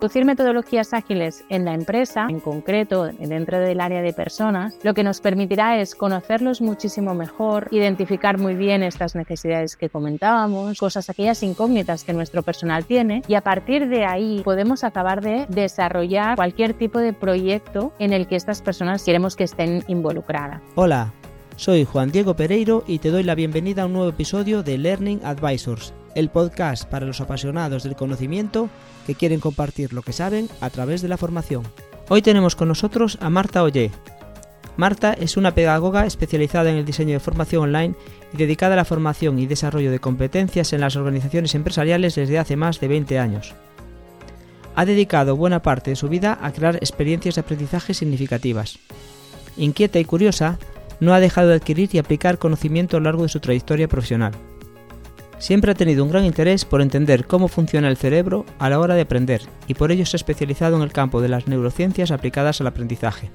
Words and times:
Introducir 0.00 0.24
metodologías 0.24 0.94
ágiles 0.94 1.44
en 1.50 1.66
la 1.66 1.74
empresa, 1.74 2.26
en 2.30 2.40
concreto 2.40 3.04
dentro 3.18 3.60
del 3.60 3.82
área 3.82 4.00
de 4.00 4.14
personas, 4.14 4.78
lo 4.82 4.94
que 4.94 5.04
nos 5.04 5.20
permitirá 5.20 5.78
es 5.78 5.94
conocerlos 5.94 6.62
muchísimo 6.62 7.14
mejor, 7.14 7.68
identificar 7.70 8.38
muy 8.38 8.54
bien 8.54 8.82
estas 8.82 9.14
necesidades 9.14 9.76
que 9.76 9.90
comentábamos, 9.90 10.78
cosas 10.78 11.10
aquellas 11.10 11.42
incógnitas 11.42 12.02
que 12.02 12.14
nuestro 12.14 12.42
personal 12.42 12.86
tiene 12.86 13.20
y 13.28 13.34
a 13.34 13.42
partir 13.42 13.90
de 13.90 14.06
ahí 14.06 14.40
podemos 14.42 14.84
acabar 14.84 15.20
de 15.20 15.44
desarrollar 15.50 16.34
cualquier 16.34 16.72
tipo 16.72 16.98
de 16.98 17.12
proyecto 17.12 17.92
en 17.98 18.14
el 18.14 18.26
que 18.26 18.36
estas 18.36 18.62
personas 18.62 19.04
queremos 19.04 19.36
que 19.36 19.44
estén 19.44 19.84
involucradas. 19.86 20.62
Hola, 20.76 21.12
soy 21.56 21.84
Juan 21.84 22.10
Diego 22.10 22.34
Pereiro 22.34 22.84
y 22.86 23.00
te 23.00 23.10
doy 23.10 23.22
la 23.22 23.34
bienvenida 23.34 23.82
a 23.82 23.84
un 23.84 23.92
nuevo 23.92 24.08
episodio 24.08 24.62
de 24.62 24.78
Learning 24.78 25.20
Advisors, 25.24 25.92
el 26.14 26.28
podcast 26.28 26.84
para 26.84 27.06
los 27.06 27.20
apasionados 27.20 27.82
del 27.82 27.96
conocimiento 27.96 28.68
que 29.06 29.14
quieren 29.14 29.40
compartir 29.40 29.92
lo 29.92 30.02
que 30.02 30.12
saben 30.12 30.48
a 30.60 30.70
través 30.70 31.02
de 31.02 31.08
la 31.08 31.16
formación. 31.16 31.62
Hoy 32.08 32.22
tenemos 32.22 32.56
con 32.56 32.68
nosotros 32.68 33.18
a 33.20 33.30
Marta 33.30 33.62
Ollé. 33.62 33.90
Marta 34.76 35.12
es 35.12 35.36
una 35.36 35.54
pedagoga 35.54 36.06
especializada 36.06 36.70
en 36.70 36.76
el 36.76 36.84
diseño 36.84 37.12
de 37.12 37.20
formación 37.20 37.64
online 37.64 37.94
y 38.32 38.36
dedicada 38.36 38.74
a 38.74 38.76
la 38.76 38.84
formación 38.84 39.38
y 39.38 39.46
desarrollo 39.46 39.90
de 39.90 39.98
competencias 39.98 40.72
en 40.72 40.80
las 40.80 40.96
organizaciones 40.96 41.54
empresariales 41.54 42.14
desde 42.14 42.38
hace 42.38 42.56
más 42.56 42.80
de 42.80 42.88
20 42.88 43.18
años. 43.18 43.54
Ha 44.74 44.84
dedicado 44.84 45.36
buena 45.36 45.62
parte 45.62 45.90
de 45.90 45.96
su 45.96 46.08
vida 46.08 46.38
a 46.40 46.52
crear 46.52 46.76
experiencias 46.76 47.34
de 47.34 47.42
aprendizaje 47.42 47.94
significativas. 47.94 48.78
Inquieta 49.56 49.98
y 49.98 50.04
curiosa, 50.04 50.58
no 51.00 51.14
ha 51.14 51.20
dejado 51.20 51.48
de 51.48 51.56
adquirir 51.56 51.90
y 51.92 51.98
aplicar 51.98 52.38
conocimiento 52.38 52.96
a 52.96 53.00
lo 53.00 53.04
largo 53.04 53.24
de 53.24 53.28
su 53.28 53.40
trayectoria 53.40 53.88
profesional. 53.88 54.32
Siempre 55.40 55.72
ha 55.72 55.74
tenido 55.74 56.04
un 56.04 56.10
gran 56.10 56.26
interés 56.26 56.66
por 56.66 56.82
entender 56.82 57.26
cómo 57.26 57.48
funciona 57.48 57.88
el 57.88 57.96
cerebro 57.96 58.44
a 58.58 58.68
la 58.68 58.78
hora 58.78 58.94
de 58.94 59.00
aprender 59.00 59.40
y 59.66 59.72
por 59.72 59.90
ello 59.90 60.04
se 60.04 60.16
ha 60.16 60.18
especializado 60.18 60.76
en 60.76 60.82
el 60.82 60.92
campo 60.92 61.22
de 61.22 61.28
las 61.28 61.48
neurociencias 61.48 62.10
aplicadas 62.10 62.60
al 62.60 62.66
aprendizaje. 62.66 63.30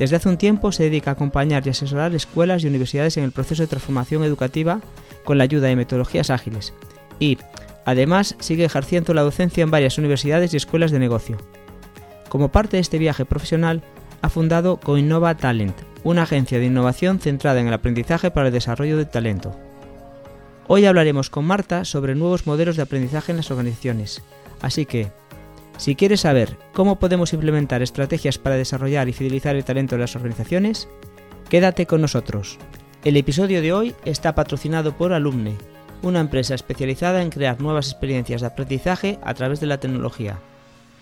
Desde 0.00 0.16
hace 0.16 0.28
un 0.28 0.36
tiempo 0.36 0.72
se 0.72 0.82
dedica 0.82 1.12
a 1.12 1.14
acompañar 1.14 1.64
y 1.64 1.70
asesorar 1.70 2.12
escuelas 2.16 2.64
y 2.64 2.66
universidades 2.66 3.16
en 3.16 3.22
el 3.22 3.30
proceso 3.30 3.62
de 3.62 3.68
transformación 3.68 4.24
educativa 4.24 4.80
con 5.24 5.38
la 5.38 5.44
ayuda 5.44 5.68
de 5.68 5.76
metodologías 5.76 6.28
ágiles 6.28 6.74
y, 7.20 7.38
además, 7.84 8.34
sigue 8.40 8.64
ejerciendo 8.64 9.14
la 9.14 9.22
docencia 9.22 9.62
en 9.62 9.70
varias 9.70 9.98
universidades 9.98 10.52
y 10.52 10.56
escuelas 10.56 10.90
de 10.90 10.98
negocio. 10.98 11.38
Como 12.28 12.50
parte 12.50 12.78
de 12.78 12.80
este 12.80 12.98
viaje 12.98 13.24
profesional, 13.24 13.80
ha 14.22 14.28
fundado 14.28 14.80
Coinnova 14.80 15.36
Talent, 15.36 15.76
una 16.02 16.24
agencia 16.24 16.58
de 16.58 16.66
innovación 16.66 17.20
centrada 17.20 17.60
en 17.60 17.68
el 17.68 17.74
aprendizaje 17.74 18.32
para 18.32 18.48
el 18.48 18.52
desarrollo 18.52 18.96
del 18.96 19.08
talento. 19.08 19.56
Hoy 20.68 20.84
hablaremos 20.84 21.30
con 21.30 21.44
Marta 21.44 21.84
sobre 21.84 22.16
nuevos 22.16 22.48
modelos 22.48 22.74
de 22.74 22.82
aprendizaje 22.82 23.30
en 23.30 23.36
las 23.36 23.52
organizaciones. 23.52 24.20
Así 24.60 24.84
que, 24.84 25.12
si 25.76 25.94
quieres 25.94 26.22
saber 26.22 26.58
cómo 26.72 26.98
podemos 26.98 27.32
implementar 27.32 27.82
estrategias 27.82 28.38
para 28.38 28.56
desarrollar 28.56 29.08
y 29.08 29.12
fidelizar 29.12 29.54
el 29.54 29.64
talento 29.64 29.94
de 29.94 30.00
las 30.00 30.16
organizaciones, 30.16 30.88
quédate 31.48 31.86
con 31.86 32.00
nosotros. 32.00 32.58
El 33.04 33.16
episodio 33.16 33.62
de 33.62 33.72
hoy 33.72 33.94
está 34.04 34.34
patrocinado 34.34 34.96
por 34.96 35.12
Alumne, 35.12 35.54
una 36.02 36.18
empresa 36.18 36.56
especializada 36.56 37.22
en 37.22 37.30
crear 37.30 37.60
nuevas 37.60 37.92
experiencias 37.92 38.40
de 38.40 38.48
aprendizaje 38.48 39.20
a 39.22 39.34
través 39.34 39.60
de 39.60 39.66
la 39.66 39.78
tecnología. 39.78 40.40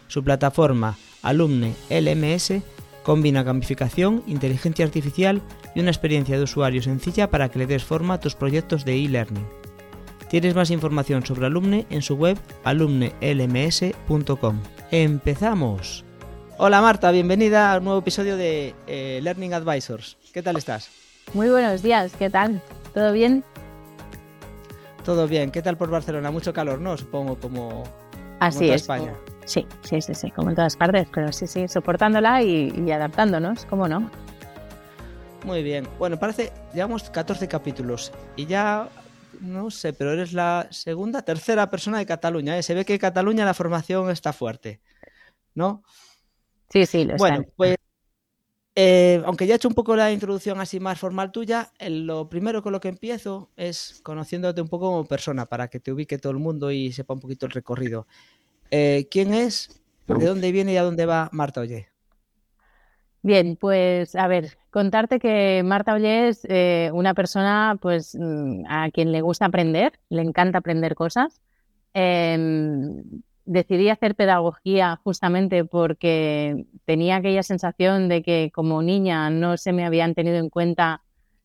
Su 0.09 0.23
plataforma 0.23 0.99
Alumne 1.23 1.75
LMS 1.89 2.61
Combina 3.05 3.43
gamificación, 3.43 4.25
inteligencia 4.27 4.85
artificial 4.85 5.43
y 5.75 5.81
una 5.81 5.91
experiencia 5.91 6.37
de 6.37 6.43
usuario 6.43 6.83
sencilla 6.83 7.31
para 7.31 7.51
que 7.51 7.61
le 7.61 7.67
des 7.67 7.85
forma 7.85 8.15
a 8.15 8.21
tus 8.21 8.35
proyectos 8.35 8.85
de 8.85 8.97
e-learning. 8.97 9.47
Tienes 10.31 10.55
más 10.55 10.71
información 10.71 11.25
sobre 11.25 11.47
Alumne 11.47 11.87
en 11.91 12.03
su 12.03 12.17
web 12.17 12.39
alumnelms.com. 12.65 14.61
¡Empezamos! 14.91 16.05
Hola 16.57 16.81
Marta, 16.81 17.11
bienvenida 17.11 17.73
a 17.73 17.79
un 17.79 17.85
nuevo 17.85 18.01
episodio 18.01 18.37
de 18.37 18.75
eh, 18.87 19.21
Learning 19.23 19.53
Advisors. 19.55 20.17
¿Qué 20.33 20.43
tal 20.43 20.57
estás? 20.57 20.89
Muy 21.35 21.51
buenos 21.51 21.83
días, 21.83 22.15
¿qué 22.19 22.31
tal? 22.31 22.63
¿Todo 22.95 23.13
bien? 23.13 23.45
Todo 25.05 25.29
bien. 25.29 25.51
¿Qué 25.51 25.61
tal 25.61 25.77
por 25.77 25.91
Barcelona? 25.91 26.31
Mucho 26.31 26.53
calor, 26.55 26.81
¿no? 26.81 26.97
Supongo 26.97 27.37
como, 27.37 27.85
Así 28.41 28.71
es. 28.71 28.83
España. 28.83 29.13
Sí, 29.45 29.67
sí, 29.83 30.01
sí, 30.01 30.15
sí, 30.15 30.31
como 30.31 30.51
en 30.51 30.57
todas 30.57 30.77
partes, 30.77 31.07
pero 31.13 31.31
sí, 31.33 31.47
sí, 31.47 31.69
soportándola 31.69 32.43
y, 32.43 32.91
adaptándonos, 32.91 33.67
¿cómo 33.67 33.89
no? 33.89 34.11
Muy 35.45 35.63
bien. 35.63 35.87
Bueno, 35.99 36.19
parece, 36.19 36.53
llevamos 36.73 37.11
14 37.11 37.47
capítulos 37.47 38.13
y 38.37 38.47
ya, 38.47 38.89
no 39.41 39.71
sé, 39.71 39.93
pero 39.93 40.13
eres 40.13 40.33
la 40.33 40.67
segunda, 40.71 41.23
tercera 41.23 41.69
persona 41.71 41.99
de 41.99 42.07
Cataluña. 42.07 42.57
¿eh? 42.57 42.63
Se 42.63 42.75
ve 42.75 42.87
que 42.87 42.95
en 42.95 42.99
Cataluña 42.99 43.45
la 43.45 43.53
formación 43.53 44.11
está 44.11 44.33
fuerte, 44.33 44.81
¿no? 45.55 45.83
Sí, 46.71 46.87
sí, 46.87 47.05
lo 47.05 47.17
Bueno, 47.17 47.45
pues, 47.55 47.77
eh, 48.77 49.23
aunque 49.27 49.47
ya 49.47 49.55
he 49.55 49.57
hecho 49.57 49.69
un 49.69 49.75
poco 49.75 49.95
la 49.95 50.11
introducción 50.11 50.59
así 50.61 50.81
más 50.81 50.99
formal 50.99 51.31
tuya, 51.31 51.71
lo 51.79 52.31
primero 52.31 52.63
con 52.63 52.73
lo 52.73 52.81
que 52.81 52.89
empiezo 52.89 53.51
es 53.57 54.01
conociéndote 54.03 54.63
un 54.63 54.69
poco 54.69 54.87
como 54.87 55.05
persona, 55.05 55.45
para 55.45 55.69
que 55.69 55.79
te 55.79 55.93
ubique 55.93 56.19
todo 56.19 56.33
el 56.33 56.39
mundo 56.39 56.71
y 56.71 56.93
sepa 56.93 57.13
un 57.13 57.21
poquito 57.21 57.45
el 57.45 57.53
recorrido. 57.53 58.07
Eh, 58.77 59.07
¿Quién 59.09 59.33
es? 59.33 59.71
¿De 60.09 60.27
dónde 60.27 60.51
viene 60.51 60.73
y 60.73 60.77
a 60.77 60.83
dónde 60.83 61.07
va 61.07 61.29
Marta 61.31 61.61
Ollé? 61.61 61.87
Bien, 63.23 63.55
pues 63.55 64.17
a 64.17 64.27
ver, 64.27 64.59
contarte 64.71 65.21
que 65.21 65.63
Marta 65.65 65.95
Ollé 65.95 66.27
es 66.27 66.45
eh, 66.49 66.91
una 66.93 67.15
persona 67.15 67.79
pues 67.81 68.17
mm, 68.19 68.65
a 68.69 68.91
quien 68.91 69.13
le 69.13 69.21
gusta 69.21 69.45
aprender, 69.45 69.93
le 70.09 70.23
encanta 70.23 70.59
aprender 70.59 70.97
cosas. 70.97 71.41
Em, 71.93 73.05
decidí 73.45 73.91
hacer 73.91 74.17
pedagogía 74.17 74.99
justamente 75.05 75.65
porque 75.65 76.67
tenía 76.85 77.15
aquella 77.15 77.45
sensación 77.45 78.09
de 78.09 78.25
que 78.25 78.51
como 78.53 78.83
niña 78.83 79.31
no 79.31 79.57
se 79.57 79.73
me 79.73 79.85
habían 79.85 80.17
tenido 80.17 80.39
en 80.39 80.51
cuenta, 80.51 81.03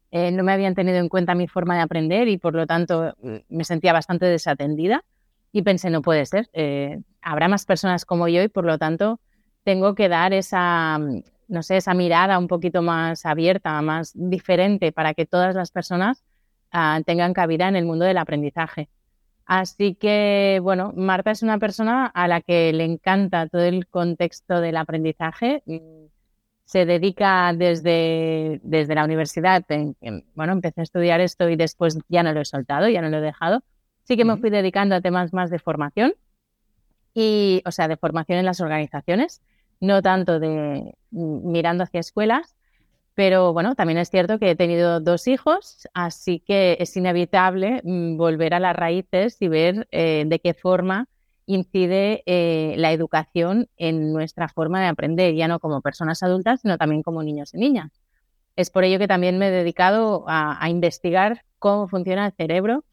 eh, 0.09 0.31
no 0.31 0.43
me 0.43 0.51
habían 0.51 0.73
tenido 0.73 0.97
en 0.97 1.09
cuenta 1.09 1.35
mi 1.35 1.47
forma 1.47 1.75
de 1.75 1.81
aprender 1.81 2.27
y 2.27 2.39
por 2.39 2.55
lo 2.55 2.65
tanto 2.65 3.13
mm, 3.21 3.35
me 3.49 3.65
sentía 3.65 3.93
bastante 3.93 4.25
desatendida 4.25 5.03
y 5.51 5.61
pensé, 5.63 5.89
no 5.89 6.01
puede 6.01 6.25
ser, 6.25 6.49
eh, 6.53 7.01
habrá 7.21 7.47
más 7.47 7.65
personas 7.65 8.05
como 8.05 8.27
yo 8.27 8.43
y 8.43 8.47
por 8.49 8.65
lo 8.65 8.77
tanto 8.77 9.19
tengo 9.63 9.95
que 9.95 10.09
dar 10.09 10.33
esa, 10.33 10.97
mm, 10.99 11.23
no 11.47 11.63
sé, 11.63 11.77
esa 11.77 11.93
mirada 11.93 12.37
un 12.39 12.47
poquito 12.47 12.81
más 12.81 13.25
abierta, 13.25 13.81
más 13.81 14.11
diferente 14.15 14.91
para 14.91 15.13
que 15.13 15.25
todas 15.25 15.55
las 15.55 15.71
personas 15.71 16.23
ah, 16.71 17.01
tengan 17.05 17.33
cabida 17.33 17.67
en 17.67 17.75
el 17.75 17.85
mundo 17.85 18.05
del 18.05 18.17
aprendizaje. 18.17 18.89
Así 19.45 19.95
que, 19.95 20.59
bueno, 20.61 20.93
Marta 20.95 21.31
es 21.31 21.41
una 21.41 21.57
persona 21.57 22.05
a 22.05 22.27
la 22.27 22.41
que 22.41 22.71
le 22.73 22.85
encanta 22.85 23.47
todo 23.47 23.63
el 23.63 23.87
contexto 23.87 24.61
del 24.61 24.77
aprendizaje. 24.77 25.63
Se 26.65 26.85
dedica 26.85 27.51
desde, 27.53 28.59
desde 28.63 28.93
la 28.93 29.05
universidad, 29.05 29.65
bueno, 30.35 30.53
empecé 30.53 30.81
a 30.81 30.83
estudiar 30.83 31.19
esto 31.19 31.49
y 31.49 31.55
después 31.55 31.97
ya 32.09 32.21
no 32.21 32.31
lo 32.31 32.41
he 32.41 32.45
soltado, 32.45 32.89
ya 32.89 33.01
no 33.01 33.09
lo 33.09 33.17
he 33.17 33.21
dejado 33.21 33.63
Sí 34.09 34.17
que 34.17 34.25
me 34.25 34.37
fui 34.37 34.49
dedicando 34.49 34.95
a 34.95 35.01
temas 35.01 35.33
más 35.33 35.51
de 35.51 35.59
formación, 35.59 36.15
y, 37.13 37.61
o 37.63 37.71
sea, 37.71 37.87
de 37.87 37.95
formación 37.95 38.39
en 38.39 38.45
las 38.45 38.59
organizaciones, 38.59 39.43
no 39.79 40.01
tanto 40.01 40.39
de 40.39 40.95
mirando 41.11 41.83
hacia 41.83 41.99
escuelas, 41.99 42.55
pero 43.13 43.53
bueno, 43.53 43.75
también 43.75 43.99
es 43.99 44.09
cierto 44.09 44.39
que 44.39 44.49
he 44.49 44.55
tenido 44.55 44.99
dos 44.99 45.27
hijos, 45.27 45.87
así 45.93 46.39
que 46.39 46.77
es 46.79 46.97
inevitable 46.97 47.81
mm, 47.83 48.17
volver 48.17 48.55
a 48.55 48.59
las 48.59 48.75
raíces 48.75 49.37
y 49.41 49.47
ver 49.47 49.87
eh, 49.91 50.23
de 50.25 50.39
qué 50.39 50.55
forma 50.55 51.07
incide 51.45 52.23
eh, 52.25 52.73
la 52.77 52.91
educación 52.91 53.69
en 53.77 54.11
nuestra 54.11 54.49
forma 54.49 54.81
de 54.81 54.87
aprender, 54.87 55.35
ya 55.35 55.47
no 55.47 55.59
como 55.59 55.81
personas 55.81 56.23
adultas, 56.23 56.61
sino 56.61 56.79
también 56.79 57.03
como 57.03 57.21
niños 57.21 57.53
y 57.53 57.59
niñas. 57.59 57.91
Es 58.55 58.71
por 58.71 58.85
ello 58.85 58.97
que 58.97 59.07
también 59.07 59.37
me 59.37 59.49
he 59.49 59.51
dedicado 59.51 60.25
a 60.27 60.67
investigar 60.67 61.43
cómo 61.59 61.87
funciona 61.87 62.25
el 62.25 62.33
cerebro 62.33 62.83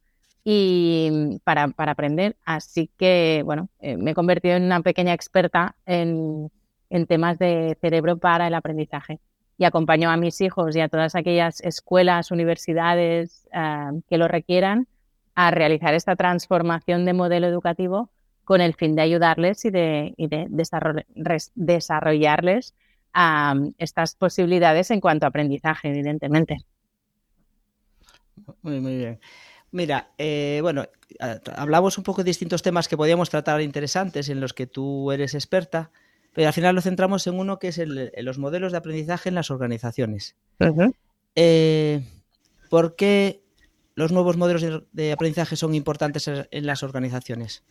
y 0.48 1.40
para, 1.42 1.66
para 1.66 1.90
aprender. 1.90 2.36
Así 2.44 2.88
que, 2.96 3.42
bueno, 3.44 3.68
eh, 3.80 3.96
me 3.96 4.12
he 4.12 4.14
convertido 4.14 4.54
en 4.54 4.62
una 4.62 4.80
pequeña 4.80 5.12
experta 5.12 5.74
en, 5.86 6.52
en, 6.88 7.06
temas 7.06 7.36
de 7.40 7.76
cerebro 7.80 8.16
para 8.16 8.46
el 8.46 8.54
aprendizaje. 8.54 9.18
Y 9.58 9.64
acompaño 9.64 10.08
a 10.08 10.16
mis 10.16 10.40
hijos 10.40 10.76
y 10.76 10.80
a 10.80 10.88
todas 10.88 11.16
aquellas 11.16 11.60
escuelas, 11.62 12.30
universidades 12.30 13.48
ah, 13.52 13.90
que 14.08 14.18
lo 14.18 14.28
requieran 14.28 14.86
a 15.34 15.50
realizar 15.50 15.94
esta 15.94 16.14
transformación 16.14 17.04
de 17.06 17.12
modelo 17.12 17.48
educativo 17.48 18.10
con 18.44 18.60
el 18.60 18.74
fin 18.74 18.94
de 18.94 19.02
ayudarles 19.02 19.64
y 19.64 19.70
de, 19.70 20.14
y 20.16 20.28
de 20.28 20.46
desarrollarles 21.56 22.72
estas 23.78 24.14
posibilidades 24.14 24.92
en 24.92 25.00
cuanto 25.00 25.26
a 25.26 25.30
aprendizaje, 25.30 25.88
evidentemente. 25.88 26.58
Muy, 28.62 28.78
muy 28.78 28.96
bien. 28.96 29.18
Mira, 29.76 30.08
eh, 30.16 30.60
bueno, 30.62 30.86
hablamos 31.54 31.98
un 31.98 32.04
poco 32.04 32.22
de 32.22 32.30
distintos 32.30 32.62
temas 32.62 32.88
que 32.88 32.96
podíamos 32.96 33.28
tratar 33.28 33.60
interesantes 33.60 34.30
en 34.30 34.40
los 34.40 34.54
que 34.54 34.66
tú 34.66 35.12
eres 35.12 35.34
experta, 35.34 35.90
pero 36.32 36.46
al 36.46 36.54
final 36.54 36.74
lo 36.74 36.80
centramos 36.80 37.26
en 37.26 37.38
uno 37.38 37.58
que 37.58 37.68
es 37.68 37.76
el, 37.76 38.10
los 38.22 38.38
modelos 38.38 38.72
de 38.72 38.78
aprendizaje 38.78 39.28
en 39.28 39.34
las 39.34 39.50
organizaciones. 39.50 40.34
Eh, 41.34 42.02
¿Por 42.70 42.96
qué 42.96 43.42
los 43.94 44.12
nuevos 44.12 44.38
modelos 44.38 44.64
de, 44.92 45.12
aprendizaje 45.12 45.56
son 45.56 45.74
importantes 45.74 46.26
en 46.26 46.66
las 46.66 46.82
organizaciones? 46.82 47.62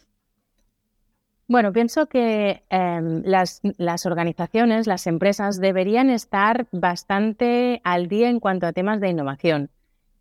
Bueno, 1.48 1.74
pienso 1.74 2.06
que 2.06 2.66
em, 2.70 3.24
las, 3.26 3.62
las, 3.78 4.06
organizaciones, 4.06 4.86
las 4.86 5.08
empresas 5.08 5.60
deberían 5.60 6.12
estar 6.12 6.68
bastante 6.72 7.82
al 7.84 8.08
día 8.08 8.30
en 8.30 8.40
cuanto 8.40 8.68
a 8.68 8.74
temas 8.74 9.02
de 9.02 9.10
innovación. 9.10 9.72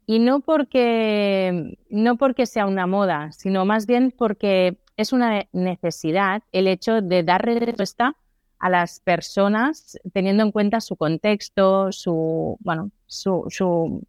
Y 0.07 0.19
no 0.19 0.41
porque, 0.41 1.79
no 1.89 2.17
porque 2.17 2.47
sea 2.47 2.67
una 2.67 2.87
moda, 2.87 3.33
sino 3.33 3.65
más 3.65 3.87
bien 3.87 4.13
porque 4.17 4.79
es 4.97 5.13
una 5.13 5.45
necesidad 5.53 6.43
el 6.53 6.69
hecho 6.69 7.01
de 7.01 7.23
dar 7.23 7.45
respuesta 7.45 8.17
a 8.59 8.71
las 8.71 9.01
personas 9.01 9.99
teniendo 10.13 10.43
en 10.43 10.53
cuenta 10.53 10.81
su 10.81 10.97
contexto, 10.97 11.91
su, 11.93 12.57
bueno, 12.61 12.91
su, 13.07 13.45
su, 13.49 14.07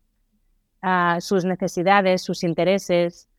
uh, 0.84 1.22
sus 1.22 1.46
necesidades, 1.46 2.22
sus 2.22 2.44
intereses. 2.44 3.30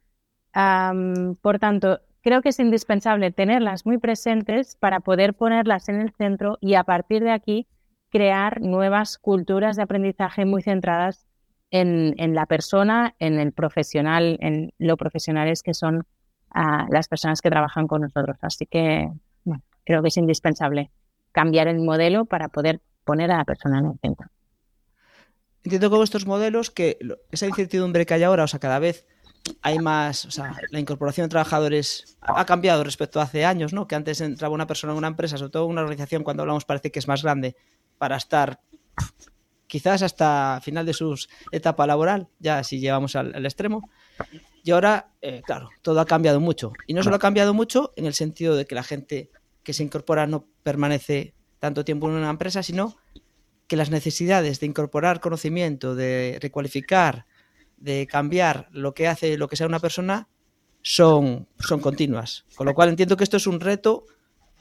Um, 0.55 1.37
por 1.37 1.59
tanto, 1.59 2.01
creo 2.23 2.43
que 2.43 2.49
es 2.49 2.59
indispensable 2.59 3.31
tenerlas 3.31 3.87
muy 3.87 3.99
presentes 3.99 4.77
para 4.77 5.01
poder 5.01 5.35
ponerlas 5.35 5.89
en 5.89 6.01
el 6.01 6.13
centro 6.13 6.59
y 6.61 6.75
a 6.75 6.85
partir 6.85 7.23
de 7.23 7.31
aquí 7.31 7.67
crear 8.11 8.61
nuevas 8.61 9.19
culturas 9.19 9.77
de 9.77 9.83
aprendizaje 9.83 10.45
muy 10.45 10.63
centradas 10.63 11.26
en, 11.71 12.35
la 12.35 12.47
persona, 12.47 13.15
en 13.19 13.39
el 13.39 13.53
profesional, 13.53 14.39
en 14.41 14.73
lo 14.79 14.97
profesionales 14.97 15.63
que 15.63 15.75
son 15.75 15.99
uh, 16.55 16.91
las 16.91 17.09
personas 17.09 17.41
que 17.41 17.51
trabajan 17.51 17.87
con 17.87 18.03
nosotros. 18.03 18.37
Así 18.41 18.67
que 18.67 19.11
creo 19.85 20.03
que 20.03 20.09
es 20.09 20.17
indispensable 20.17 20.91
cambiar 21.33 21.69
el 21.69 21.79
modelo 21.81 22.25
para 22.25 22.49
poder 22.49 22.81
poner 23.05 23.31
a 23.31 23.39
la 23.39 23.45
persona 23.45 23.79
en 23.79 23.87
el 23.87 23.99
centro. 24.01 24.29
Entiendo 25.63 25.91
con 25.91 26.03
estos 26.03 26.27
modelos 26.27 26.71
que 26.71 26.99
esa 27.31 27.47
incertidumbre 27.47 28.07
que 28.07 28.15
hay 28.15 28.23
ahora, 28.23 28.45
o 28.45 28.49
sea, 28.49 28.61
cada 28.61 28.79
vez 28.79 29.07
hay 29.63 29.79
más, 29.79 30.25
o 30.25 30.31
sea, 30.31 30.57
la 30.71 30.81
incorporación 30.81 31.27
de 31.27 31.31
trabajadores 31.31 32.17
ha 32.21 32.45
cambiado 32.47 32.85
respecto 32.85 33.21
a 33.21 33.25
hace 33.25 33.45
años, 33.45 33.73
¿no? 33.73 33.87
Que 33.87 33.95
antes 33.95 34.21
entraba 34.21 34.55
una 34.55 34.67
persona 34.67 34.93
en 34.93 34.99
una 34.99 35.09
empresa, 35.09 35.39
sobre 35.39 35.51
todo 35.51 35.67
una 35.67 35.83
organización, 35.83 36.25
cuando 36.25 36.43
hablamos 36.43 36.65
parece 36.65 36.91
que 36.91 36.99
es 36.99 37.09
más 37.09 37.23
grande, 37.23 37.57
para 37.99 38.17
estar 38.17 38.61
quizás 39.67 40.03
hasta 40.03 40.61
final 40.63 40.87
de 40.87 40.93
su 40.93 41.17
etapa 41.53 41.87
laboral, 41.87 42.29
ya 42.39 42.63
si 42.65 42.81
llevamos 42.81 43.17
al, 43.17 43.45
extremo. 43.45 43.89
Y 44.63 44.71
ahora, 44.73 45.11
eh, 45.23 45.43
claro, 45.45 45.69
todo 45.83 46.01
ha 46.01 46.07
cambiado 46.07 46.41
mucho. 46.41 46.73
Y 46.87 46.95
no 46.95 47.03
solo 47.03 47.17
ha 47.17 47.21
cambiado 47.21 47.55
mucho 47.55 47.93
en 47.97 48.07
el 48.07 48.15
sentido 48.15 48.57
de 48.57 48.67
que 48.67 48.75
la 48.75 48.83
gente 48.83 49.31
que 49.63 49.73
se 49.73 49.83
incorpora 49.83 50.27
no 50.27 50.47
permanece 50.63 51.35
tanto 51.59 51.85
tiempo 51.85 52.09
en 52.09 52.15
una 52.15 52.31
empresa, 52.31 52.63
sino 52.63 52.97
que 53.67 53.77
las 53.77 53.91
necesidades 53.91 54.61
de 54.61 54.67
incorporar 54.67 55.21
conocimiento, 55.21 55.95
de 55.95 56.39
recualificar, 56.41 57.27
de 57.77 58.07
cambiar 58.07 58.69
lo 58.71 58.95
que 58.95 59.09
hace 59.09 59.37
lo 59.37 59.49
que 59.49 59.57
sea 59.57 59.67
una 59.67 59.81
persona 59.81 60.29
son, 60.83 61.49
son 61.59 61.81
continuas. 61.81 62.45
Con 62.55 62.67
lo 62.67 62.75
cual 62.75 62.91
entiendo 62.91 63.17
que 63.17 63.25
esto 63.25 63.37
es 63.37 63.47
un 63.47 63.61
reto 63.61 64.07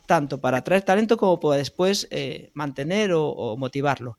tanto 0.05 0.39
para 0.39 0.57
atraer 0.57 0.83
talento 0.83 1.17
como 1.17 1.39
para 1.39 1.57
después 1.57 2.07
eh, 2.11 2.51
mantener 2.53 3.11
o, 3.13 3.55
motivarlo. 3.57 4.17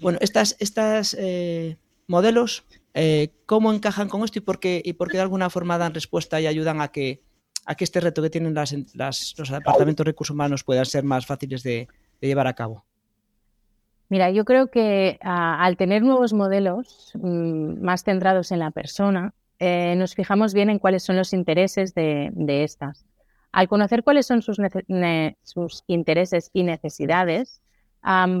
Bueno, 0.00 0.18
estas, 0.20 0.56
estas 0.60 1.14
eh, 1.18 1.76
modelos, 2.06 2.64
eh, 2.94 3.32
¿cómo 3.46 3.72
encajan 3.72 4.08
con 4.08 4.24
esto 4.24 4.38
y 4.38 4.42
por, 4.42 4.60
qué, 4.60 4.82
y 4.84 4.94
por 4.94 5.10
qué 5.10 5.16
de 5.16 5.22
alguna 5.22 5.50
forma 5.50 5.78
dan 5.78 5.94
respuesta 5.94 6.40
y 6.40 6.46
ayudan 6.46 6.80
a 6.80 6.88
que, 6.88 7.22
a 7.66 7.74
que 7.74 7.84
este 7.84 8.00
reto 8.00 8.22
que 8.22 8.30
tienen 8.30 8.54
las, 8.54 8.72
los 8.94 9.50
departamentos 9.50 10.04
de 10.04 10.10
recursos 10.10 10.34
humanos 10.34 10.64
puedan 10.64 10.86
ser 10.86 11.04
más 11.04 11.26
fáciles 11.26 11.62
de 11.62 11.88
llevar 12.20 12.46
a 12.46 12.54
cabo? 12.54 12.84
Mira, 14.10 14.30
yo 14.30 14.44
creo 14.44 14.70
que 14.70 15.18
al 15.20 15.76
tener 15.76 16.02
nuevos 16.02 16.32
modelos 16.32 17.12
mm, 17.14 17.82
más 17.82 18.04
centrados 18.04 18.52
en 18.52 18.60
la 18.60 18.70
persona, 18.70 19.34
eh, 19.58 19.94
nos 19.96 20.14
fijamos 20.14 20.54
bien 20.54 20.70
en 20.70 20.78
cuáles 20.78 21.02
son 21.02 21.16
los 21.16 21.32
intereses 21.32 21.94
de, 21.94 22.32
estas. 22.64 23.04
Al 23.52 23.68
conocer 23.68 24.02
cuáles 24.02 24.26
son 24.26 24.40
sus, 24.40 24.58
intereses 25.86 26.50
y 26.54 26.62
necesidades, 26.62 27.60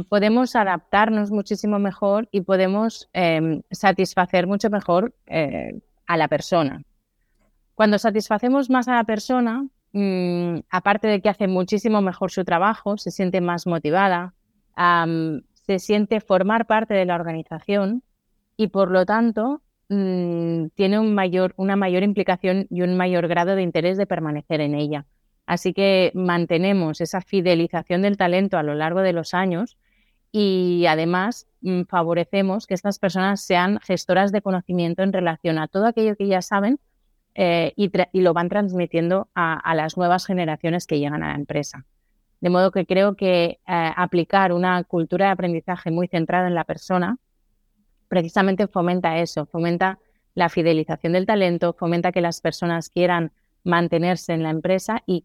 podemos 0.08 0.56
adaptarnos 0.56 1.30
muchísimo 1.30 1.78
mejor 1.78 2.28
y 2.30 2.42
podemos 2.42 3.08
em, 3.12 3.62
satisfacer 3.70 4.46
mucho 4.46 4.70
mejor 4.70 5.14
eh, 5.26 5.80
a 6.06 6.16
la 6.16 6.28
persona. 6.28 6.82
Cuando 7.74 7.98
satisfacemos 7.98 8.70
más 8.70 8.88
a 8.88 8.96
la 8.96 9.04
persona, 9.04 9.66
mm, 9.92 10.60
aparte 10.70 11.08
de 11.08 11.20
que 11.20 11.28
hace 11.28 11.46
muchísimo 11.48 12.00
mejor 12.00 12.30
su 12.30 12.44
trabajo, 12.44 12.96
se 12.96 13.10
siente 13.10 13.40
más 13.40 13.66
motivada, 13.66 14.34
se 15.52 15.78
siente 15.80 16.20
formar 16.20 16.66
parte 16.66 16.94
de 16.94 17.04
la 17.04 17.16
organización 17.16 18.02
y 18.56 18.68
por 18.68 18.90
lo 18.90 19.04
tanto 19.04 19.60
mm, 19.88 20.66
tiene 20.74 20.98
una 20.98 21.76
mayor 21.76 22.02
implicación 22.02 22.66
y 22.70 22.82
un 22.82 22.96
mayor 22.96 23.28
grado 23.28 23.54
de 23.54 23.62
interés 23.62 23.96
de 23.96 24.06
permanecer 24.06 24.60
en 24.60 24.74
ella. 24.74 25.04
Así 25.48 25.72
que 25.72 26.12
mantenemos 26.14 27.00
esa 27.00 27.22
fidelización 27.22 28.02
del 28.02 28.18
talento 28.18 28.58
a 28.58 28.62
lo 28.62 28.74
largo 28.74 29.00
de 29.00 29.14
los 29.14 29.32
años 29.32 29.78
y 30.30 30.84
además 30.86 31.46
mm, 31.62 31.84
favorecemos 31.84 32.66
que 32.66 32.74
estas 32.74 32.98
personas 32.98 33.40
sean 33.40 33.80
gestoras 33.80 34.30
de 34.30 34.42
conocimiento 34.42 35.02
en 35.02 35.10
relación 35.10 35.58
a 35.58 35.66
todo 35.66 35.86
aquello 35.86 36.16
que 36.16 36.26
ya 36.26 36.42
saben 36.42 36.78
eh, 37.34 37.72
y, 37.76 37.90
lo 38.20 38.34
van 38.34 38.50
transmitiendo 38.50 39.30
a 39.34 39.74
las 39.74 39.96
nuevas 39.96 40.26
generaciones 40.26 40.86
que 40.86 40.98
llegan 40.98 41.22
a 41.22 41.28
la 41.28 41.36
empresa. 41.36 41.86
De 42.42 42.50
modo 42.50 42.70
que 42.70 42.84
creo 42.84 43.16
que 43.16 43.44
eh, 43.44 43.58
aplicar 43.96 44.52
una 44.52 44.84
cultura 44.84 45.26
de 45.26 45.32
aprendizaje 45.32 45.90
muy 45.90 46.08
centrada 46.08 46.46
en 46.46 46.54
la 46.54 46.64
persona 46.64 47.16
precisamente 48.08 48.66
fomenta 48.66 49.16
eso, 49.16 49.46
fomenta 49.46 49.98
la 50.34 50.50
fidelización 50.50 51.14
del 51.14 51.24
talento, 51.24 51.72
fomenta 51.72 52.12
que 52.12 52.20
las 52.20 52.42
personas 52.42 52.90
quieran 52.90 53.32
mantenerse 53.64 54.34
en 54.34 54.42
la 54.42 54.50
empresa 54.50 55.02
y 55.06 55.24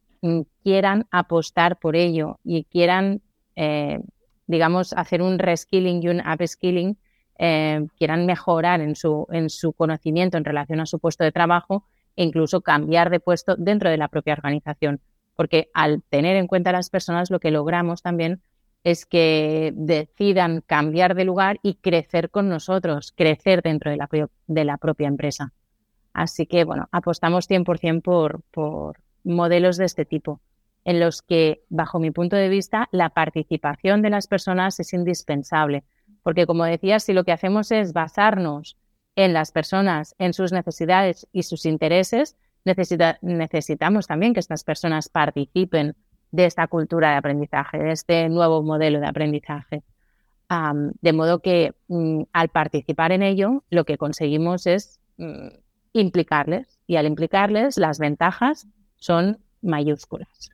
quieran 0.64 1.08
apostar 1.12 1.80
por 1.80 1.96
ello 1.96 2.40
y 2.44 2.66
quieran, 2.66 3.22
eh, 3.56 4.00
digamos, 4.48 4.94
hacer 4.94 5.22
un 5.22 5.40
reskilling 5.40 6.02
y 6.04 6.08
un 6.10 6.22
upskilling, 6.22 6.98
eh, 7.40 7.86
quieran 7.98 8.26
mejorar 8.26 8.82
en 8.82 8.96
su, 8.96 9.28
en 9.32 9.50
su 9.50 9.74
conocimiento 9.74 10.38
en 10.38 10.46
relación 10.46 10.80
a 10.80 10.86
su 10.86 11.00
puesto 11.00 11.24
de 11.24 11.32
trabajo 11.32 11.86
e 12.16 12.24
incluso 12.24 12.62
cambiar 12.62 13.10
de 13.10 13.20
puesto 13.20 13.56
dentro 13.56 13.90
de 13.90 13.98
la 13.98 14.08
propia 14.08 14.34
organización 14.34 15.02
porque 15.36 15.70
al 15.74 16.04
tener 16.04 16.36
en 16.36 16.48
cuenta 16.48 16.70
a 16.70 16.74
las 16.74 16.90
personas 16.90 17.32
lo 17.32 17.40
que 17.40 17.52
logramos 17.52 18.02
también 18.02 18.42
es 18.84 19.06
que 19.06 19.72
decidan 19.76 20.62
cambiar 20.62 21.16
de 21.16 21.24
lugar 21.24 21.60
y 21.64 21.76
crecer 21.76 22.30
con 22.30 22.50
nosotros, 22.50 23.14
crecer 23.16 23.62
dentro 23.62 23.92
de 23.92 23.98
la, 23.98 24.10
de 24.48 24.66
la 24.66 24.78
propia 24.78 25.08
empresa. 25.08 25.54
Así 26.12 26.46
que, 26.46 26.66
bueno, 26.66 26.90
apostamos 26.92 27.50
100% 27.50 28.02
por, 28.02 28.42
por 28.52 28.98
modelos 29.24 29.78
de 29.78 29.86
este 29.86 30.06
tipo, 30.06 30.42
en 30.86 31.00
los 31.00 31.22
que, 31.22 31.64
bajo 31.70 32.00
mi 32.00 32.12
punto 32.12 32.36
de 32.36 32.50
vista, 32.50 32.90
la 32.92 33.10
participación 33.10 34.02
de 34.02 34.10
las 34.10 34.28
personas 34.28 34.80
es 34.80 34.94
indispensable. 34.94 35.84
Porque, 36.24 36.46
como 36.46 36.66
decía, 36.66 37.00
si 37.00 37.14
lo 37.14 37.24
que 37.24 37.32
hacemos 37.32 37.72
es 37.72 37.94
basarnos 37.94 38.78
en 39.16 39.34
las 39.34 39.52
personas, 39.52 40.16
en 40.18 40.34
sus 40.34 40.52
necesidades 40.52 41.28
y 41.32 41.44
sus 41.44 41.66
intereses, 41.66 42.36
necesitamos 43.22 44.08
también 44.08 44.34
que 44.34 44.40
estas 44.40 44.64
personas 44.64 45.10
participen 45.10 45.96
de 46.32 46.46
esta 46.46 46.68
cultura 46.68 47.12
de 47.12 47.18
aprendizaje, 47.18 47.78
de 47.78 47.92
este 47.92 48.30
nuevo 48.30 48.64
modelo 48.64 49.00
de 49.00 49.08
aprendizaje. 49.08 49.84
de 51.02 51.14
modo 51.14 51.40
que 51.40 51.74
mm, 51.88 52.24
al 52.32 52.50
participar 52.50 53.12
en 53.12 53.24
ello, 53.24 53.64
lo 53.70 53.86
que 53.86 53.98
conseguimos 53.98 54.68
es 54.68 55.00
mm, 55.18 55.48
implicarles 55.94 56.80
y 56.86 56.98
al 56.98 57.08
implicarles 57.08 57.78
las 57.78 57.98
ventajas 58.00 58.68
son 59.04 59.38
mayúsculas. 59.62 60.50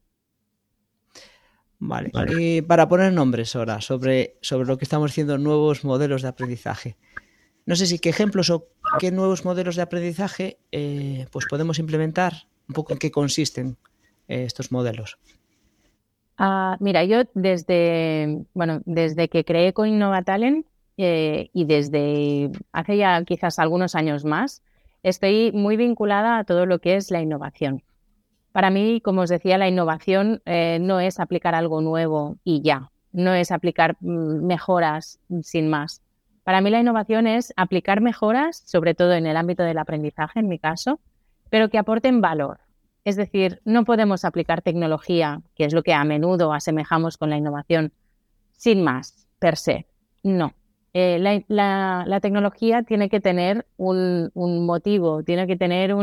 Vale. 1.78 2.12
Y 2.40 2.64
para 2.64 2.90
poner 2.90 3.14
nombres 3.14 3.56
ahora 3.56 3.80
sobre, 3.80 4.38
sobre 4.42 4.68
lo 4.68 4.76
que 4.80 4.86
estamos 4.86 5.12
haciendo 5.12 5.38
nuevos 5.38 5.86
modelos 5.86 6.24
de 6.24 6.30
aprendizaje. 6.30 6.98
No 7.68 7.76
sé 7.76 7.86
si 7.86 8.00
qué 8.00 8.10
ejemplos 8.10 8.50
o 8.50 8.70
qué 8.98 9.12
nuevos 9.12 9.46
modelos 9.46 9.76
de 9.76 9.84
aprendizaje 9.84 10.58
eh, 10.72 11.28
pues 11.32 11.46
podemos 11.48 11.78
implementar, 11.78 12.48
un 12.68 12.74
poco 12.74 12.94
en 12.94 12.98
qué 12.98 13.12
consisten 13.12 13.78
eh, 14.28 14.46
estos 14.46 14.72
modelos. 14.72 15.20
Ah, 16.40 16.76
mira, 16.80 17.04
yo 17.04 17.26
desde, 17.36 18.46
bueno, 18.56 18.82
desde 18.86 19.30
que 19.30 19.46
creé 19.46 19.74
con 19.74 19.88
Innovatalent 19.88 20.66
eh, 20.98 21.52
y 21.54 21.66
desde 21.66 22.50
hace 22.72 22.98
ya 22.98 23.24
quizás 23.26 23.60
algunos 23.60 23.94
años 23.94 24.26
más, 24.26 24.64
estoy 25.04 25.52
muy 25.52 25.78
vinculada 25.78 26.40
a 26.40 26.46
todo 26.46 26.66
lo 26.66 26.80
que 26.80 26.96
es 26.96 27.12
la 27.12 27.22
innovación. 27.22 27.84
Para 28.52 28.70
mí, 28.70 29.02
como 29.02 29.22
os 29.22 29.30
decía, 29.30 29.58
la 29.58 29.68
innovación 29.68 30.42
no 30.46 31.00
es 31.00 31.20
aplicar 31.20 31.56
algo 31.56 31.82
nuevo 31.82 32.38
y 32.44 32.62
ya, 32.62 32.92
no 33.12 33.34
es 33.34 33.52
aplicar 33.52 33.98
mm, 34.00 34.46
mejoras 34.46 35.20
sin 35.42 35.70
más. 35.70 36.02
Para 36.44 36.62
mí 36.62 36.70
la 36.70 36.80
innovación 36.80 37.28
es 37.28 37.54
aplicar 37.58 38.02
mejoras, 38.02 38.64
sobre 38.66 38.96
todo 38.96 39.14
en 39.14 39.28
el 39.28 39.38
ámbito 39.38 39.64
del 39.64 39.78
aprendizaje, 39.78 40.40
en 40.40 40.48
mi 40.48 40.58
caso, 40.58 41.00
pero 41.50 41.70
que 41.70 41.78
aporten 41.78 42.22
valor. 42.22 42.60
Es 43.06 43.16
decir, 43.16 43.62
no 43.66 43.86
podemos 43.86 44.26
aplicar 44.26 44.62
tecnología, 44.62 45.42
que 45.56 45.66
es 45.66 45.74
lo 45.74 45.84
que 45.84 45.94
a 45.94 46.04
menudo 46.04 46.54
asemejamos 46.54 47.18
con 47.18 47.30
la 47.30 47.38
innovación, 47.38 47.92
sin 48.52 48.84
más, 48.84 49.28
per 49.40 49.58
se. 49.58 49.86
No. 50.24 50.54
Eh, 50.94 51.44
la, 51.48 52.20
tecnología 52.22 52.84
tiene 52.84 53.10
que 53.10 53.20
tener 53.20 53.66
un, 53.78 54.32
motivo, 54.34 55.24
tiene 55.24 55.48
que 55.48 55.56
tener 55.56 55.94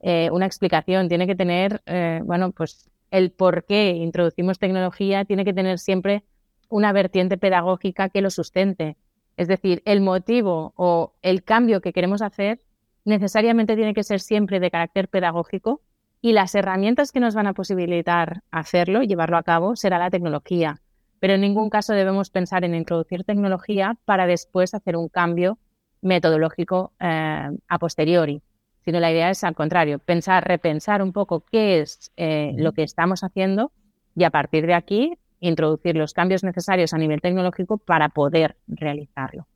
eh, 0.00 0.28
una 0.30 0.46
explicación, 0.46 1.08
tiene 1.08 1.26
que 1.26 1.34
tener, 1.34 1.82
eh, 1.86 2.20
bueno, 2.24 2.52
pues 2.52 2.90
el 3.10 3.30
por 3.30 3.64
qué 3.64 3.90
introducimos 3.90 4.58
tecnología 4.58 5.24
tiene 5.24 5.44
que 5.44 5.54
tener 5.54 5.78
siempre 5.78 6.24
una 6.68 6.92
vertiente 6.92 7.38
pedagógica 7.38 8.08
que 8.08 8.20
lo 8.20 8.30
sustente. 8.30 8.96
Es 9.36 9.48
decir, 9.48 9.82
el 9.84 10.00
motivo 10.00 10.72
o 10.76 11.14
el 11.22 11.44
cambio 11.44 11.80
que 11.80 11.92
queremos 11.92 12.22
hacer 12.22 12.60
necesariamente 13.04 13.76
tiene 13.76 13.94
que 13.94 14.02
ser 14.02 14.20
siempre 14.20 14.60
de 14.60 14.70
carácter 14.70 15.08
pedagógico 15.08 15.82
y 16.20 16.32
las 16.32 16.54
herramientas 16.54 17.12
que 17.12 17.20
nos 17.20 17.34
van 17.34 17.46
a 17.46 17.54
posibilitar 17.54 18.42
hacerlo, 18.50 19.02
llevarlo 19.02 19.36
a 19.36 19.42
cabo, 19.42 19.76
será 19.76 19.98
la 19.98 20.10
tecnología. 20.10 20.80
Pero 21.20 21.34
en 21.34 21.40
ningún 21.42 21.70
caso 21.70 21.92
debemos 21.92 22.30
pensar 22.30 22.64
en 22.64 22.74
introducir 22.74 23.24
tecnología 23.24 23.96
para 24.04 24.26
después 24.26 24.74
hacer 24.74 24.96
un 24.96 25.08
cambio 25.08 25.58
metodológico 26.02 26.92
eh, 27.00 27.48
a 27.68 27.78
posteriori, 27.78 28.42
sino 28.86 29.00
la 29.00 29.10
idea 29.10 29.30
es 29.30 29.42
al 29.42 29.56
contrario, 29.56 29.98
pensar, 29.98 30.46
repensar 30.46 31.02
un 31.02 31.12
poco 31.12 31.40
qué 31.40 31.80
es 31.80 32.12
eh, 32.16 32.52
lo 32.56 32.72
que 32.72 32.84
estamos 32.84 33.24
haciendo 33.24 33.72
y 34.14 34.22
a 34.22 34.30
partir 34.30 34.64
de 34.64 34.74
aquí 34.74 35.18
introducir 35.40 35.96
los 35.96 36.14
cambios 36.14 36.44
necesarios 36.44 36.94
a 36.94 36.98
nivel 36.98 37.20
tecnológico 37.20 37.78
para 37.78 38.10
poder 38.10 38.56
realizarlo. 38.68 39.48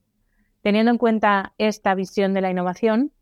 Teniendo 0.63 0.91
en 0.91 0.99
cuenta 0.99 1.53
esta 1.59 1.95
visión 1.95 2.35
de 2.35 2.41
la 2.41 2.51
innovación, 2.51 3.13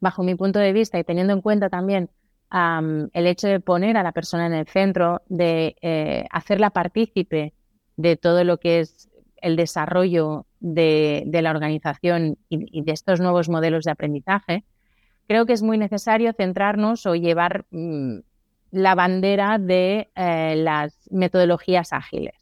bajo 0.00 0.24
mi 0.24 0.34
punto 0.34 0.58
de 0.58 0.72
vista 0.72 0.98
y 0.98 1.04
teniendo 1.04 1.32
en 1.32 1.40
cuenta 1.40 1.70
también 1.70 2.10
el 2.50 3.26
hecho 3.26 3.46
de 3.46 3.60
poner 3.60 3.96
a 3.96 4.02
la 4.02 4.10
persona 4.10 4.46
en 4.46 4.52
el 4.52 4.66
centro, 4.66 5.22
de 5.28 5.76
eh, 5.80 6.26
hacerla 6.32 6.70
partícipe 6.70 7.52
de 7.96 8.16
todo 8.16 8.42
lo 8.42 8.58
que 8.58 8.80
es 8.80 9.08
el 9.36 9.54
desarrollo 9.54 10.46
de, 10.58 11.24
la 11.30 11.50
organización 11.50 12.36
y, 12.48 12.82
de 12.82 12.92
estos 12.92 13.20
nuevos 13.20 13.48
modelos 13.48 13.84
de 13.84 13.92
aprendizaje, 13.92 14.64
creo 15.26 15.46
que 15.46 15.52
es 15.52 15.62
muy 15.62 15.78
necesario 15.78 16.32
centrarnos 16.32 17.06
o 17.06 17.14
llevar 17.14 17.64
mm, 17.70 18.18
la 18.70 18.94
bandera 18.94 19.58
de 19.58 20.10
eh, 20.14 20.54
las 20.56 21.08
metodologías 21.10 21.92
ágiles. 21.92 22.34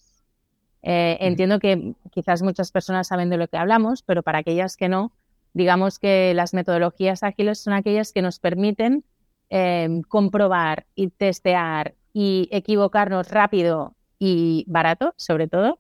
Eh, 0.83 1.17
entiendo 1.21 1.59
que 1.61 1.95
quizás 2.11 2.43
muchas 2.43 2.71
personas 2.71 3.09
saben 3.09 3.31
de 3.31 3.39
lo 3.39 3.49
que 3.49 3.57
hablamos, 3.57 4.03
pero 4.03 4.23
para 4.23 4.39
aquellas 4.39 4.77
que 4.77 4.89
no, 4.89 5.13
digamos 5.55 5.99
que 5.99 6.35
las 6.35 6.53
metodologías 6.53 7.23
ágiles 7.23 7.59
son 7.61 7.73
aquellas 7.73 8.13
que 8.13 8.21
nos 8.21 8.39
permiten 8.39 9.05
em, 9.49 10.03
comprobar 10.03 10.87
y 10.95 11.09
testear 11.09 11.95
y 12.13 12.49
equivocarnos 12.51 13.31
rápido 13.31 13.95
y 14.19 14.65
barato, 14.69 15.15
sobre 15.17 15.49
todo, 15.49 15.79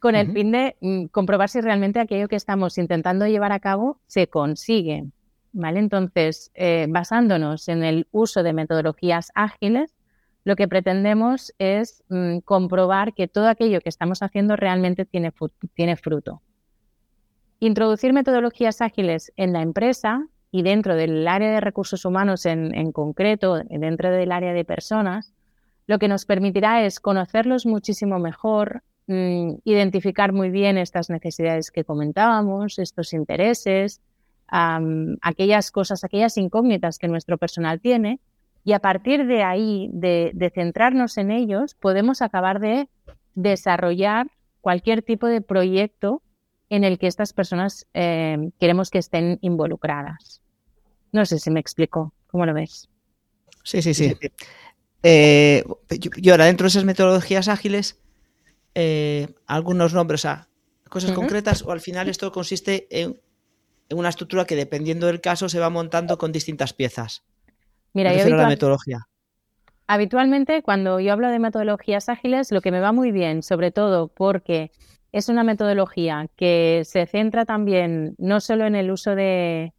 con 0.00 0.14
el 0.14 0.32
fin 0.32 0.52
de 0.52 0.76
mm, 0.80 1.06
comprobar 1.06 1.48
si 1.48 1.60
realmente 1.60 2.00
aquello 2.00 2.28
que 2.28 2.36
estamos 2.36 2.78
intentando 2.78 3.26
llevar 3.26 3.52
a 3.52 3.60
cabo 3.60 4.00
se 4.06 4.28
consigue. 4.28 5.06
Entonces, 5.54 6.50
eh, 6.54 6.86
basándonos 6.88 7.68
en 7.68 7.82
el 7.82 8.06
uso 8.10 8.42
de 8.42 8.52
metodologías 8.52 9.30
ágiles, 9.34 9.94
lo 10.44 10.56
que 10.56 10.68
pretendemos 10.68 11.54
es 11.58 12.02
mm, 12.08 12.38
comprobar 12.38 13.14
que 13.14 13.28
todo 13.28 13.48
aquello 13.48 13.80
que 13.80 13.88
estamos 13.88 14.22
haciendo 14.22 14.56
realmente 14.56 15.04
tiene, 15.04 15.30
fruto. 15.96 16.42
Introducir 17.60 18.12
metodologías 18.12 18.80
ágiles 18.80 19.32
en 19.36 19.52
la 19.52 19.62
empresa 19.62 20.26
y 20.50 20.62
dentro 20.62 20.94
del 20.94 21.26
área 21.28 21.50
de 21.50 21.60
recursos 21.60 22.04
humanos 22.04 22.46
en, 22.46 22.74
en 22.74 22.92
concreto, 22.92 23.56
dentro 23.68 24.10
del 24.10 24.32
área 24.32 24.52
de 24.52 24.64
personas, 24.64 25.34
lo 25.86 25.98
que 25.98 26.08
nos 26.08 26.24
permitirá 26.24 26.84
es 26.84 27.00
conocerlos 27.00 27.66
muchísimo 27.66 28.18
mejor, 28.18 28.82
mm, 29.06 29.54
identificar 29.64 30.32
muy 30.32 30.50
bien 30.50 30.78
estas 30.78 31.10
necesidades 31.10 31.70
que 31.70 31.84
comentábamos, 31.84 32.78
estos 32.78 33.12
intereses, 33.12 34.00
aquellas 34.50 35.70
cosas, 35.70 36.04
aquellas 36.04 36.36
incógnitas 36.38 36.98
que 36.98 37.08
nuestro 37.08 37.38
personal 37.38 37.80
tiene 37.80 38.20
y 38.64 38.72
a 38.72 38.80
partir 38.80 39.26
de 39.26 39.42
ahí, 39.42 39.88
de, 39.92 40.52
centrarnos 40.54 41.16
en 41.16 41.30
ellos, 41.30 41.74
podemos 41.74 42.22
acabar 42.22 42.60
de 42.60 42.88
desarrollar 43.34 44.26
cualquier 44.60 45.02
tipo 45.02 45.26
de 45.26 45.40
proyecto 45.40 46.22
en 46.68 46.84
el 46.84 46.98
que 46.98 47.06
estas 47.06 47.32
personas 47.32 47.86
em, 47.94 48.50
queremos 48.60 48.90
que 48.90 48.98
estén 48.98 49.38
involucradas. 49.40 50.42
No 51.12 51.24
sé 51.24 51.38
si 51.38 51.50
me 51.50 51.60
explico. 51.60 52.12
¿Cómo 52.26 52.44
lo 52.44 52.52
ves? 52.52 52.90
Sí, 53.64 53.80
sí, 53.80 53.94
sí. 53.94 54.14
Eh, 55.02 55.64
y 56.16 56.30
ahora, 56.30 56.44
dentro 56.44 56.64
de 56.64 56.68
esas 56.68 56.84
metodologías 56.84 57.48
ágiles, 57.48 57.98
eh, 58.74 59.28
algunos 59.46 59.94
nombres, 59.94 60.26
a 60.26 60.48
cosas 60.90 61.12
concretas, 61.12 61.62
o 61.62 61.72
al 61.72 61.80
final 61.80 62.08
esto 62.08 62.32
consiste 62.32 62.86
en 62.90 63.18
una 63.90 64.08
estructura 64.08 64.44
que 64.44 64.56
dependiendo 64.56 65.06
del 65.06 65.20
caso 65.20 65.48
se 65.48 65.58
va 65.58 65.70
montando 65.70 66.18
con 66.18 66.32
distintas 66.32 66.72
piezas. 66.72 67.24
Mira, 67.92 68.14
yo 68.14 68.28
la 68.36 68.48
metodología. 68.48 69.08
Habitualmente 69.86 70.62
cuando 70.62 71.00
yo 71.00 71.12
hablo 71.12 71.28
de 71.28 71.38
metodologías 71.38 72.08
ágiles, 72.08 72.52
lo 72.52 72.60
que 72.60 72.70
me 72.70 72.80
va 72.80 72.92
muy 72.92 73.10
bien, 73.10 73.42
sobre 73.42 73.70
todo 73.70 74.08
porque 74.08 74.70
es 75.12 75.30
una 75.30 75.44
metodología 75.44 76.28
que 76.36 76.82
se 76.84 77.06
centra 77.06 77.46
también 77.46 78.14
no 78.18 78.40
solo 78.40 78.66
en 78.66 78.74
el 78.74 78.90
uso 78.90 79.14
de 79.14 79.72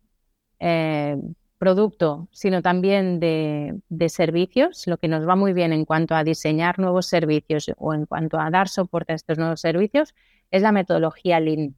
eh, 0.59 1.17
producto, 1.59 2.27
sino 2.31 2.63
también 2.63 3.19
de, 3.19 3.79
de, 3.89 4.09
servicios, 4.09 4.87
lo 4.87 4.97
que 4.97 5.07
nos 5.07 5.27
va 5.27 5.35
muy 5.35 5.53
bien 5.53 5.73
en 5.73 5.85
cuanto 5.85 6.15
a 6.15 6.23
diseñar 6.23 6.79
nuevos 6.79 7.05
servicios 7.05 7.71
o 7.77 7.93
en 7.93 8.07
cuanto 8.07 8.39
a 8.39 8.49
dar 8.49 8.69
soporte 8.69 9.11
a 9.11 9.15
estos 9.15 9.37
nuevos 9.37 9.61
servicios, 9.61 10.15
es 10.49 10.63
la 10.63 10.71
metodología 10.71 11.39
Lean. 11.39 11.75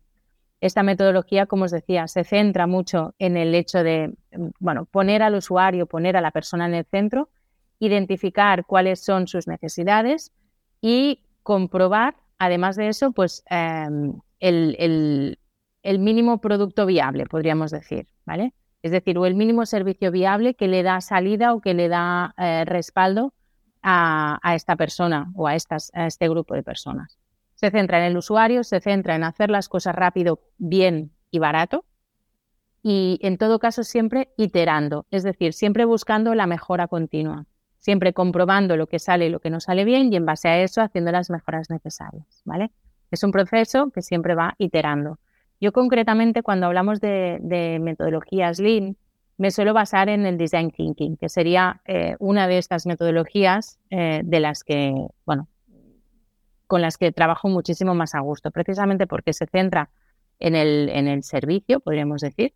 Esta 0.61 0.83
metodología, 0.83 1.47
como 1.47 1.65
os 1.65 1.71
decía, 1.71 2.07
se 2.07 2.23
centra 2.23 2.67
mucho 2.67 3.15
en 3.17 3.35
el 3.35 3.55
hecho 3.55 3.83
de, 3.83 4.13
bueno, 4.59 4.85
poner 4.85 5.23
al 5.23 5.35
usuario, 5.35 5.87
poner 5.87 6.15
a 6.15 6.21
la 6.21 6.29
persona 6.29 6.67
en 6.67 6.75
el 6.75 6.85
centro, 6.85 7.29
identificar 7.79 8.65
cuáles 8.65 9.03
son 9.03 9.27
sus 9.27 9.47
necesidades 9.47 10.31
y 10.79 11.23
comprobar, 11.41 12.15
además 12.37 12.75
de 12.75 12.89
eso, 12.89 13.11
pues 13.11 13.43
em, 13.49 14.13
el, 14.39 15.37
mínimo 15.83 16.39
producto 16.41 16.85
viable, 16.85 17.25
podríamos 17.25 17.71
decir, 17.71 18.07
¿vale? 18.23 18.53
Es 18.83 18.91
decir, 18.91 19.17
o 19.17 19.25
el 19.25 19.33
mínimo 19.33 19.65
servicio 19.65 20.11
viable 20.11 20.53
que 20.53 20.67
le 20.67 20.83
da 20.83 21.01
salida 21.01 21.55
o 21.55 21.61
que 21.61 21.73
le 21.73 21.87
da 21.87 22.35
eh, 22.37 22.65
respaldo 22.65 23.33
a, 23.81 24.39
esta 24.55 24.75
persona 24.75 25.31
o 25.35 25.47
a, 25.47 25.55
este 25.55 26.29
grupo 26.29 26.53
de 26.53 26.61
personas. 26.61 27.17
Se 27.61 27.69
centra 27.69 27.99
en 27.99 28.05
el 28.05 28.17
usuario, 28.17 28.63
se 28.63 28.81
centra 28.81 29.15
en 29.15 29.23
hacer 29.23 29.51
las 29.51 29.69
cosas 29.69 29.93
rápido, 29.93 30.39
bien 30.57 31.11
y 31.29 31.37
barato. 31.37 31.85
Y 32.81 33.19
en 33.21 33.37
todo 33.37 33.59
caso 33.59 33.83
siempre 33.83 34.29
iterando, 34.35 35.05
es 35.11 35.21
decir, 35.21 35.53
siempre 35.53 35.85
buscando 35.85 36.33
la 36.33 36.47
mejora 36.47 36.87
continua, 36.87 37.45
siempre 37.77 38.13
comprobando 38.13 38.77
lo 38.77 38.87
que 38.87 38.97
sale 38.97 39.27
y 39.27 39.29
lo 39.29 39.41
que 39.41 39.51
no 39.51 39.59
sale 39.59 39.85
bien 39.85 40.11
y 40.11 40.15
en 40.15 40.25
base 40.25 40.47
a 40.47 40.59
eso 40.59 40.81
haciendo 40.81 41.11
las 41.11 41.29
mejoras 41.29 41.69
necesarias, 41.69 42.41
¿vale? 42.45 42.71
Es 43.11 43.23
un 43.23 43.31
proceso 43.31 43.91
que 43.91 44.01
siempre 44.01 44.33
va 44.33 44.55
iterando. 44.57 45.19
Yo 45.59 45.71
concretamente 45.71 46.41
cuando 46.41 46.65
hablamos 46.65 46.99
de, 46.99 47.77
metodologías 47.79 48.57
Lean, 48.57 48.97
me 49.37 49.51
suelo 49.51 49.75
basar 49.75 50.09
en 50.09 50.25
el 50.25 50.39
Design 50.39 50.71
Thinking, 50.71 51.15
que 51.15 51.29
sería 51.29 51.81
eh, 51.85 52.15
una 52.17 52.47
de 52.47 52.57
estas 52.57 52.87
metodologías 52.87 53.77
eh, 53.91 54.21
de 54.23 54.39
las 54.39 54.63
que, 54.63 54.95
bueno, 55.27 55.47
con 56.71 56.81
las 56.81 56.97
que 56.97 57.11
trabajo 57.11 57.49
muchísimo 57.49 57.95
más 57.95 58.15
a 58.15 58.21
gusto, 58.21 58.49
precisamente 58.49 59.05
porque 59.05 59.33
se 59.33 59.45
centra 59.45 59.89
en 60.39 60.55
el, 60.55 60.87
en 60.87 61.09
el 61.09 61.21
servicio, 61.21 61.81
podríamos 61.81 62.21
decir, 62.21 62.53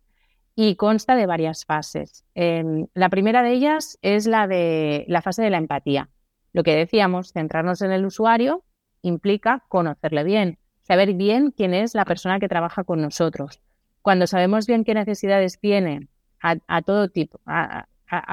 y 0.54 0.76
consta 0.76 1.16
de 1.16 1.26
varias 1.26 1.66
fases. 1.66 2.24
Em, 2.34 2.86
la 2.94 3.10
primera 3.10 3.42
de 3.42 3.52
ellas 3.52 3.98
es 4.00 4.26
la 4.26 4.46
de 4.46 5.04
la 5.06 5.20
fase 5.20 5.42
de 5.42 5.50
la 5.50 5.58
empatía. 5.58 6.08
Lo 6.54 6.62
que 6.62 6.74
decíamos, 6.74 7.34
centrarnos 7.34 7.82
en 7.82 7.92
el 7.92 8.06
usuario 8.06 8.64
implica 9.02 9.66
conocerle 9.68 10.24
bien, 10.24 10.58
saber 10.80 11.12
bien 11.12 11.50
quién 11.50 11.74
es 11.74 11.94
la 11.94 12.06
persona 12.06 12.40
que 12.40 12.48
trabaja 12.48 12.84
con 12.84 13.02
nosotros. 13.02 13.60
Cuando 14.00 14.26
sabemos 14.26 14.66
bien 14.66 14.84
qué 14.84 14.94
necesidades 14.94 15.60
tiene 15.60 16.08
a, 16.40 16.80
todo 16.80 17.10
tipo, 17.10 17.38
a, 17.44 17.86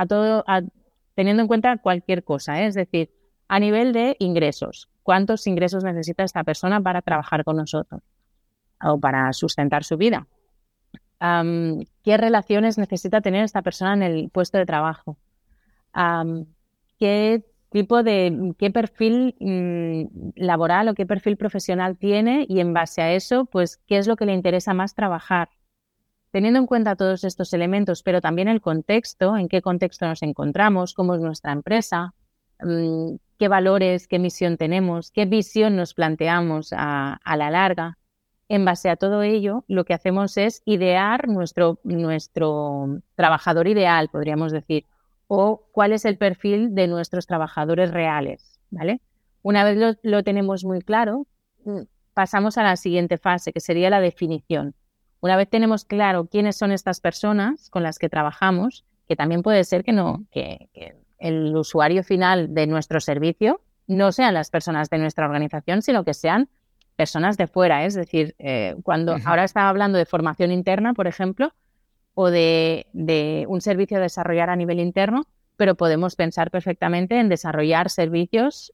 todo, 0.08 0.46
teniendo 1.14 1.42
en 1.42 1.48
cuenta 1.50 1.76
cualquier 1.76 2.24
cosa, 2.24 2.62
¿eh? 2.62 2.68
es 2.68 2.74
decir, 2.74 3.12
a 3.50 3.60
nivel 3.60 3.92
de 3.92 4.16
ingresos, 4.20 4.88
cuántos 5.04 5.46
ingresos 5.48 5.84
necesita 5.84 6.24
esta 6.24 6.44
persona 6.44 6.82
para 6.82 7.02
trabajar 7.02 7.44
con 7.44 7.58
nosotros 7.58 8.02
o 8.82 9.00
para 9.00 9.32
sustentar 9.34 9.84
su 9.84 9.98
vida. 9.98 10.28
¿Qué 12.04 12.18
relaciones 12.18 12.78
necesita 12.78 13.22
tener 13.22 13.46
esta 13.46 13.62
persona 13.62 13.94
en 13.94 14.04
el 14.04 14.30
puesto 14.30 14.58
de 14.58 14.66
trabajo? 14.66 15.18
¿Qué 17.00 17.44
tipo 17.70 18.04
de, 18.04 18.54
qué 18.58 18.72
perfil 18.72 19.36
mm, 19.40 20.32
laboral 20.36 20.90
o 20.90 20.94
qué 20.94 21.06
perfil 21.06 21.38
profesional 21.38 21.98
tiene? 21.98 22.46
Y 22.50 22.60
en 22.60 22.74
base 22.74 23.02
a 23.02 23.14
eso, 23.14 23.46
pues, 23.46 23.78
¿qué 23.88 23.98
es 23.98 24.08
lo 24.08 24.16
que 24.16 24.26
le 24.26 24.34
interesa 24.34 24.74
más 24.74 24.96
trabajar? 24.96 25.50
Teniendo 26.32 26.60
en 26.60 26.68
cuenta 26.68 26.96
todos 26.96 27.24
estos 27.24 27.54
elementos, 27.54 28.04
pero 28.04 28.20
también 28.20 28.48
el 28.48 28.60
contexto, 28.60 29.38
en 29.38 29.48
qué 29.48 29.62
contexto 29.62 30.06
nos 30.06 30.24
encontramos, 30.24 30.94
cómo 30.94 31.16
es 31.16 31.22
nuestra 31.22 31.52
empresa, 31.52 32.14
mm, 32.60 33.16
qué 33.38 33.48
valores, 33.48 34.08
qué 34.08 34.20
misión 34.20 34.58
tenemos, 34.58 35.12
qué 35.12 35.26
visión 35.26 35.76
nos 35.76 35.94
planteamos 35.94 36.74
a, 36.76 37.20
la 37.26 37.50
larga. 37.50 37.98
En 38.50 38.66
base 38.66 38.90
a 38.90 38.96
todo 38.96 39.24
ello, 39.24 39.64
lo 39.68 39.86
que 39.86 39.94
hacemos 39.94 40.38
es 40.38 40.62
idear 40.66 41.28
nuestro, 41.28 41.80
nuestro 41.84 43.00
trabajador 43.16 43.68
ideal, 43.68 44.10
podríamos 44.10 44.52
decir, 44.52 44.86
o 45.28 45.68
cuál 45.72 45.94
es 45.94 46.06
el 46.06 46.18
perfil 46.18 46.76
de 46.76 46.88
nuestros 46.88 47.26
trabajadores 47.26 47.92
reales, 47.92 48.60
¿vale? 48.70 49.02
Una 49.42 49.64
vez 49.64 49.98
lo, 50.04 50.24
tenemos 50.24 50.64
muy 50.64 50.82
claro, 50.82 51.28
mm, 51.66 51.82
pasamos 52.14 52.58
a 52.58 52.64
la 52.64 52.76
siguiente 52.76 53.18
fase, 53.18 53.52
que 53.52 53.60
sería 53.60 53.90
la 53.90 54.00
definición. 54.00 54.76
Una 55.20 55.36
vez 55.36 55.50
tenemos 55.50 55.86
claro 55.86 56.28
quiénes 56.28 56.58
son 56.58 56.72
estas 56.72 57.00
personas 57.00 57.70
con 57.70 57.84
las 57.84 57.98
que 57.98 58.10
trabajamos, 58.10 58.86
que 59.08 59.16
también 59.16 59.42
puede 59.42 59.64
ser 59.64 59.84
que 59.84 59.92
no, 59.92 60.26
que, 60.32 60.70
el 61.24 61.56
usuario 61.56 62.04
final 62.04 62.54
de 62.54 62.68
nuestro 62.68 63.00
servicio 63.00 63.62
no 63.88 64.12
sean 64.12 64.34
las 64.34 64.50
personas 64.50 64.90
de 64.90 64.98
nuestra 64.98 65.26
organización, 65.26 65.82
sino 65.82 66.04
que 66.04 66.14
sean 66.14 66.50
personas 66.98 67.38
de 67.38 67.48
fuera. 67.48 67.86
Es 67.86 67.94
decir, 67.94 68.36
eh, 68.40 68.76
cuando 68.84 69.16
ahora 69.24 69.46
estaba 69.46 69.70
hablando 69.70 69.98
de 69.98 70.06
formación 70.06 70.52
interna, 70.52 70.94
por 70.94 71.08
ejemplo, 71.08 71.54
o 72.14 72.30
de, 72.30 73.46
un 73.48 73.62
servicio 73.62 73.98
a 73.98 74.02
desarrollar 74.02 74.50
a 74.50 74.58
nivel 74.58 74.82
interno, 74.82 75.26
pero 75.56 75.76
podemos 75.76 76.16
pensar 76.18 76.52
perfectamente 76.52 77.18
en 77.18 77.30
desarrollar 77.30 77.90
servicios 77.90 78.74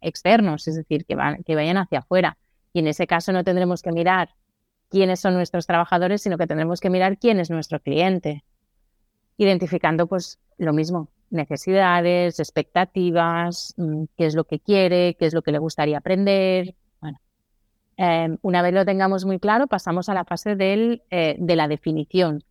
externos, 0.00 0.68
es 0.68 0.76
decir, 0.76 1.04
que, 1.04 1.16
van, 1.16 1.42
que 1.42 1.56
vayan 1.56 1.78
hacia 1.78 1.98
afuera. 1.98 2.38
Y 2.72 2.78
en 2.78 2.86
ese 2.86 3.08
caso 3.08 3.32
no 3.32 3.42
tendremos 3.42 3.82
que 3.82 3.90
mirar 3.90 4.30
quiénes 4.88 5.18
son 5.18 5.34
nuestros 5.34 5.66
trabajadores, 5.66 6.22
sino 6.22 6.38
que 6.38 6.46
tendremos 6.46 6.80
que 6.80 6.90
mirar 6.90 7.18
quién 7.18 7.40
es 7.40 7.50
nuestro 7.50 7.80
cliente, 7.80 8.44
identificando 9.36 10.06
pues 10.06 10.38
lo 10.58 10.72
mismo, 10.72 11.10
necesidades, 11.30 12.38
expectativas, 12.40 13.74
mm, 13.76 14.04
qué 14.16 14.26
es 14.26 14.34
lo 14.34 14.44
que 14.44 14.60
quiere, 14.60 15.16
qué 15.18 15.26
es 15.26 15.34
lo 15.34 15.42
que 15.42 15.52
le 15.52 15.58
gustaría 15.58 15.98
aprender. 15.98 16.74
Bueno, 17.00 17.18
em, 17.96 18.38
una 18.42 18.62
vez 18.62 18.74
lo 18.74 18.84
tengamos 18.84 19.24
muy 19.24 19.38
claro, 19.38 19.66
pasamos 19.66 20.08
a 20.08 20.14
la 20.14 20.24
fase 20.24 20.56
del, 20.56 21.02
eh, 21.10 21.36
de 21.38 21.56
la 21.56 21.68
definición. 21.68 22.44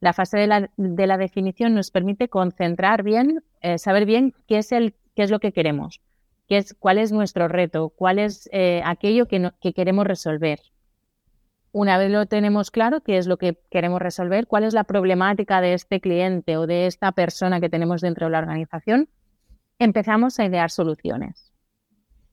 La 0.00 0.12
fase 0.12 0.38
de 0.38 0.46
la, 0.46 0.70
de 0.76 1.06
la, 1.06 1.18
definición 1.18 1.74
nos 1.74 1.90
permite 1.90 2.28
concentrar 2.28 3.02
bien, 3.02 3.42
eh, 3.62 3.78
saber 3.78 4.06
bien 4.06 4.34
qué 4.46 4.58
es, 4.58 4.70
el, 4.72 4.94
qué 5.16 5.24
es 5.24 5.30
lo 5.30 5.40
que 5.40 5.52
queremos, 5.52 6.00
qué 6.48 6.58
es, 6.58 6.74
cuál 6.74 6.98
es 6.98 7.10
nuestro 7.10 7.48
reto, 7.48 7.88
cuál 7.90 8.20
es 8.20 8.48
eh, 8.52 8.80
aquello 8.84 9.26
que, 9.26 9.50
que 9.60 9.72
queremos 9.72 10.06
resolver. 10.06 10.60
Una 11.72 11.98
vez 11.98 12.10
lo 12.10 12.26
tenemos 12.26 12.70
claro, 12.70 13.02
qué 13.02 13.18
es 13.18 13.26
lo 13.26 13.36
que 13.36 13.58
queremos 13.70 14.00
resolver, 14.00 14.46
cuál 14.46 14.64
es 14.64 14.74
la 14.74 14.84
problemática 14.84 15.60
de 15.60 15.74
este 15.74 16.00
cliente 16.00 16.56
o 16.56 16.66
de 16.66 16.86
esta 16.86 17.12
persona 17.12 17.60
que 17.60 17.68
tenemos 17.68 18.00
dentro 18.00 18.26
de 18.26 18.32
la 18.32 18.38
organización, 18.38 19.08
empezamos 19.78 20.38
a 20.38 20.46
idear 20.46 20.70
soluciones. 20.70 21.52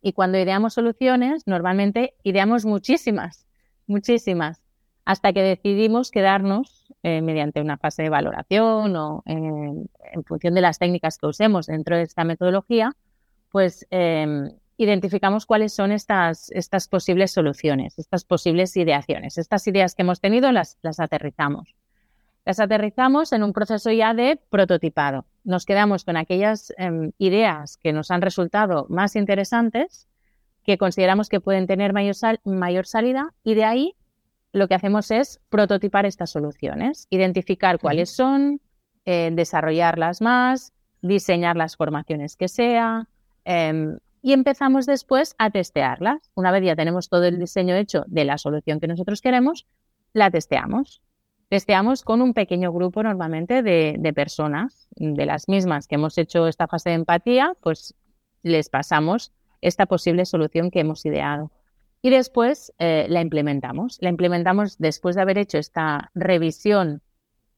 Y 0.02 0.14
cuando 0.14 0.38
ideamos 0.38 0.74
soluciones, 0.74 1.48
normalmente 1.48 2.16
ideamos 2.24 2.66
muchísimas, 2.66 3.48
muchísimas, 3.88 4.64
hasta 5.04 5.34
que 5.34 5.42
decidimos 5.42 6.12
quedarnos 6.12 6.88
eh, 7.04 7.22
mediante 7.22 7.62
una 7.62 7.78
fase 7.78 8.04
de 8.04 8.10
valoración 8.10 8.96
o 8.96 9.24
en 9.26 9.88
función 10.26 10.56
de 10.56 10.62
las 10.62 10.80
técnicas 10.80 11.18
que 11.18 11.28
usemos 11.28 11.68
dentro 11.68 11.98
de 11.98 12.04
esta 12.04 12.24
metodología, 12.24 12.96
pues 13.52 13.86
em, 13.90 14.52
identificamos 14.78 15.46
cuáles 15.46 15.74
son 15.74 15.92
estas, 15.92 16.52
estas 16.52 16.88
posibles 16.88 17.32
soluciones, 17.32 17.98
estas 17.98 18.26
posibles 18.26 18.76
ideaciones. 18.76 19.38
Estas 19.38 19.68
ideas 19.68 19.96
que 19.96 20.04
hemos 20.04 20.20
tenido 20.20 20.52
las, 20.52 20.78
las 20.82 21.00
aterrizamos. 21.00 21.76
Las 22.46 22.60
aterrizamos 22.60 23.34
en 23.34 23.44
un 23.44 23.54
proceso 23.54 23.92
ya 23.92 24.14
de 24.14 24.40
prototipado. 24.50 25.26
Nos 25.44 25.66
quedamos 25.66 26.04
con 26.04 26.18
aquellas 26.18 26.74
em, 26.78 27.12
ideas 27.18 27.78
que 27.78 27.94
nos 27.94 28.12
han 28.12 28.22
resultado 28.22 28.86
más 28.90 29.16
interesantes, 29.16 30.08
que 30.64 30.78
consideramos 30.78 31.30
que 31.30 31.40
pueden 31.40 31.68
tener 31.68 31.94
mayor, 31.94 32.16
mayor 32.44 32.86
salida 32.86 33.34
y 33.44 33.56
de 33.56 33.64
ahí 33.64 33.96
lo 34.52 34.68
que 34.68 34.76
hacemos 34.76 35.12
es 35.12 35.42
prototipar 35.50 36.06
estas 36.06 36.30
soluciones, 36.32 37.08
identificar 37.10 37.80
cuáles 37.80 38.10
son, 38.10 38.62
eh, 39.06 39.30
desarrollarlas 39.34 40.22
más, 40.22 40.72
diseñar 41.02 41.56
las 41.56 41.76
formaciones 41.76 42.36
que 42.38 42.48
sea, 42.48 43.08
em, 43.44 43.98
y 44.26 44.34
empezamos 44.34 44.88
después 44.88 45.36
a 45.38 45.52
testearlas. 45.52 46.32
Una 46.34 46.52
vez 46.52 46.64
ya 46.66 46.76
tenemos 46.76 47.10
todo 47.10 47.26
el 47.26 47.38
diseño 47.38 47.76
hecho 47.76 48.06
de 48.08 48.26
la 48.26 48.40
solución 48.40 48.80
que 48.80 48.88
nosotros 48.88 49.22
queremos, 49.22 49.68
la 50.14 50.32
testeamos. 50.32 51.04
Testeamos 51.48 52.02
con 52.02 52.24
un 52.24 52.34
pequeño 52.34 52.74
grupo 52.74 53.04
normalmente 53.04 53.62
de, 53.62 54.14
personas, 54.16 54.88
de 54.96 55.28
las 55.28 55.48
mismas 55.48 55.88
que 55.88 55.94
hemos 55.94 56.18
hecho 56.18 56.48
esta 56.48 56.66
fase 56.68 56.90
de 56.90 56.96
empatía, 56.96 57.54
pues 57.62 57.94
les 58.42 58.68
pasamos 58.70 59.32
esta 59.62 59.86
posible 59.86 60.26
solución 60.26 60.72
que 60.72 60.80
hemos 60.80 61.06
ideado. 61.06 61.52
Y 62.02 62.10
después 62.10 62.74
eh, 62.80 63.06
la 63.08 63.22
implementamos. 63.22 64.00
La 64.02 64.10
implementamos 64.10 64.80
después 64.80 65.16
de 65.16 65.22
haber 65.22 65.38
hecho 65.38 65.60
esta 65.60 66.10
revisión. 66.16 67.04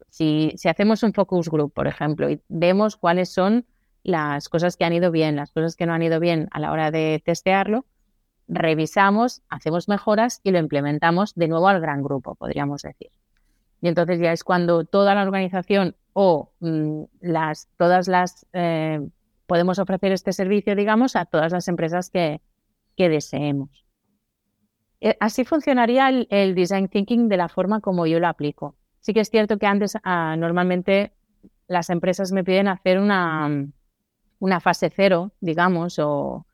Si, 0.09 0.51
si 0.57 0.67
hacemos 0.67 1.01
un 1.01 1.13
focus 1.13 1.47
group, 1.47 1.71
por 1.71 1.87
ejemplo, 1.87 2.29
y 2.29 2.41
vemos 2.49 2.97
cuáles 2.97 3.29
son 3.29 3.65
las 4.07 4.47
cosas 4.47 4.77
que 4.77 4.85
han 4.85 4.93
ido 4.93 5.11
bien, 5.11 5.35
las 5.35 5.51
cosas 5.51 5.75
que 5.75 5.85
no 5.85 5.93
han 5.93 6.01
ido 6.01 6.21
bien 6.21 6.47
a 6.51 6.61
la 6.61 6.71
hora 6.71 6.91
de 6.91 7.21
testearlo, 7.25 7.85
revisamos, 8.47 9.41
hacemos 9.49 9.89
mejoras 9.89 10.39
y 10.43 10.51
lo 10.51 10.59
implementamos 10.59 11.35
de 11.35 11.49
nuevo 11.49 11.67
al 11.67 11.81
gran 11.81 12.01
grupo, 12.01 12.35
podríamos 12.35 12.83
decir. 12.83 13.11
Y 13.81 13.89
entonces 13.89 14.19
ya 14.19 14.31
es 14.31 14.45
cuando 14.45 14.85
toda 14.85 15.13
la 15.13 15.23
organización 15.23 15.97
o 16.13 16.53
mm, 16.61 17.03
las, 17.19 17.67
todas 17.77 18.07
las 18.07 18.47
eh, 18.53 19.05
podemos 19.45 19.77
ofrecer 19.77 20.13
este 20.13 20.31
servicio, 20.31 20.73
digamos, 20.73 21.17
a 21.17 21.25
todas 21.25 21.51
las 21.51 21.67
empresas 21.67 22.09
que, 22.09 22.39
deseemos. 22.95 23.85
Eh, 25.01 25.17
así 25.19 25.43
funcionaría 25.43 26.07
el, 26.09 26.55
design 26.55 26.87
thinking 26.87 27.27
de 27.27 27.37
la 27.37 27.49
forma 27.49 27.81
como 27.81 28.07
yo 28.07 28.21
lo 28.21 28.27
aplico. 28.27 28.77
Sí 29.01 29.13
que 29.13 29.19
es 29.19 29.29
cierto 29.29 29.57
que 29.57 29.67
antes 29.67 29.97
ah, 30.03 30.35
normalmente 30.37 31.11
las 31.67 31.89
empresas 31.89 32.31
me 32.31 32.45
piden 32.45 32.69
hacer 32.69 32.99
una, 32.99 33.67
una 34.39 34.59
fase 34.59 34.91
cero, 34.95 35.31
digamos, 35.41 35.99
o 35.99 36.45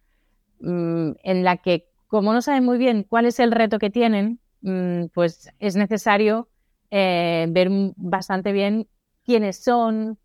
mm, 0.59 1.11
en 1.23 1.43
la 1.43 1.57
que 1.57 1.87
como 2.07 2.33
no 2.33 2.41
saben 2.41 2.63
muy 2.63 2.77
bien 2.77 3.03
cuál 3.03 3.25
es 3.25 3.39
el 3.39 3.51
reto 3.51 3.79
que 3.79 3.89
tienen, 3.89 4.39
mm, 4.61 5.05
pues 5.13 5.49
es 5.59 5.75
necesario 5.75 6.47
eh, 6.91 7.47
ver 7.49 7.69
bastante 7.95 8.51
bien 8.51 8.87
quiénes 9.25 9.63
son, 9.63 10.19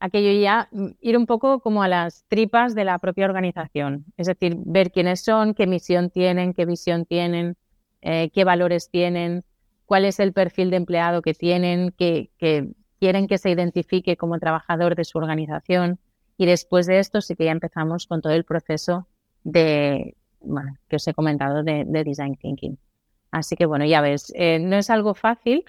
aquello 0.00 0.40
ya, 0.40 0.68
mm, 0.72 0.86
ir 1.00 1.18
un 1.18 1.26
poco 1.26 1.60
como 1.60 1.82
a 1.82 1.88
las 1.88 2.24
tripas 2.28 2.74
de 2.74 2.84
la 2.84 2.98
propia 2.98 3.26
organización, 3.26 4.06
es 4.16 4.26
decir, 4.26 4.56
ver 4.64 4.90
quiénes 4.90 5.20
son, 5.22 5.54
qué 5.54 5.66
misión 5.66 6.10
tienen, 6.10 6.54
qué 6.54 6.64
visión 6.64 7.04
tienen, 7.04 7.56
eh, 8.00 8.30
qué 8.32 8.44
valores 8.44 8.90
tienen, 8.90 9.44
cuál 9.84 10.04
es 10.06 10.20
el 10.20 10.32
perfil 10.32 10.70
de 10.70 10.76
empleado 10.76 11.22
que 11.22 11.34
tienen, 11.34 11.92
que, 11.92 12.30
que 12.38 12.70
quieren 13.00 13.26
que 13.26 13.38
se 13.38 13.50
identifique 13.50 14.16
como 14.16 14.38
trabajador 14.38 14.94
de 14.96 15.04
su 15.04 15.18
organización. 15.18 15.98
Y 16.36 16.46
después 16.46 16.86
de 16.86 16.98
esto 16.98 17.20
sí 17.20 17.36
que 17.36 17.44
ya 17.44 17.52
empezamos 17.52 18.06
con 18.06 18.20
todo 18.20 18.32
el 18.32 18.44
proceso 18.44 19.06
de, 19.44 20.16
que 20.88 20.96
os 20.96 21.08
he 21.08 21.14
comentado 21.14 21.62
de, 21.62 21.84
design 22.04 22.36
thinking. 22.36 22.78
Así 23.30 23.56
que 23.56 23.66
bueno, 23.66 23.84
ya 23.84 24.00
ves, 24.00 24.32
eh, 24.36 24.58
no 24.58 24.76
es 24.76 24.90
algo 24.90 25.14
fácil. 25.14 25.64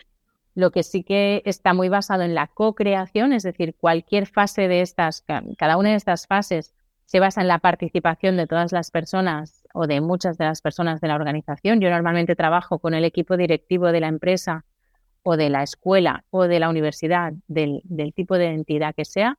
Lo 0.53 0.71
que 0.71 0.83
sí 0.83 1.03
que 1.03 1.41
está 1.45 1.73
muy 1.73 1.89
basado 1.89 2.23
en 2.23 2.33
la 2.33 2.47
co-creación, 2.47 3.33
es 3.33 3.43
decir, 3.43 3.75
cualquier 3.75 4.25
fase 4.25 4.67
de 4.67 4.81
estas, 4.81 5.25
cada 5.57 5.77
una 5.77 5.89
de 5.89 5.95
estas 5.95 6.27
fases 6.27 6.73
se 7.05 7.19
basa 7.19 7.41
en 7.41 7.47
la 7.47 7.59
participación 7.59 8.37
de 8.37 8.47
todas 8.47 8.71
las 8.71 8.89
personas 8.89 9.63
o 9.73 9.85
de 9.85 10.01
muchas 10.01 10.37
de 10.37 10.45
las 10.45 10.61
personas 10.61 11.01
de 11.01 11.09
la 11.09 11.15
organización. 11.15 11.81
Yo 11.81 11.89
normalmente 11.89 12.35
trabajo 12.35 12.79
con 12.79 12.93
el 12.93 13.03
equipo 13.03 13.35
directivo 13.37 13.91
de 13.91 13.99
la 13.99 14.07
empresa 14.07 14.63
o 15.21 15.37
de 15.37 15.49
la 15.49 15.61
escuela 15.63 16.23
o 16.29 16.47
de 16.47 16.59
la 16.59 16.69
universidad, 16.69 17.33
del 17.47 17.81
tipo 18.15 18.37
de 18.37 18.47
entidad 18.47 18.95
que 18.95 19.05
sea, 19.05 19.37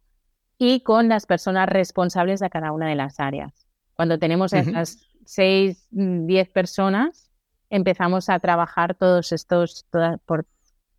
y 0.59 0.81
con 0.81 1.09
las 1.09 1.27
personas 1.27 1.69
responsables 1.69 2.41
de 2.41 2.51
cada 2.51 2.73
una 2.73 2.89
de 2.89 2.95
las 2.95 3.21
áreas. 3.21 3.67
Cuando 3.95 4.19
tenemos 4.19 4.53
esas 4.53 5.07
seis, 5.25 5.89
mm, 5.91 6.27
diez 6.27 6.49
personas, 6.49 7.31
empezamos 7.71 8.29
a 8.29 8.39
trabajar 8.39 8.95
todos 8.95 9.33
estos, 9.33 9.87
por, 10.25 10.47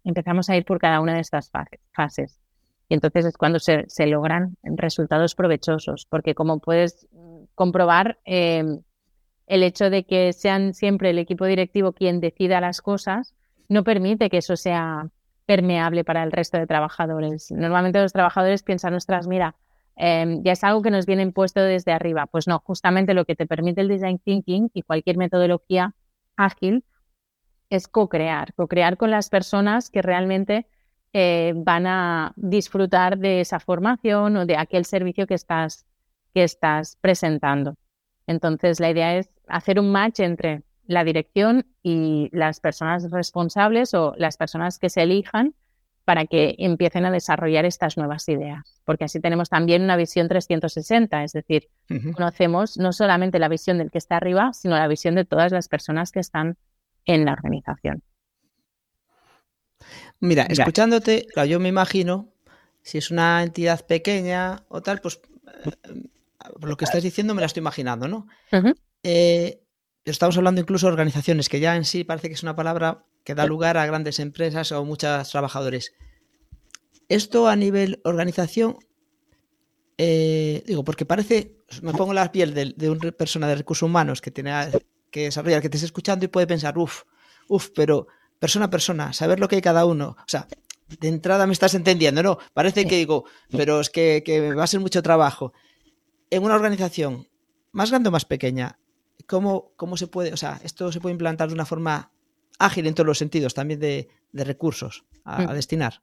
empezamos 0.04 0.50
a 0.50 0.58
ir 0.58 0.65
por 0.65 0.80
cada 0.80 1.02
una 1.02 1.15
de 1.15 1.22
estas 1.22 1.52
fases. 1.93 2.39
Y 2.89 2.93
entonces 2.93 3.26
es 3.26 3.38
cuando 3.38 3.60
se, 3.60 3.86
logran 4.06 4.58
resultados 4.63 5.36
provechosos, 5.36 6.06
porque 6.06 6.36
como 6.36 6.60
puedes 6.60 7.08
comprobar, 7.56 8.20
em, 8.24 8.82
el 9.48 9.63
hecho 9.63 9.89
de 9.89 10.06
que 10.06 10.34
sean 10.34 10.74
siempre 10.74 11.10
el 11.10 11.20
equipo 11.20 11.46
directivo 11.46 11.93
quien 11.93 12.20
decida 12.20 12.62
las 12.62 12.82
cosas 12.82 13.34
no 13.70 13.84
permite 13.84 14.30
que 14.30 14.38
eso 14.38 14.56
sea 14.56 15.10
permeable 15.47 16.03
para 16.03 16.23
el 16.23 16.31
resto 16.31 16.57
de 16.57 16.67
trabajadores. 16.67 17.51
Normalmente 17.51 17.99
los 18.01 18.13
trabajadores 18.13 18.62
piensan, 18.63 18.93
ostras, 18.93 19.27
mira, 19.27 19.55
em, 19.95 20.43
ya 20.43 20.51
es 20.51 20.63
algo 20.63 20.81
que 20.83 20.91
nos 20.91 21.07
viene 21.07 21.23
impuesto 21.23 21.62
desde 21.62 21.93
arriba. 21.93 22.27
Pues 22.27 22.47
no, 22.47 22.60
justamente 22.60 23.15
lo 23.15 23.25
que 23.25 23.36
te 23.36 23.47
permite 23.47 23.81
el 23.81 23.88
design 23.88 24.19
thinking 24.19 24.69
y 24.73 24.83
cualquier 24.83 25.17
metodología 25.17 25.95
ágil 26.36 26.83
es 27.69 27.88
co-crear, 27.88 28.53
co-crear 28.53 28.97
con 28.97 29.10
las 29.12 29.29
personas 29.29 29.89
que 29.89 30.01
realmente 30.01 30.67
eh, 31.13 31.53
van 31.55 31.88
a 31.88 32.33
disfrutar 32.36 33.17
de 33.17 33.41
esa 33.41 33.60
formación 33.60 34.38
o 34.38 34.45
de 34.45 34.57
aquel 34.57 34.86
servicio 34.86 35.27
que 35.27 35.33
estás, 35.33 35.86
que 36.33 36.43
estás 36.43 36.97
presentando. 37.01 37.75
Entonces, 38.27 38.79
la 38.79 38.89
idea 38.89 39.15
es 39.17 39.29
hacer 39.47 39.79
un 39.79 39.91
match 39.91 40.19
entre 40.19 40.63
la 40.88 41.04
dirección 41.04 41.65
y 41.84 42.30
las 42.32 42.60
personas 42.60 43.10
responsables 43.12 43.93
o 43.93 44.13
las 44.17 44.38
personas 44.38 44.80
que 44.80 44.89
se 44.89 45.04
elijan 45.04 45.54
para 46.06 46.26
que 46.26 46.56
empiecen 46.60 47.06
a 47.06 47.12
desarrollar 47.12 47.65
estas 47.65 47.97
nuevas 47.97 48.30
ideas, 48.30 48.82
porque 48.86 49.04
así 49.04 49.19
tenemos 49.19 49.50
también 49.50 49.82
una 49.82 49.97
visión 49.97 50.30
360, 50.30 51.23
es 51.26 51.34
decir, 51.34 51.67
conocemos 52.13 52.78
no 52.78 52.93
solamente 52.93 53.39
la 53.39 53.50
visión 53.50 53.78
del 53.78 53.91
que 53.91 53.97
está 53.97 54.15
arriba, 54.15 54.54
sino 54.54 54.78
la 54.78 54.88
visión 54.88 55.15
de 55.15 55.26
todas 55.26 55.52
las 55.52 55.67
personas 55.67 56.13
que 56.13 56.21
están 56.21 56.58
en 57.06 57.26
la 57.26 57.34
organización. 57.34 58.04
Mira, 60.21 60.43
escuchándote, 60.43 61.28
yo 61.45 61.60
me 61.60 61.67
imagino, 61.67 62.30
si 62.82 62.97
es 62.97 63.12
una 63.12 63.43
entidad 63.43 63.86
pequeña 63.86 64.63
o 64.69 64.82
tal, 64.82 65.02
pues 65.02 65.19
eh, 65.65 66.06
lo 66.62 66.78
que 66.78 66.86
estás 66.86 67.04
diciendo 67.04 67.36
me 67.36 67.41
la 67.41 67.47
estoy 67.47 67.60
imaginando, 67.60 68.08
¿no? 68.08 68.28
Eh, 69.04 69.60
estamos 70.12 70.38
hablando 70.38 70.62
incluso 70.62 70.88
de 70.88 70.93
organizaciones, 70.93 71.50
que 71.50 71.60
ya 71.60 71.76
en 71.76 71.86
sí 71.86 72.04
parece 72.04 72.28
que 72.28 72.34
es 72.34 72.43
una 72.43 72.56
palabra 72.56 73.06
que 73.24 73.36
da 73.36 73.46
lugar 73.46 73.78
a 73.78 73.86
grandes 73.86 74.20
empresas 74.20 74.72
o 74.72 74.86
muchos 74.86 75.30
trabajadores. 75.30 75.93
Esto 77.10 77.48
a 77.48 77.56
nivel 77.56 78.02
organización, 78.04 78.78
eh, 79.98 80.63
digo, 80.65 80.84
porque 80.84 81.06
parece, 81.06 81.58
me 81.82 81.93
pongo 81.93 82.13
la 82.13 82.32
piel 82.32 82.54
de, 82.54 82.89
una 82.89 83.12
persona 83.12 83.48
de 83.48 83.56
recursos 83.56 83.84
humanos 83.84 84.22
que 84.22 84.32
tiene 84.32 84.54
que 85.12 85.24
desarrollar, 85.24 85.62
que 85.62 85.70
te 85.70 85.78
esté 85.78 85.86
escuchando 85.86 86.26
y 86.26 86.28
puede 86.28 86.48
pensar, 86.48 86.78
uff, 86.78 87.04
uff, 87.48 87.70
pero 87.76 88.08
persona 88.39 88.65
a 88.65 88.70
persona, 88.70 89.13
saber 89.13 89.39
lo 89.39 89.48
que 89.48 89.56
hay 89.56 89.62
cada 89.62 89.86
uno. 89.86 90.15
O 90.20 90.28
sea, 90.28 90.48
de 90.88 91.08
entrada 91.08 91.48
me 91.48 91.54
estás 91.54 91.74
entendiendo, 91.74 92.24
¿no? 92.24 92.38
Parece 92.54 92.86
que 92.86 92.98
digo, 92.98 93.26
pero 93.52 93.80
es 93.80 93.89
que, 93.89 94.54
va 94.58 94.63
a 94.63 94.67
ser 94.67 94.80
mucho 94.80 95.02
trabajo. 95.02 95.54
En 96.30 96.43
una 96.43 96.56
organización, 96.56 97.28
más 97.72 97.89
grande 97.89 98.10
o 98.10 98.12
más 98.12 98.26
pequeña, 98.26 98.80
¿cómo, 99.25 99.71
¿cómo 99.75 99.97
se 99.97 100.08
puede, 100.08 100.34
o 100.34 100.38
sea, 100.38 100.60
esto 100.63 100.91
se 100.91 100.99
puede 100.99 101.13
implantar 101.13 101.47
de 101.47 101.53
una 101.53 101.65
forma 101.65 102.12
ágil 102.60 102.88
en 102.88 102.93
todos 102.93 103.08
los 103.08 103.17
sentidos, 103.17 103.53
también 103.53 103.80
de, 103.80 104.08
recursos 104.34 105.06
a, 105.23 105.43
mm. 105.43 105.53
destinar? 105.53 106.01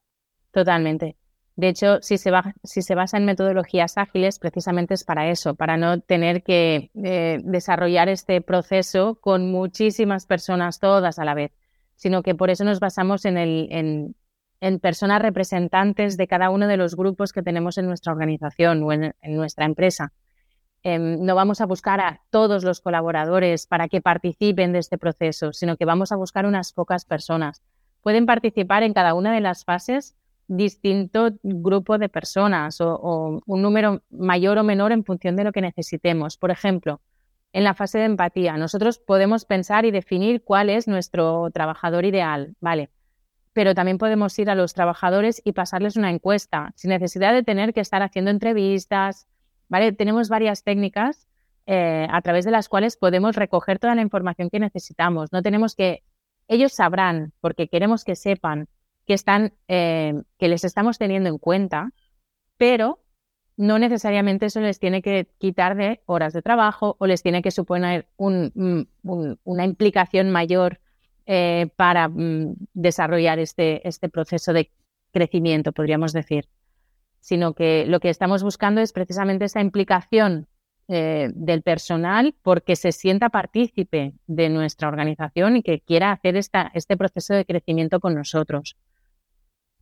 Totalmente. 0.51 1.17
De 1.57 1.69
hecho, 1.69 1.99
si 2.03 2.19
se, 2.19 2.33
si 2.65 2.83
se 2.83 2.95
basa 2.97 3.17
en 3.17 3.27
metodologías 3.27 3.97
ágiles, 3.97 4.41
precisamente 4.41 4.95
es 4.95 5.05
para 5.05 5.31
eso, 5.31 5.55
para 5.55 5.77
no 5.77 6.01
tener 6.01 6.43
que 6.43 6.91
eh, 6.95 7.41
desarrollar 7.45 8.09
este 8.09 8.41
proceso 8.41 9.17
con 9.21 9.53
muchísimas 9.53 10.27
personas 10.27 10.81
todas 10.81 11.21
a 11.21 11.25
la 11.25 11.35
vez 11.35 11.53
sino 11.97 12.23
que 12.23 12.35
por 12.35 12.51
eso 12.51 12.65
nos 12.65 12.81
basamos 12.81 13.25
en, 13.25 13.37
el, 13.39 14.15
en, 14.61 14.81
personas 14.81 15.21
representantes 15.21 16.17
de 16.17 16.27
cada 16.27 16.51
uno 16.51 16.67
de 16.67 16.77
los 16.77 16.97
grupos 16.97 17.33
que 17.33 17.43
tenemos 17.43 17.77
en 17.79 17.87
nuestra 17.87 18.13
organización 18.13 18.83
o 18.83 18.93
en, 18.93 19.15
nuestra 19.23 19.67
empresa. 19.67 20.13
Em, 20.85 21.19
no 21.25 21.35
vamos 21.35 21.61
a 21.61 21.67
buscar 21.67 22.01
a 22.01 22.21
todos 22.31 22.63
los 22.63 22.81
colaboradores 22.81 23.67
para 23.67 23.89
que 23.89 24.01
participen 24.01 24.73
de 24.73 24.79
este 24.79 24.99
proceso, 24.99 25.53
sino 25.53 25.77
que 25.77 25.85
vamos 25.85 26.13
a 26.13 26.17
buscar 26.17 26.47
unas 26.47 26.73
pocas 26.73 27.05
personas. 27.05 27.63
Pueden 28.03 28.27
participar 28.27 28.83
en 28.83 28.93
cada 28.93 29.15
una 29.15 29.33
de 29.35 29.41
las 29.41 29.65
fases 29.65 30.15
distinto 30.47 31.31
grupo 31.43 31.97
de 31.97 32.11
personas 32.11 32.81
o 32.81 33.41
un 33.47 33.63
número 33.63 34.03
mayor 34.11 34.59
o 34.59 34.63
menor 34.63 34.93
en 34.93 35.03
función 35.03 35.37
de 35.37 35.45
lo 35.45 35.53
que 35.53 35.63
necesitemos. 35.63 36.37
Por 36.37 36.51
ejemplo, 36.51 37.01
en 37.55 37.65
la 37.65 37.73
fase 37.73 37.99
de 37.99 38.05
empatía. 38.05 38.57
Nosotros 38.59 38.99
podemos 38.99 39.47
pensar 39.47 39.87
y 39.87 39.93
definir 39.93 40.43
cuál 40.43 40.69
es 40.69 40.89
nuestro 40.89 41.51
trabajador 41.53 42.05
ideal, 42.05 42.57
¿vale? 42.61 42.91
Pero 43.53 43.75
también 43.75 43.97
podemos 43.97 44.37
ir 44.41 44.51
a 44.51 44.57
los 44.57 44.75
trabajadores 44.75 45.41
y 45.45 45.53
pasarles 45.53 45.97
una 45.97 46.11
encuesta, 46.11 46.73
sin 46.75 46.91
necesidad 46.91 47.33
de 47.33 47.45
tener 47.45 47.73
que 47.73 47.81
estar 47.81 48.03
haciendo 48.03 48.33
entrevistas, 48.33 49.29
¿vale? 49.69 49.93
Tenemos 49.93 50.29
varias 50.29 50.63
técnicas 50.63 51.29
eh, 51.67 52.07
a 52.11 52.21
través 52.23 52.45
de 52.45 52.51
las 52.51 52.69
cuales 52.69 52.97
podemos 52.97 53.37
recoger 53.37 53.79
toda 53.79 53.95
la 53.95 54.03
información 54.03 54.51
que 54.51 54.61
necesitamos. 54.61 55.33
No 55.33 55.43
tenemos 55.43 55.75
que, 55.75 56.03
ellos 56.49 56.73
sabrán, 56.73 57.33
porque 57.41 57.69
queremos 57.69 58.05
que 58.05 58.17
sepan 58.17 58.69
que 59.07 59.15
están, 59.15 59.55
eh, 59.69 60.23
que 60.39 60.49
les 60.49 60.65
estamos 60.65 60.99
teniendo 60.99 61.29
en 61.29 61.39
cuenta, 61.39 61.91
pero 62.57 63.01
no 63.57 63.79
necesariamente 63.79 64.47
eso 64.47 64.61
les 64.61 64.79
tiene 64.79 65.01
que 65.03 65.29
quitar 65.39 65.77
de 65.77 66.03
horas 66.07 66.33
de 66.33 66.43
trabajo 66.43 66.97
o 66.99 67.07
les 67.07 67.23
tiene 67.23 67.43
que 67.43 67.51
suponer 67.51 68.09
mm, 68.19 68.83
una 69.45 69.65
implicación 69.65 70.31
mayor 70.31 70.81
eh, 71.27 71.69
para 71.77 72.09
mm, 72.09 72.57
desarrollar 72.75 73.39
este, 73.39 73.87
este 73.87 74.09
proceso 74.09 74.53
de 74.53 74.71
crecimiento, 75.13 75.73
podríamos 75.73 76.13
decir, 76.13 76.49
sino 77.25 77.55
que 77.55 77.87
lo 77.87 78.01
que 78.01 78.11
estamos 78.11 78.43
buscando 78.43 78.83
es 78.83 78.93
precisamente 78.93 79.47
esa 79.47 79.63
implicación 79.63 80.47
eh, 80.89 81.31
del 81.35 81.63
personal 81.63 82.35
porque 82.43 82.77
se 82.77 82.93
sienta 82.93 83.31
partícipe 83.31 84.13
de 84.27 84.51
nuestra 84.51 84.89
organización 84.89 85.57
y 85.57 85.63
que 85.63 85.81
quiera 85.81 86.13
hacer 86.13 86.37
esta, 86.37 86.71
este 86.75 86.99
proceso 86.99 87.33
de 87.33 87.47
crecimiento 87.47 87.99
con 87.99 88.15
nosotros. 88.15 88.77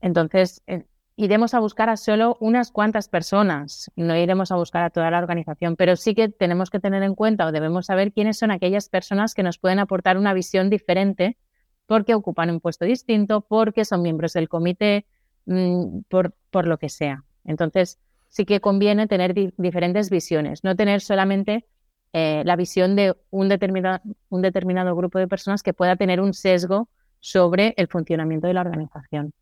Entonces, 0.01 0.63
eh, 0.69 0.85
iremos 1.17 1.53
a 1.55 1.59
buscar 1.59 1.89
a 1.89 1.97
solo 1.97 2.37
unas 2.39 2.71
cuantas 2.71 3.09
personas, 3.09 3.91
no 3.97 4.17
iremos 4.17 4.53
a 4.53 4.57
buscar 4.57 4.85
a 4.85 4.91
toda 4.91 5.11
la 5.11 5.19
organización, 5.19 5.75
pero 5.75 5.97
sí 5.97 6.15
que 6.15 6.29
tenemos 6.29 6.71
que 6.71 6.79
tener 6.79 7.03
en 7.03 7.17
cuenta 7.17 7.47
o 7.47 7.51
debemos 7.51 7.87
saber 7.87 8.13
quiénes 8.13 8.39
son 8.39 8.53
aquellas 8.53 8.89
personas 8.89 9.35
que 9.35 9.43
nos 9.43 9.59
pueden 9.59 9.81
aportar 9.81 10.17
una 10.17 10.33
visión 10.33 10.71
diferente 10.71 11.39
porque 11.87 12.15
ocupan 12.15 12.51
un 12.51 12.61
puesto 12.61 12.85
distinto, 12.85 13.41
porque 13.41 13.85
son 13.85 14.03
miembros 14.03 14.33
del 14.33 14.49
comité, 14.49 15.07
mm, 15.47 16.03
por, 16.09 16.37
por 16.53 16.69
lo 16.69 16.79
que 16.79 16.89
sea. 16.89 17.25
Entonces, 17.45 17.99
sí 18.29 18.45
que 18.45 18.61
conviene 18.61 19.07
tener 19.07 19.35
diferentes 19.57 20.11
visiones, 20.11 20.65
no 20.65 20.77
tener 20.77 21.01
solamente 21.01 21.67
eh, 22.13 22.43
la 22.45 22.57
visión 22.57 22.97
de 22.97 23.15
un 23.31 23.49
determinado, 23.49 24.01
un 24.29 24.43
determinado 24.43 24.95
grupo 24.95 25.19
de 25.19 25.29
personas 25.29 25.63
que 25.63 25.73
pueda 25.73 25.97
tener 25.97 26.21
un 26.21 26.35
sesgo 26.35 26.89
sobre 27.21 27.75
el 27.77 27.89
funcionamiento 27.89 28.47
de 28.47 28.55
la 28.55 28.63
organización 28.63 29.33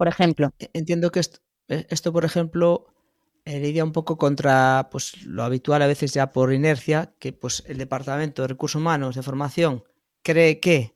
por 0.00 0.08
ejemplo. 0.08 0.54
E, 0.58 0.70
entiendo 0.72 1.12
que 1.12 1.20
e, 1.20 1.86
esto, 1.90 2.10
por 2.10 2.24
ejemplo, 2.24 2.86
lidia 3.44 3.84
un 3.84 3.92
poco 3.92 4.16
contra 4.16 4.88
pues, 4.90 5.26
lo 5.26 5.42
habitual 5.42 5.82
a 5.82 5.86
veces 5.86 6.14
ya 6.14 6.32
por 6.32 6.54
inercia, 6.54 7.12
que 7.18 7.34
pues, 7.34 7.62
el 7.66 7.76
Departamento 7.76 8.40
de 8.40 8.48
Recursos 8.48 8.80
Humanos 8.80 9.14
de 9.14 9.22
Formación 9.22 9.84
cree 10.22 10.58
que 10.58 10.94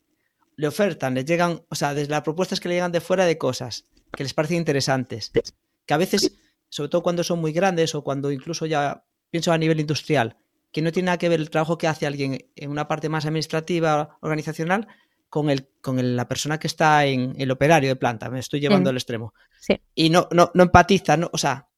le 0.56 0.68
ofertan, 0.68 1.12
le 1.12 1.26
llegan, 1.26 1.60
o 1.68 1.74
sea, 1.74 1.92
desde 1.92 2.12
las 2.12 2.22
propuestas 2.22 2.60
que 2.60 2.70
le 2.70 2.76
llegan 2.76 2.92
de 2.92 3.02
fuera 3.02 3.26
de 3.26 3.36
cosas 3.36 3.84
que 4.10 4.22
les 4.22 4.32
parecen 4.32 4.56
interesantes, 4.56 5.30
que 5.84 5.92
a 5.92 5.98
veces, 5.98 6.38
sobre 6.74 6.88
todo 6.88 7.04
cuando 7.04 7.22
son 7.22 7.40
muy 7.40 7.52
grandes 7.52 7.94
o 7.94 8.02
cuando 8.02 8.32
incluso 8.32 8.66
ya 8.66 9.04
pienso 9.30 9.52
a 9.52 9.58
nivel 9.58 9.78
industrial, 9.78 10.36
que 10.72 10.82
no 10.82 10.90
tiene 10.90 11.06
nada 11.06 11.18
que 11.18 11.28
ver 11.28 11.38
el 11.38 11.48
trabajo 11.48 11.78
que 11.78 11.86
hace 11.86 12.04
alguien 12.04 12.50
en 12.56 12.68
una 12.68 12.88
parte 12.88 13.08
más 13.08 13.24
administrativa, 13.26 14.18
organizacional, 14.20 14.88
con, 15.28 15.50
el, 15.50 15.68
con 15.80 16.16
la 16.16 16.26
persona 16.26 16.58
que 16.58 16.66
está 16.66 17.06
en 17.06 17.36
el 17.38 17.52
operario 17.52 17.90
de 17.90 17.94
planta, 17.94 18.28
me 18.28 18.40
estoy 18.40 18.58
llevando 18.58 18.90
al 18.90 18.96
extremo. 18.96 19.34
Y 19.94 20.10
no, 20.10 20.26
no, 20.32 20.50
no 20.52 20.64
empatiza, 20.64 21.16
no, 21.16 21.30
o 21.32 21.38
sea, 21.38 21.68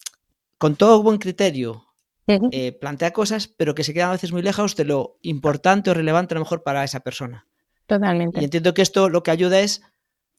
con 0.57 0.77
todo 0.77 1.03
buen 1.03 1.19
criterio, 1.19 1.85
eh, 2.27 2.73
plantea 2.73 3.13
cosas, 3.13 3.49
pero 3.49 3.75
que 3.75 3.85
se 3.85 3.93
quedan 3.93 4.09
a 4.09 4.13
veces 4.13 4.33
muy 4.33 4.41
lejos 4.41 4.77
de 4.77 4.87
lo 4.87 5.19
importante 5.21 5.91
o 5.91 5.95
relevante 5.95 6.33
a 6.33 6.37
lo 6.37 6.45
mejor 6.45 6.63
para 6.63 6.85
esa 6.85 7.01
persona. 7.01 7.47
Totalmente. 7.87 8.41
Y 8.41 8.45
entiendo 8.45 8.73
que 8.73 8.81
esto 8.81 9.11
lo 9.11 9.23
que 9.23 9.31
ayuda 9.31 9.61
es 9.61 9.83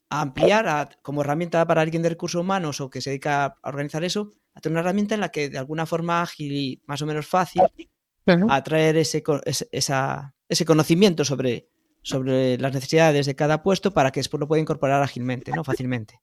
a 0.10 0.22
ampliar 0.22 0.98
como 1.02 1.22
herramienta 1.22 1.66
para 1.66 1.82
alguien 1.82 2.02
de 2.02 2.10
recursos 2.10 2.42
humanos 2.42 2.80
o 2.82 2.90
que 2.90 3.02
se 3.02 3.12
dedica 3.12 3.46
a 3.46 3.70
organizar 3.70 4.04
eso, 4.04 4.32
a 4.54 4.62
tener 4.62 4.74
una 4.74 4.82
herramienta 4.82 5.16
en 5.16 5.22
la 5.22 5.30
que 5.30 5.50
de 5.50 5.58
alguna 5.58 5.86
forma 5.86 6.22
ágil 6.22 6.52
y 6.54 6.82
más 6.86 7.02
o 7.02 7.06
menos 7.06 7.28
fácil 7.28 7.64
atraer 8.50 8.98
ese, 8.98 9.24
esa, 9.72 10.36
ese 10.50 10.66
conocimiento 10.66 11.24
sobre 11.24 11.70
sobre 12.08 12.58
las 12.58 12.74
necesidades 12.74 13.26
de 13.26 13.36
cada 13.36 13.62
puesto 13.62 13.92
para 13.92 14.12
que 14.12 14.22
después 14.22 14.40
lo 14.40 14.48
pueda 14.48 14.62
incorporar 14.62 15.04
ágilmente, 15.04 15.52
¿no? 15.52 15.66
Fácilmente. 15.66 16.22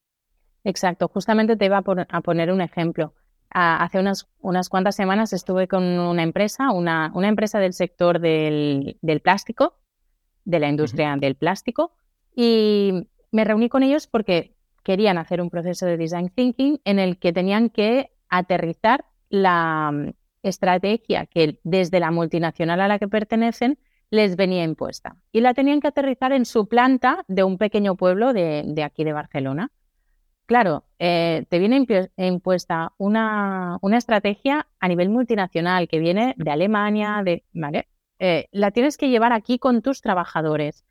Exacto, 0.63 1.07
justamente 1.07 1.55
te 1.57 1.65
iba 1.65 1.77
a, 1.77 2.21
poner 2.21 2.51
un 2.51 2.61
ejemplo. 2.61 3.13
hace 3.51 3.99
unas, 3.99 4.27
unas 4.39 4.67
cuantas 4.67 4.95
semanas 4.95 5.31
estuve 5.31 5.67
con 5.67 5.83
una 5.83 6.23
empresa, 6.23 6.71
una, 6.71 7.11
una 7.13 7.27
empresa 7.27 7.59
del 7.59 7.73
sector 7.73 8.19
del, 8.19 8.97
plástico, 9.21 9.77
de 10.43 10.59
la 10.59 10.69
industria 10.69 11.15
del 11.17 11.35
plástico, 11.35 11.93
y 12.35 13.07
me 13.35 13.43
reuní 13.43 13.67
con 13.67 13.83
ellos 13.83 14.07
porque 14.07 14.55
querían 14.81 15.17
hacer 15.17 15.41
un 15.41 15.49
proceso 15.49 15.85
de 15.85 15.97
design 15.97 16.29
thinking 16.29 16.79
en 16.85 16.99
el 16.99 17.17
que 17.17 17.33
tenían 17.33 17.69
que 17.69 18.11
aterrizar 18.29 19.05
la 19.29 19.91
mm, 19.91 20.13
estrategia 20.41 21.25
que 21.25 21.59
desde 21.63 21.99
la 21.99 22.11
multinacional 22.11 22.79
a 22.79 22.87
la 22.87 22.97
que 22.97 23.09
pertenecen 23.09 23.77
les 24.09 24.37
venía 24.37 24.63
impuesta 24.63 25.17
y 25.33 25.41
la 25.41 25.53
tenían 25.53 25.81
que 25.81 25.87
aterrizar 25.87 26.31
en 26.31 26.45
su 26.45 26.67
planta 26.69 27.25
de 27.27 27.43
un 27.43 27.57
pequeño 27.57 27.95
pueblo 27.95 28.31
de, 28.31 28.81
aquí 28.83 29.03
de 29.03 29.11
Barcelona. 29.11 29.71
Claro, 30.45 30.85
eh, 30.99 31.45
te 31.49 31.59
viene 31.59 31.85
impuesta 32.17 32.93
una, 32.97 33.79
estrategia 33.97 34.67
a 34.79 34.87
nivel 34.87 35.09
multinacional 35.09 35.89
que 35.89 35.99
viene 35.99 36.35
de 36.37 36.51
Alemania, 36.51 37.21
de, 37.25 37.43
¿vale? 37.51 37.87
Eh, 38.19 38.47
la 38.51 38.71
tienes 38.71 38.95
que 38.95 39.09
llevar 39.09 39.33
aquí 39.33 39.57
con 39.57 39.81
tus 39.81 40.01
trabajadores. 40.01 40.85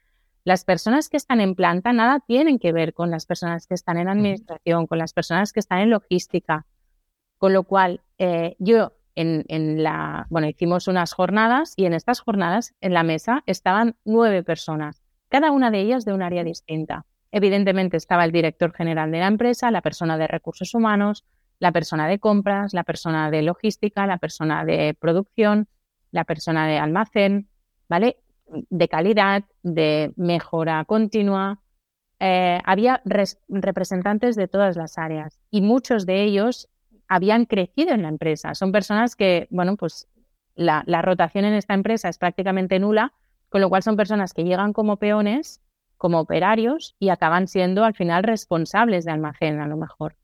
Las 0.45 0.65
personas 0.65 1.09
que 1.09 1.17
están 1.17 1.41
en 1.41 1.55
planta 1.55 1.93
nada 1.95 2.21
tienen 2.21 2.59
que 2.59 2.73
ver 2.73 2.93
con 2.93 3.11
las 3.11 3.25
personas 3.25 3.67
que 3.67 3.75
están 3.75 3.97
en 3.97 4.09
administración, 4.09 4.87
con 4.87 4.99
las 4.99 5.15
personas 5.15 5.53
que 5.53 5.61
están 5.61 5.79
en 5.79 5.91
logística. 5.91 6.67
Con 7.39 7.55
lo 7.55 7.65
cual, 7.65 8.03
eh, 8.19 8.55
yo 8.59 8.93
en, 9.15 9.83
la, 9.83 10.27
bueno, 10.29 10.47
hicimos 10.47 10.87
unas 10.87 11.15
jornadas 11.15 11.73
y 11.77 11.87
en 11.87 11.95
estas 11.95 12.21
jornadas 12.21 12.75
en 12.81 12.93
la 12.93 13.03
mesa 13.03 13.43
estaban 13.47 13.97
nueve 14.05 14.43
personas, 14.43 15.03
cada 15.29 15.51
una 15.51 15.71
de 15.71 15.81
ellas 15.81 16.05
de 16.05 16.13
un 16.13 16.23
área 16.23 16.45
distinta. 16.45 17.07
Evidentemente 17.33 17.97
estaba 17.97 18.25
el 18.25 18.33
director 18.33 18.73
general 18.73 19.11
de 19.11 19.21
la 19.21 19.27
empresa, 19.27 19.71
la 19.71 19.83
persona 19.83 20.19
de 20.19 20.27
recursos 20.27 20.75
humanos, 20.75 21.25
la 21.59 21.73
persona 21.73 22.07
de 22.07 22.19
compras, 22.19 22.75
la 22.75 22.85
persona 22.85 23.31
de 23.31 23.43
logística, 23.43 24.07
la 24.07 24.19
persona 24.19 24.65
de 24.65 24.95
producción, 24.99 25.69
la 26.11 26.25
persona 26.25 26.67
de 26.67 26.79
almacén, 26.79 27.49
¿vale? 27.89 28.19
De 28.47 28.89
calidad, 28.89 29.45
de 29.63 30.13
mejora 30.17 30.85
continua. 30.85 31.61
Eh, 32.21 32.61
había 32.65 33.03
representantes 33.49 34.37
de 34.37 34.49
todas 34.49 34.77
las 34.77 34.99
áreas 34.99 35.41
y 35.51 35.61
muchos 35.61 36.07
de 36.07 36.23
ellos 36.23 36.69
habían 37.09 37.45
crecido 37.45 37.93
en 37.93 38.03
la 38.03 38.09
empresa. 38.09 38.55
Son 38.55 38.73
personas 38.73 39.17
que, 39.17 39.47
bueno, 39.51 39.77
pues 39.77 40.09
la, 40.55 40.85
la 40.87 41.03
rotación 41.03 41.45
en 41.45 41.55
esta 41.55 41.75
empresa 41.75 42.09
es 42.09 42.19
prácticamente 42.19 42.79
nula, 42.79 43.13
con 43.49 43.61
lo 43.61 43.69
cual 43.69 43.83
son 43.83 43.97
personas 43.97 44.33
que 44.33 44.45
llegan 44.45 44.73
como 44.73 44.97
peones, 44.97 45.61
como 45.97 46.21
operarios 46.21 46.97
y 46.99 47.09
acaban 47.09 47.49
siendo 47.49 47.85
al 47.85 47.95
final 47.95 48.23
responsables 48.23 49.05
de 49.05 49.13
almacén 49.13 49.61
a 49.61 49.67
lo 49.67 49.77
mejor. 49.77 50.17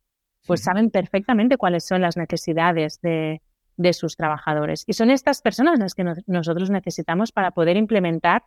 Pues 0.46 0.62
saben 0.62 0.90
perfectamente 0.90 1.56
cuáles 1.56 1.86
son 1.86 2.00
las 2.00 2.16
necesidades 2.16 3.00
de, 3.02 3.42
de 3.80 3.94
sus 3.94 4.14
trabajadores. 4.14 4.84
Y 4.86 4.92
son 4.92 5.10
estas 5.10 5.40
personas 5.40 5.78
las 5.78 5.94
que 5.94 6.04
nosotros 6.26 6.68
necesitamos 6.68 7.32
para 7.32 7.52
poder 7.52 7.78
implementar 7.78 8.44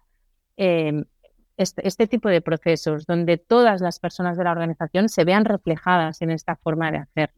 em, 0.57 1.05
este, 1.57 1.87
este, 1.87 2.05
tipo 2.05 2.29
de 2.29 2.41
procesos, 2.41 3.07
donde 3.07 3.37
todas 3.39 3.81
las 3.81 3.99
personas 3.99 4.37
de 4.37 4.43
la 4.43 4.51
organización 4.51 5.09
se 5.09 5.23
vean 5.23 5.45
reflejadas 5.45 6.21
en 6.21 6.29
esta 6.29 6.55
forma 6.55 6.91
de 6.91 6.97
hacer. 6.99 7.31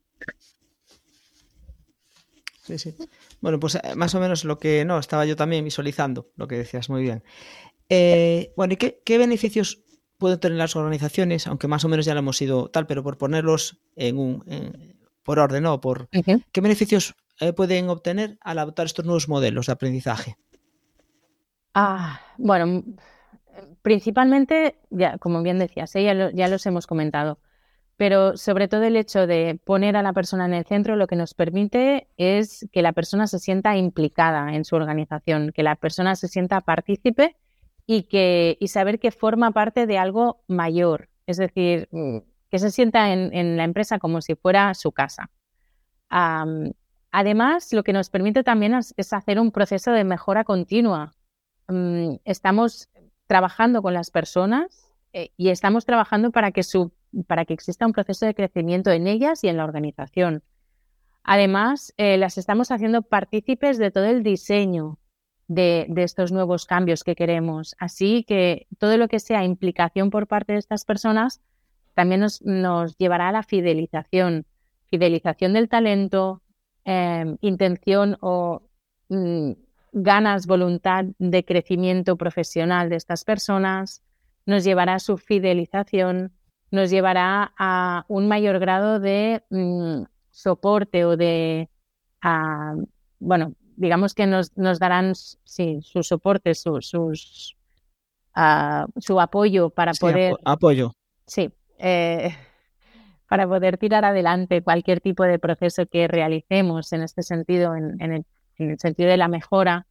Sí, 2.64 2.78
sí. 2.80 2.96
Bueno, 3.40 3.62
pues 3.62 3.76
eh, 3.76 3.96
más 3.96 4.14
o 4.14 4.20
menos 4.20 4.44
lo 4.44 4.58
que 4.60 4.84
no, 4.84 5.00
estaba 5.00 5.26
yo 5.26 5.38
también 5.38 5.64
visualizando, 5.64 6.32
lo 6.36 6.50
que 6.50 6.58
decías 6.58 6.90
muy 6.90 7.02
bien. 7.02 7.24
Eh, 7.88 8.52
bueno, 8.58 8.74
¿y 8.74 8.78
qué, 8.78 9.18
beneficios 9.18 9.86
pueden 10.18 10.40
tener 10.42 10.58
las 10.58 10.76
organizaciones? 10.76 11.48
Aunque 11.48 11.70
más 11.70 11.86
o 11.86 11.88
menos 11.88 12.06
ya 12.06 12.14
lo 12.14 12.20
hemos 12.20 12.42
ido 12.42 12.70
tal, 12.70 12.88
pero 12.88 13.04
por 13.04 13.18
ponerlos 13.18 13.80
en 13.96 14.18
un, 14.18 14.44
por 15.24 15.40
orden, 15.40 15.64
¿no? 15.64 15.80
Por, 15.80 16.10
¿Qué 16.10 16.62
beneficios 16.62 17.16
eh, 17.40 17.54
pueden 17.54 17.90
obtener 17.90 18.38
al 18.42 18.60
adoptar 18.60 18.86
estos 18.86 19.06
nuevos 19.06 19.28
modelos 19.28 19.68
de 19.68 19.74
aprendizaje? 19.74 20.38
Ah, 21.74 22.22
bueno, 22.38 22.84
principalmente, 23.82 24.78
ya, 24.90 25.18
como 25.18 25.42
bien 25.44 25.60
decías, 25.60 25.96
¿eh? 25.96 26.32
ya, 26.34 26.48
los 26.48 26.66
hemos 26.66 26.88
comentado, 26.88 27.40
pero 27.98 28.38
sobre 28.38 28.68
todo 28.68 28.84
el 28.84 28.96
hecho 28.96 29.28
de 29.28 29.60
poner 29.64 29.98
a 29.98 30.02
la 30.02 30.14
persona 30.14 30.46
en 30.46 30.54
el 30.54 30.66
centro 30.66 30.96
lo 30.96 31.08
que 31.08 31.16
nos 31.16 31.34
permite 31.34 32.08
es 32.18 32.68
que 32.72 32.82
la 32.82 32.94
persona 32.94 33.28
se 33.28 33.40
sienta 33.40 33.78
implicada 33.78 34.54
en 34.56 34.66
su 34.66 34.76
organización, 34.76 35.52
que 35.54 35.64
la 35.64 35.76
persona 35.76 36.16
se 36.16 36.28
sienta 36.28 36.62
partícipe 36.62 37.36
y, 37.86 38.04
que, 38.04 38.58
y 38.60 38.68
saber 38.70 39.00
que 39.00 39.12
forma 39.12 39.52
parte 39.52 39.86
de 39.86 39.98
algo 39.98 40.42
mayor, 40.48 41.10
es 41.28 41.38
decir, 41.38 41.88
mm, 41.92 42.18
que 42.50 42.60
se 42.60 42.72
sienta 42.72 43.12
en, 43.12 43.58
la 43.58 43.64
empresa 43.64 44.00
como 44.00 44.22
si 44.22 44.36
fuera 44.36 44.74
su 44.74 44.92
casa. 44.92 45.30
Además, 47.18 47.72
lo 47.72 47.86
que 47.86 47.94
nos 47.94 48.10
permite 48.10 48.44
también 48.44 48.74
es, 48.74 49.14
hacer 49.14 49.40
un 49.40 49.52
proceso 49.52 49.94
de 49.94 50.04
mejora 50.04 50.44
continua. 50.44 51.14
Mm, 51.70 52.16
estamos 52.26 52.90
trabajando 53.26 53.82
con 53.82 53.94
las 53.94 54.12
personas 54.12 54.92
eh, 55.14 55.30
y 55.38 55.48
estamos 55.48 55.86
trabajando 55.86 56.32
para 56.32 56.52
que, 56.52 56.62
su, 56.62 56.92
para 57.26 57.46
que 57.46 57.54
exista 57.54 57.86
un 57.86 57.94
proceso 57.94 58.26
de 58.26 58.36
crecimiento 58.36 58.92
en 58.92 59.08
ellas 59.08 59.46
y 59.46 59.48
en 59.48 59.56
la 59.56 59.64
organización. 59.64 60.44
Además, 61.24 61.94
eh, 61.96 62.18
las 62.18 62.38
estamos 62.38 62.70
haciendo 62.70 63.02
partícipes 63.02 63.78
de 63.78 63.92
todo 63.92 64.08
el 64.08 64.22
diseño 64.22 65.00
de, 65.48 65.88
estos 65.96 66.34
nuevos 66.34 66.66
cambios 66.66 67.06
que 67.06 67.16
queremos. 67.16 67.78
Así 67.80 68.26
que 68.26 68.68
todo 68.78 68.98
lo 68.98 69.08
que 69.08 69.22
sea 69.22 69.46
implicación 69.46 70.10
por 70.10 70.28
parte 70.28 70.52
de 70.52 70.60
estas 70.60 70.84
personas 70.84 71.40
también 71.94 72.20
nos, 72.20 72.42
nos 72.42 72.98
llevará 72.98 73.30
a 73.30 73.32
la 73.32 73.44
fidelización, 73.44 74.46
fidelización 74.90 75.54
del 75.54 75.70
talento, 75.70 76.42
Em, 76.88 77.38
intención 77.42 78.16
o 78.22 78.62
mm, 79.10 79.54
ganas, 79.92 80.46
voluntad 80.46 81.06
de 81.18 81.44
crecimiento 81.44 82.16
profesional 82.16 82.90
de 82.90 82.98
estas 82.98 83.24
personas, 83.24 84.04
nos 84.46 84.64
llevará 84.64 84.94
a 84.94 85.00
su 85.00 85.18
fidelización, 85.18 86.32
nos 86.70 86.92
llevará 86.92 87.54
a 87.58 88.06
un 88.08 88.28
mayor 88.28 88.60
grado 88.60 89.00
de 89.00 89.42
mm, 89.50 90.04
soporte 90.30 91.06
o 91.06 91.18
de, 91.18 91.70
bueno, 93.18 93.54
digamos 93.78 94.14
que 94.14 94.28
nos, 94.28 94.56
nos 94.56 94.78
darán 94.78 95.16
sí, 95.16 95.80
su 95.82 96.04
soporte, 96.04 96.54
su, 96.54 96.84
sus, 96.84 97.58
su 98.98 99.20
apoyo 99.20 99.72
para 99.72 99.94
poder... 99.94 100.36
apoyo. 100.46 100.92
Sí. 101.26 101.52
Eh, 101.80 102.30
para 103.28 103.48
poder 103.48 103.78
tirar 103.78 104.06
adelante 104.06 104.62
cualquier 104.62 105.02
tipo 105.02 105.24
de 105.24 105.40
proceso 105.40 105.86
que 105.88 106.08
realicemos 106.08 106.94
en 106.94 107.02
este 107.02 107.24
sentido, 107.24 107.76
en, 107.76 108.00
el, 108.00 108.26
sentido 108.80 109.10
de 109.10 109.18
la 109.18 109.28
mejora. 109.28 109.88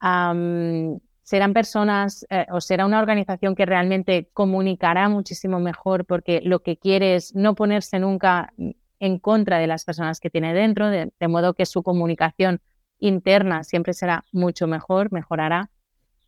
serán 0.00 1.52
personas 1.52 2.26
eh, 2.30 2.46
o 2.50 2.60
será 2.60 2.84
una 2.84 2.98
organización 2.98 3.54
que 3.54 3.64
realmente 3.64 4.28
comunicará 4.32 5.08
muchísimo 5.08 5.60
mejor 5.60 6.04
porque 6.04 6.40
lo 6.42 6.60
que 6.60 6.76
quiere 6.76 7.14
es 7.14 7.34
no 7.34 7.54
ponerse 7.54 7.98
nunca 7.98 8.52
en 8.98 9.18
contra 9.18 9.58
de 9.58 9.66
las 9.66 9.84
personas 9.84 10.20
que 10.20 10.30
tiene 10.30 10.52
dentro, 10.52 10.88
de, 10.88 11.12
de 11.18 11.28
modo 11.28 11.54
que 11.54 11.66
su 11.66 11.82
comunicación 11.82 12.60
interna 12.98 13.64
siempre 13.64 13.92
será 13.92 14.24
mucho 14.32 14.66
mejor, 14.66 15.12
mejorará 15.12 15.70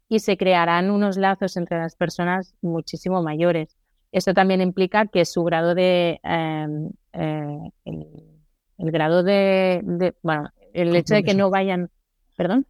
y 0.09 0.21
se 0.21 0.37
crearán 0.37 0.91
unos 0.91 1.17
lazos 1.17 1.57
entre 1.57 1.79
las 1.79 1.97
personas 1.97 2.55
muchísimo 2.61 3.23
mayores. 3.23 3.77
Esto 4.13 4.35
también 4.35 4.61
implica 4.61 5.07
que 5.07 5.25
su 5.25 5.45
grado 5.45 5.75
de, 5.75 6.21
em, 6.23 6.91
eh, 7.13 7.71
el, 7.85 8.91
grado 8.91 9.23
de, 9.23 10.15
bueno, 10.23 10.51
el 10.73 10.95
hecho 10.95 11.15
de 11.15 11.25
que 11.25 11.35
no 11.35 11.51
vayan, 11.51 11.91
perdón. 12.37 12.67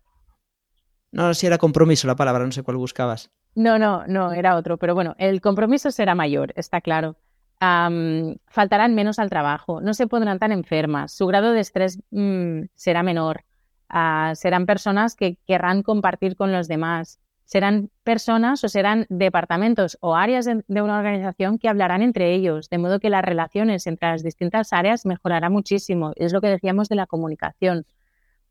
No, 1.12 1.32
si 1.34 1.46
era 1.46 1.58
compromiso 1.58 2.06
la 2.06 2.16
palabra, 2.16 2.44
no 2.44 2.52
sé 2.52 2.62
cuál 2.62 2.76
buscabas. 2.76 3.30
No, 3.54 3.78
no, 3.78 4.06
no, 4.06 4.32
era 4.32 4.56
otro, 4.56 4.76
pero 4.76 4.94
bueno, 4.94 5.14
el 5.18 5.40
compromiso 5.40 5.90
será 5.90 6.14
mayor, 6.14 6.52
está 6.56 6.80
claro. 6.80 7.16
faltarán 7.58 8.94
menos 8.94 9.18
al 9.18 9.30
trabajo, 9.30 9.80
no 9.80 9.94
se 9.94 10.06
pondrán 10.06 10.38
tan 10.38 10.52
enfermas, 10.52 11.12
su 11.12 11.26
grado 11.26 11.52
de 11.52 11.60
estrés 11.60 12.00
mm, 12.10 12.64
será 12.74 13.02
menor, 13.02 13.44
ah, 13.88 14.32
serán 14.34 14.66
personas 14.66 15.16
que 15.16 15.38
querrán 15.46 15.82
compartir 15.82 16.36
con 16.36 16.52
los 16.52 16.68
demás, 16.68 17.18
serán 17.46 17.90
personas 18.02 18.62
o 18.64 18.68
serán 18.68 19.06
departamentos 19.08 19.96
o 20.00 20.16
áreas 20.16 20.44
de, 20.44 20.82
una 20.82 20.98
organización 20.98 21.58
que 21.58 21.68
hablarán 21.68 22.02
entre 22.02 22.34
ellos, 22.34 22.68
de 22.68 22.78
modo 22.78 22.98
que 22.98 23.08
las 23.08 23.24
relaciones 23.24 23.86
entre 23.86 24.10
las 24.10 24.24
distintas 24.24 24.72
áreas 24.72 25.06
mejorará 25.06 25.48
muchísimo. 25.48 26.12
Es 26.16 26.32
lo 26.32 26.40
que 26.40 26.48
decíamos 26.48 26.88
de 26.88 26.96
la 26.96 27.06
comunicación. 27.06 27.86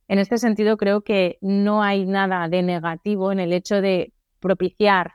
En 0.08 0.17
este 0.17 0.38
sentido, 0.38 0.77
creo 0.77 1.01
que 1.01 1.38
no 1.41 1.84
hay 1.84 2.05
nada 2.05 2.47
de 2.47 2.63
negativo 2.63 3.31
en 3.34 3.39
el 3.39 3.51
hecho 3.51 3.81
de 3.81 4.13
propiciar 4.39 5.13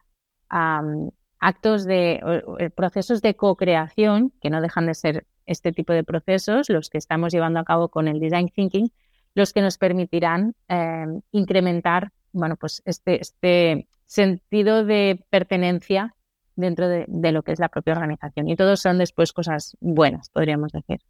actos 1.39 1.85
de 1.87 2.71
procesos 2.75 3.23
de 3.23 3.35
co-creación, 3.35 4.33
que 4.43 4.51
no 4.51 4.61
dejan 4.61 4.87
de 4.87 4.95
ser 4.95 5.27
este 5.47 5.73
tipo 5.73 5.93
de 5.93 6.05
procesos, 6.05 6.69
los 6.69 6.91
que 6.91 6.99
estamos 6.99 7.33
llevando 7.33 7.61
a 7.61 7.65
cabo 7.65 7.89
con 7.89 8.09
el 8.09 8.21
design 8.21 8.49
thinking, 8.49 8.93
los 9.35 9.53
que 9.53 9.63
nos 9.63 9.79
permitirán 9.79 10.55
eh, 10.69 11.07
incrementar 11.31 12.13
bueno, 12.33 12.57
pues 12.57 12.83
este, 12.85 13.21
este 13.21 13.89
sentido 14.07 14.85
de 14.85 15.25
pertenencia 15.31 16.15
dentro 16.57 16.89
de, 16.89 17.07
lo 17.33 17.43
que 17.43 17.53
es 17.53 17.59
la 17.59 17.69
propia 17.69 17.95
organización. 17.95 18.49
Y 18.49 18.57
todos 18.57 18.81
son 18.81 18.99
después 18.99 19.33
cosas 19.33 19.77
buenas, 19.81 20.29
podríamos 20.31 20.73
decir. 20.73 21.01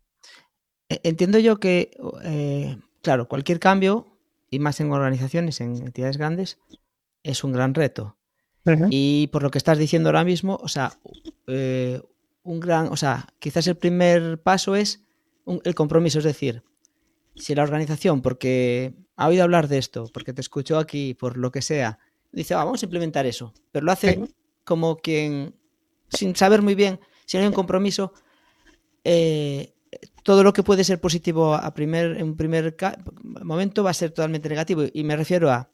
E, 0.89 1.01
entiendo 1.03 1.39
yo 1.39 1.59
que, 1.59 1.91
eh, 2.25 2.77
claro, 3.03 3.29
cualquier 3.29 3.59
cambio, 3.59 4.07
y 4.51 4.59
más 4.59 4.81
en 4.81 4.93
organizaciones, 4.93 5.61
en 5.61 5.77
entidades 5.77 6.17
grandes, 6.17 6.59
es 7.23 7.45
un 7.45 7.53
gran 7.53 7.75
reto. 7.75 8.17
Y 8.91 9.29
por 9.29 9.43
lo 9.43 9.51
que 9.51 9.59
estás 9.59 9.79
diciendo 9.79 10.11
ahora 10.11 10.23
mismo, 10.23 10.59
o 10.63 10.69
sea, 10.69 10.93
eh, 11.49 12.01
un 12.45 12.61
gran, 12.61 12.89
o 12.89 12.97
sea, 12.97 13.27
quizás 13.39 13.67
el 13.67 13.77
primer 13.77 14.41
paso 14.43 14.77
es 14.77 15.03
el 15.65 15.75
compromiso, 15.75 16.19
es 16.19 16.25
decir, 16.25 16.63
si 17.35 17.55
la 17.55 17.63
organización, 17.63 18.23
porque 18.23 18.95
ha 19.21 19.29
oído 19.29 19.43
hablar 19.43 19.69
de 19.69 19.77
esto, 19.77 20.09
porque 20.15 20.33
te 20.33 20.41
escuchó 20.41 20.79
aquí, 20.79 21.13
por 21.13 21.37
lo 21.37 21.51
que 21.53 21.61
sea, 21.61 21.99
dice, 22.33 22.55
ah, 22.55 22.65
vamos 22.65 22.83
a 22.83 22.87
implementar 22.87 23.27
eso, 23.27 23.53
pero 23.71 23.85
lo 23.85 23.93
hace 23.93 24.19
como 24.65 24.97
quien, 24.97 25.55
sin 26.09 26.35
saber 26.35 26.63
muy 26.63 26.75
bien, 26.75 27.01
si 27.27 27.37
no 27.37 27.43
hay 27.43 27.49
un 27.49 27.53
compromiso, 27.53 28.15
eh, 29.05 29.75
todo 30.23 30.43
lo 30.43 30.55
que 30.55 30.63
puede 30.63 30.85
ser 30.85 31.03
positivo 31.03 31.55
a 31.55 31.75
primer, 31.75 32.17
en 32.17 32.29
un 32.29 32.37
primer 32.39 32.75
momento 33.23 33.85
va 33.85 33.91
a 33.91 33.95
ser 33.95 34.11
totalmente 34.11 34.49
negativo. 34.49 34.85
Y 34.91 35.05
me 35.05 35.17
refiero 35.17 35.51
a, 35.51 35.71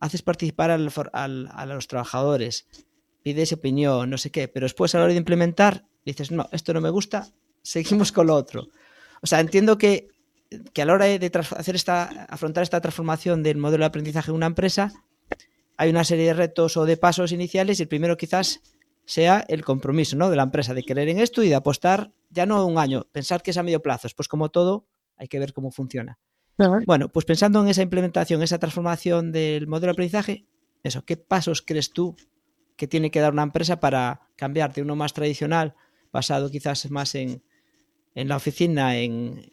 haces 0.00 0.22
participar 0.22 0.72
a 0.72 0.76
los 0.78 1.86
trabajadores, 1.86 2.66
pides 3.22 3.52
opinión, 3.52 4.10
no 4.10 4.18
sé 4.18 4.32
qué, 4.32 4.48
pero 4.48 4.64
después 4.64 4.92
a 4.96 4.98
la 4.98 5.04
hora 5.04 5.12
de 5.12 5.18
implementar, 5.18 5.86
dices, 6.04 6.32
no, 6.32 6.48
esto 6.50 6.74
no 6.74 6.80
me 6.80 6.90
gusta, 6.90 7.28
seguimos 7.62 8.10
con 8.10 8.26
lo 8.26 8.34
otro. 8.34 8.66
O 9.20 9.28
sea, 9.28 9.38
entiendo 9.38 9.78
que 9.78 10.08
que 10.72 10.82
a 10.82 10.86
la 10.86 10.94
hora 10.94 11.06
de 11.06 11.30
hacer 11.56 11.74
esta, 11.74 12.04
afrontar 12.28 12.62
esta 12.62 12.80
transformación 12.80 13.42
del 13.42 13.58
modelo 13.58 13.82
de 13.82 13.86
aprendizaje 13.86 14.30
de 14.30 14.36
una 14.36 14.46
empresa, 14.46 14.92
hay 15.76 15.90
una 15.90 16.04
serie 16.04 16.26
de 16.26 16.34
retos 16.34 16.76
o 16.76 16.84
de 16.84 16.96
pasos 16.96 17.32
iniciales 17.32 17.78
y 17.78 17.84
el 17.84 17.88
primero 17.88 18.16
quizás 18.16 18.60
sea 19.04 19.44
el 19.48 19.64
compromiso 19.64 20.16
¿no? 20.16 20.30
de 20.30 20.36
la 20.36 20.44
empresa 20.44 20.74
de 20.74 20.84
creer 20.84 21.08
en 21.08 21.18
esto 21.18 21.42
y 21.42 21.48
de 21.48 21.54
apostar 21.54 22.12
ya 22.30 22.46
no 22.46 22.64
un 22.66 22.78
año, 22.78 23.06
pensar 23.12 23.42
que 23.42 23.50
es 23.50 23.56
a 23.56 23.62
medio 23.62 23.82
plazo, 23.82 24.08
pues 24.16 24.28
como 24.28 24.50
todo 24.50 24.86
hay 25.16 25.28
que 25.28 25.38
ver 25.38 25.52
cómo 25.52 25.70
funciona. 25.70 26.18
Bueno, 26.86 27.08
pues 27.08 27.26
pensando 27.26 27.60
en 27.60 27.68
esa 27.68 27.82
implementación, 27.82 28.42
esa 28.42 28.58
transformación 28.58 29.32
del 29.32 29.66
modelo 29.66 29.86
de 29.86 29.92
aprendizaje, 29.92 30.46
eso, 30.84 31.04
¿qué 31.04 31.16
pasos 31.16 31.62
crees 31.62 31.92
tú 31.92 32.14
que 32.76 32.86
tiene 32.86 33.10
que 33.10 33.20
dar 33.20 33.32
una 33.32 33.42
empresa 33.42 33.80
para 33.80 34.28
cambiar 34.36 34.72
de 34.72 34.82
uno 34.82 34.94
más 34.94 35.12
tradicional, 35.12 35.74
basado 36.12 36.50
quizás 36.50 36.90
más 36.90 37.14
en, 37.14 37.42
en 38.14 38.28
la 38.28 38.36
oficina, 38.36 38.96
en, 38.98 39.50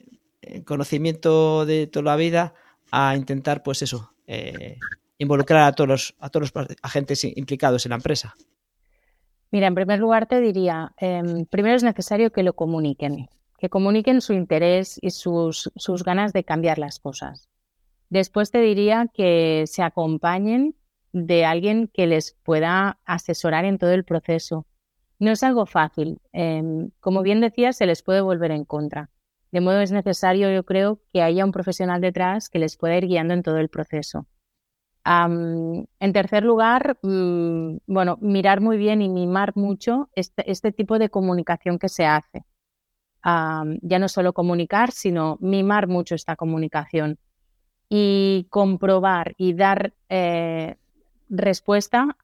conocimiento 0.66 1.66
de 1.66 1.88
toda 1.88 2.04
la 2.06 2.16
vida, 2.16 2.54
a 2.92 3.16
intentar, 3.16 3.64
pues 3.64 3.82
eso, 3.82 4.14
eh, 4.28 4.78
involucrar 5.18 5.64
a 5.64 5.74
todos, 5.74 5.88
los, 5.88 6.16
a 6.20 6.30
todos 6.30 6.52
los 6.56 6.68
agentes 6.82 7.24
implicados 7.24 7.86
en 7.86 7.92
la 7.92 7.96
empresa? 7.98 8.36
Mira, 9.52 9.68
en 9.68 9.76
primer 9.76 10.00
lugar 10.00 10.28
te 10.28 10.40
diría, 10.40 10.94
em, 10.98 11.46
primero 11.46 11.76
es 11.76 11.84
necesario 11.84 12.32
que 12.32 12.44
lo 12.44 12.54
comuniquen, 12.54 13.28
que 13.58 13.70
comuniquen 13.70 14.22
su 14.22 14.34
interés 14.34 15.00
y 15.02 15.10
sus, 15.10 15.72
sus 15.76 16.04
ganas 16.04 16.34
de 16.34 16.44
cambiar 16.44 16.78
las 16.78 17.00
cosas. 17.00 17.50
Después 18.10 18.52
te 18.52 18.60
diría 18.62 19.08
que 19.14 19.66
se 19.68 19.84
acompañen 19.84 20.76
de 21.12 21.46
alguien 21.46 21.90
que 21.92 22.08
les 22.08 22.38
pueda 22.44 23.00
asesorar 23.06 23.66
en 23.66 23.78
todo 23.78 23.92
el 23.92 24.06
proceso. 24.06 24.66
No 25.18 25.32
es 25.32 25.44
algo 25.44 25.66
fácil. 25.66 26.20
Em, 26.32 26.92
como 27.00 27.24
bien 27.24 27.42
decía, 27.42 27.74
se 27.74 27.86
les 27.86 28.04
puede 28.04 28.22
volver 28.22 28.52
en 28.52 28.66
contra. 28.66 29.10
De 29.52 29.62
modo 29.62 29.82
es 29.82 29.92
necesario, 29.92 30.52
yo 30.52 30.64
creo, 30.64 31.00
que 31.12 31.22
haya 31.22 31.46
un 31.46 31.52
profesional 31.52 32.02
detrás 32.02 32.50
que 32.50 32.60
les 32.60 32.78
pueda 32.78 32.98
ir 32.98 33.08
guiando 33.08 33.34
en 33.34 33.44
todo 33.44 33.58
el 33.58 33.70
proceso 33.70 34.28
en 35.06 36.14
tercer 36.14 36.44
lugar, 36.44 36.98
mm, 37.02 37.78
bueno, 37.88 38.18
mirar 38.22 38.62
muy 38.62 38.78
bien 38.78 39.02
y 39.02 39.10
mimar 39.10 39.56
mucho 39.56 40.10
este, 40.16 40.50
este 40.52 40.72
tipo 40.72 41.00
de 41.00 41.10
comunicación 41.10 41.80
que 41.80 41.90
se 41.90 42.06
hace. 42.06 42.46
ya 43.82 44.00
no 44.00 44.08
solo 44.08 44.34
comunicar, 44.34 44.92
sino 44.92 45.38
mimar 45.42 45.88
mucho 45.88 46.16
esta 46.16 46.36
comunicación 46.38 47.18
y 47.90 48.48
comprobar 48.50 49.36
y 49.38 49.54
dar 49.54 49.94
eh, 50.10 50.78
respuesta 51.30 52.18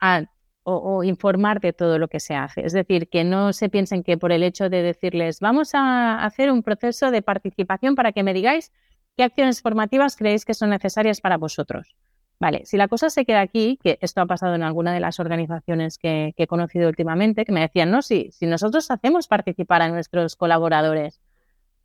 o, 0.67 1.03
informar 1.03 1.61
de 1.61 1.73
todo 1.73 1.99
lo 1.99 2.07
que 2.07 2.19
se 2.19 2.35
hace. 2.35 2.65
Es 2.65 2.73
decir, 2.73 3.07
que 3.07 3.23
no 3.23 3.53
se 3.53 3.69
piensen 3.69 4.03
que 4.03 4.17
por 4.17 4.31
el 4.31 4.43
hecho 4.43 4.69
de 4.69 4.81
decirles 4.81 5.39
vamos 5.39 5.75
a 5.75 6.25
hacer 6.25 6.51
un 6.51 6.63
proceso 6.63 7.11
de 7.11 7.21
participación 7.21 7.95
para 7.95 8.11
que 8.11 8.23
me 8.23 8.33
digáis 8.33 8.71
qué 9.15 9.23
acciones 9.23 9.61
formativas 9.61 10.15
creéis 10.15 10.43
que 10.43 10.55
son 10.55 10.71
necesarias 10.71 11.21
para 11.21 11.37
vosotros. 11.37 11.95
Vale, 12.39 12.65
si 12.65 12.75
la 12.77 12.87
cosa 12.87 13.09
se 13.09 13.25
queda 13.25 13.41
aquí, 13.41 13.79
que 13.81 13.97
esto 14.01 14.21
ha 14.21 14.25
pasado 14.25 14.55
en 14.55 14.63
alguna 14.63 14.93
de 14.93 14.99
las 14.99 15.19
organizaciones 15.19 15.97
que, 15.97 16.33
he 16.35 16.47
conocido 16.47 16.89
últimamente, 16.89 17.45
que 17.45 17.53
me 17.53 17.61
decían, 17.61 17.91
no, 17.91 18.01
sí, 18.01 18.29
si 18.33 18.45
nosotros 18.45 18.91
hacemos 18.91 19.27
participar 19.27 19.81
a 19.81 19.89
nuestros 19.89 20.35
colaboradores, 20.35 21.21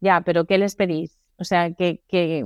ya, 0.01 0.23
pero 0.23 0.47
¿qué 0.47 0.59
les 0.59 0.75
pedís? 0.75 1.19
O 1.37 1.45
sea, 1.45 1.73
que, 1.73 2.03
que, 2.09 2.45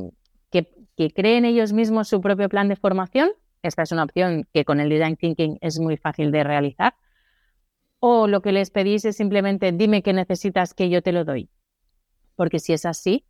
que, 0.51 1.11
creen 1.13 1.45
ellos 1.45 1.73
mismos 1.73 2.09
su 2.09 2.21
propio 2.21 2.49
plan 2.49 2.69
de 2.69 2.77
formación. 2.77 3.31
Esta 3.65 3.83
es 3.83 3.93
una 3.93 4.05
opción 4.05 4.47
que 4.53 4.67
con 4.67 4.79
el 4.79 4.91
Design 4.91 5.17
Thinking 5.17 5.59
es 5.63 5.81
muy 5.81 5.97
fácil 5.97 6.31
de 6.31 6.45
realizar. 6.45 6.95
O 7.99 8.27
lo 8.27 8.43
que 8.43 8.53
les 8.53 8.71
pedís 8.71 9.07
es 9.07 9.17
simplemente 9.17 9.73
dime 9.73 10.03
qué 10.03 10.13
necesitas 10.13 10.75
que 10.75 10.91
yo 10.91 11.03
te 11.03 11.13
lo 11.13 11.25
doy. 11.25 11.49
Porque 12.37 12.59
si 12.59 12.75
es 12.75 12.85
así, 12.85 13.25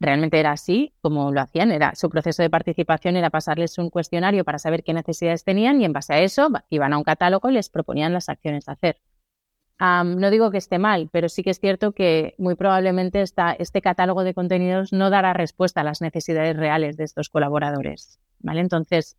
realmente 0.00 0.40
era 0.40 0.52
así 0.52 0.94
como 1.02 1.32
lo 1.32 1.42
hacían, 1.42 1.70
era 1.70 1.94
su 1.94 2.08
proceso 2.08 2.42
de 2.42 2.48
participación 2.48 3.16
era 3.16 3.28
pasarles 3.28 3.76
un 3.76 3.90
cuestionario 3.90 4.42
para 4.42 4.58
saber 4.58 4.82
qué 4.82 4.94
necesidades 4.94 5.44
tenían 5.44 5.82
y 5.82 5.84
en 5.84 5.92
base 5.92 6.14
a 6.14 6.20
eso 6.20 6.48
iban 6.70 6.94
a 6.94 6.98
un 6.98 7.04
catálogo 7.04 7.50
y 7.50 7.52
les 7.52 7.68
proponían 7.68 8.14
las 8.14 8.30
acciones 8.30 8.70
a 8.70 8.72
hacer. 8.72 8.96
no 9.78 10.30
digo 10.30 10.50
que 10.50 10.58
esté 10.58 10.78
mal, 10.78 11.10
pero 11.12 11.28
sí 11.28 11.42
que 11.42 11.50
es 11.50 11.60
cierto 11.60 11.92
que 11.92 12.34
muy 12.38 12.54
probablemente 12.54 13.22
este 13.22 13.82
catálogo 13.82 14.24
de 14.24 14.32
contenidos 14.32 14.94
no 14.94 15.10
dará 15.10 15.34
respuesta 15.34 15.82
a 15.82 15.84
las 15.84 16.00
necesidades 16.00 16.56
reales 16.56 16.96
de 16.96 17.04
estos 17.04 17.28
colaboradores. 17.28 18.18
¿vale? 18.40 18.60
Entonces, 18.60 19.18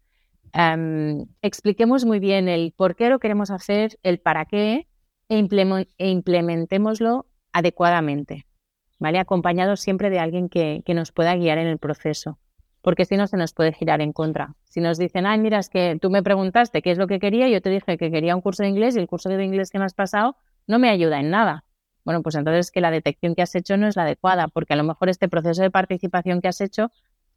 expliquemos 1.42 2.06
muy 2.06 2.20
bien 2.20 2.48
el 2.48 2.74
por 2.76 2.96
qué 2.96 3.10
lo 3.10 3.20
queremos 3.20 3.52
hacer, 3.52 4.00
el 4.04 4.20
para 4.20 4.46
qué 4.46 4.88
e, 5.30 5.48
e 5.98 6.10
implementémoslo 6.10 7.28
adecuadamente. 7.52 8.46
¿vale? 9.00 9.18
Acompañado 9.18 9.76
siempre 9.78 10.10
de 10.10 10.20
alguien 10.20 10.50
que, 10.50 10.84
nos 10.94 11.12
pueda 11.12 11.36
guiar 11.36 11.58
en 11.58 11.68
el 11.68 11.80
proceso, 11.80 12.38
porque 12.82 13.06
si 13.06 13.18
no 13.18 13.26
se 13.28 13.38
nos 13.38 13.54
puede 13.54 13.74
girar 13.74 14.02
en 14.02 14.14
contra. 14.14 14.56
Si 14.66 14.82
nos 14.82 14.98
dicen, 14.98 15.26
ay, 15.26 15.40
mira, 15.40 15.60
es 15.60 15.70
que 15.70 15.98
tú 16.00 16.10
me 16.10 16.22
preguntaste 16.22 16.82
qué 16.82 16.92
es 16.92 16.98
lo 16.98 17.08
que 17.08 17.20
quería, 17.20 17.48
yo 17.48 17.62
te 17.62 17.70
dije 17.70 17.98
que 17.98 18.12
quería 18.12 18.36
un 18.36 18.42
curso 18.42 18.64
de 18.64 18.70
inglés 18.70 18.96
y 18.96 19.00
el 19.00 19.08
curso 19.08 19.30
de 19.30 19.44
inglés 19.44 19.72
que 19.72 19.80
me 19.80 19.86
has 19.86 19.94
pasado 19.94 20.36
no 20.68 20.78
me 20.78 20.90
ayuda 20.90 21.20
en 21.20 21.32
nada. 21.32 21.64
Bueno, 22.06 22.22
pues 22.22 22.36
entonces 22.36 22.72
que 22.72 22.82
la 22.82 22.92
detección 22.92 23.36
que 23.36 23.42
has 23.42 23.56
hecho 23.56 23.78
no 23.78 23.88
es 23.88 23.96
la 23.96 24.04
adecuada, 24.04 24.48
porque 24.48 24.74
a 24.74 24.76
lo 24.76 24.84
mejor 24.84 25.10
este 25.10 25.30
proceso 25.30 25.62
de 25.62 25.72
participación 25.72 26.42
que 26.42 26.48
has 26.48 26.62
hecho 26.62 26.92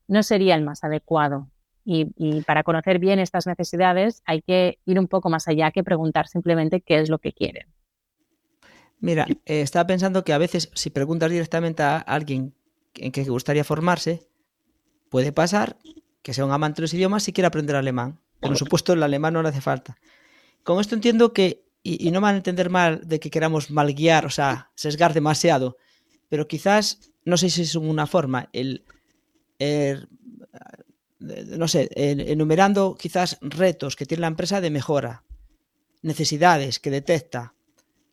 no 0.09 0.23
sería 0.23 0.55
el 0.55 0.63
más 0.63 0.85
adecuado. 0.85 1.49
Y, 1.85 2.09
y, 2.17 2.43
para 2.43 2.63
conocer 2.63 2.99
bien 2.99 3.19
estas 3.19 3.47
necesidades 3.47 4.23
hay 4.25 4.43
que 4.43 4.79
ir 4.87 5.01
un 5.01 5.09
poco 5.09 5.31
más 5.31 5.49
allá 5.49 5.73
que 5.73 5.83
preguntar 5.83 6.29
simplemente 6.29 6.81
qué 6.81 7.01
es 7.01 7.09
lo 7.09 7.19
que 7.19 7.33
quieren. 7.33 7.67
Mira, 9.01 9.27
eh, 9.29 9.63
estaba 9.63 9.87
pensando 9.87 10.23
que 10.23 10.33
a 10.33 10.39
veces 10.39 10.71
si 10.75 10.91
preguntas 10.91 11.29
directamente 11.29 11.83
a 11.83 11.99
alguien 11.99 12.55
en 12.95 13.11
que 13.11 13.25
gustaría 13.25 13.65
formarse, 13.65 14.29
puede 15.09 15.33
pasar 15.33 15.77
que 16.23 16.33
sea 16.33 16.45
un 16.45 16.53
amante 16.53 16.77
de 16.77 16.83
los 16.83 16.95
idiomas 16.95 17.27
y 17.29 17.33
quiera 17.33 17.49
aprender 17.49 17.77
alemán. 17.77 18.21
Por 18.41 18.57
supuesto, 18.57 18.93
el 18.93 19.03
alemán 19.03 19.35
no 19.35 19.43
le 19.43 19.49
hace 19.49 19.61
falta. 19.61 19.99
Con 20.63 20.81
esto 20.81 20.95
entiendo 20.95 21.33
que, 21.33 21.65
y, 21.83 22.11
no 22.11 22.21
van 22.21 22.35
a 22.35 22.39
entender 22.39 22.71
mal 22.71 23.01
de 23.05 23.21
que 23.21 23.31
queramos 23.31 23.71
mal 23.71 23.93
guiar, 23.93 24.25
o 24.25 24.31
sea, 24.31 24.71
sesgar 24.75 25.15
demasiado, 25.15 25.77
pero 26.29 26.47
quizás, 26.47 27.13
no 27.25 27.37
sé 27.37 27.51
si 27.51 27.63
es 27.63 27.75
una 27.75 28.07
forma, 28.07 28.49
el, 28.53 28.85
no 31.23 31.69
sé, 31.69 31.89
enumerando 31.95 32.97
quizás 32.99 33.39
retos 33.41 33.97
que 33.97 34.07
tiene 34.07 34.23
la 34.23 34.27
empresa 34.27 34.61
de 34.61 34.71
mejora, 34.71 35.25
necesidades 36.03 36.81
que 36.81 36.91
detecta, 36.91 37.55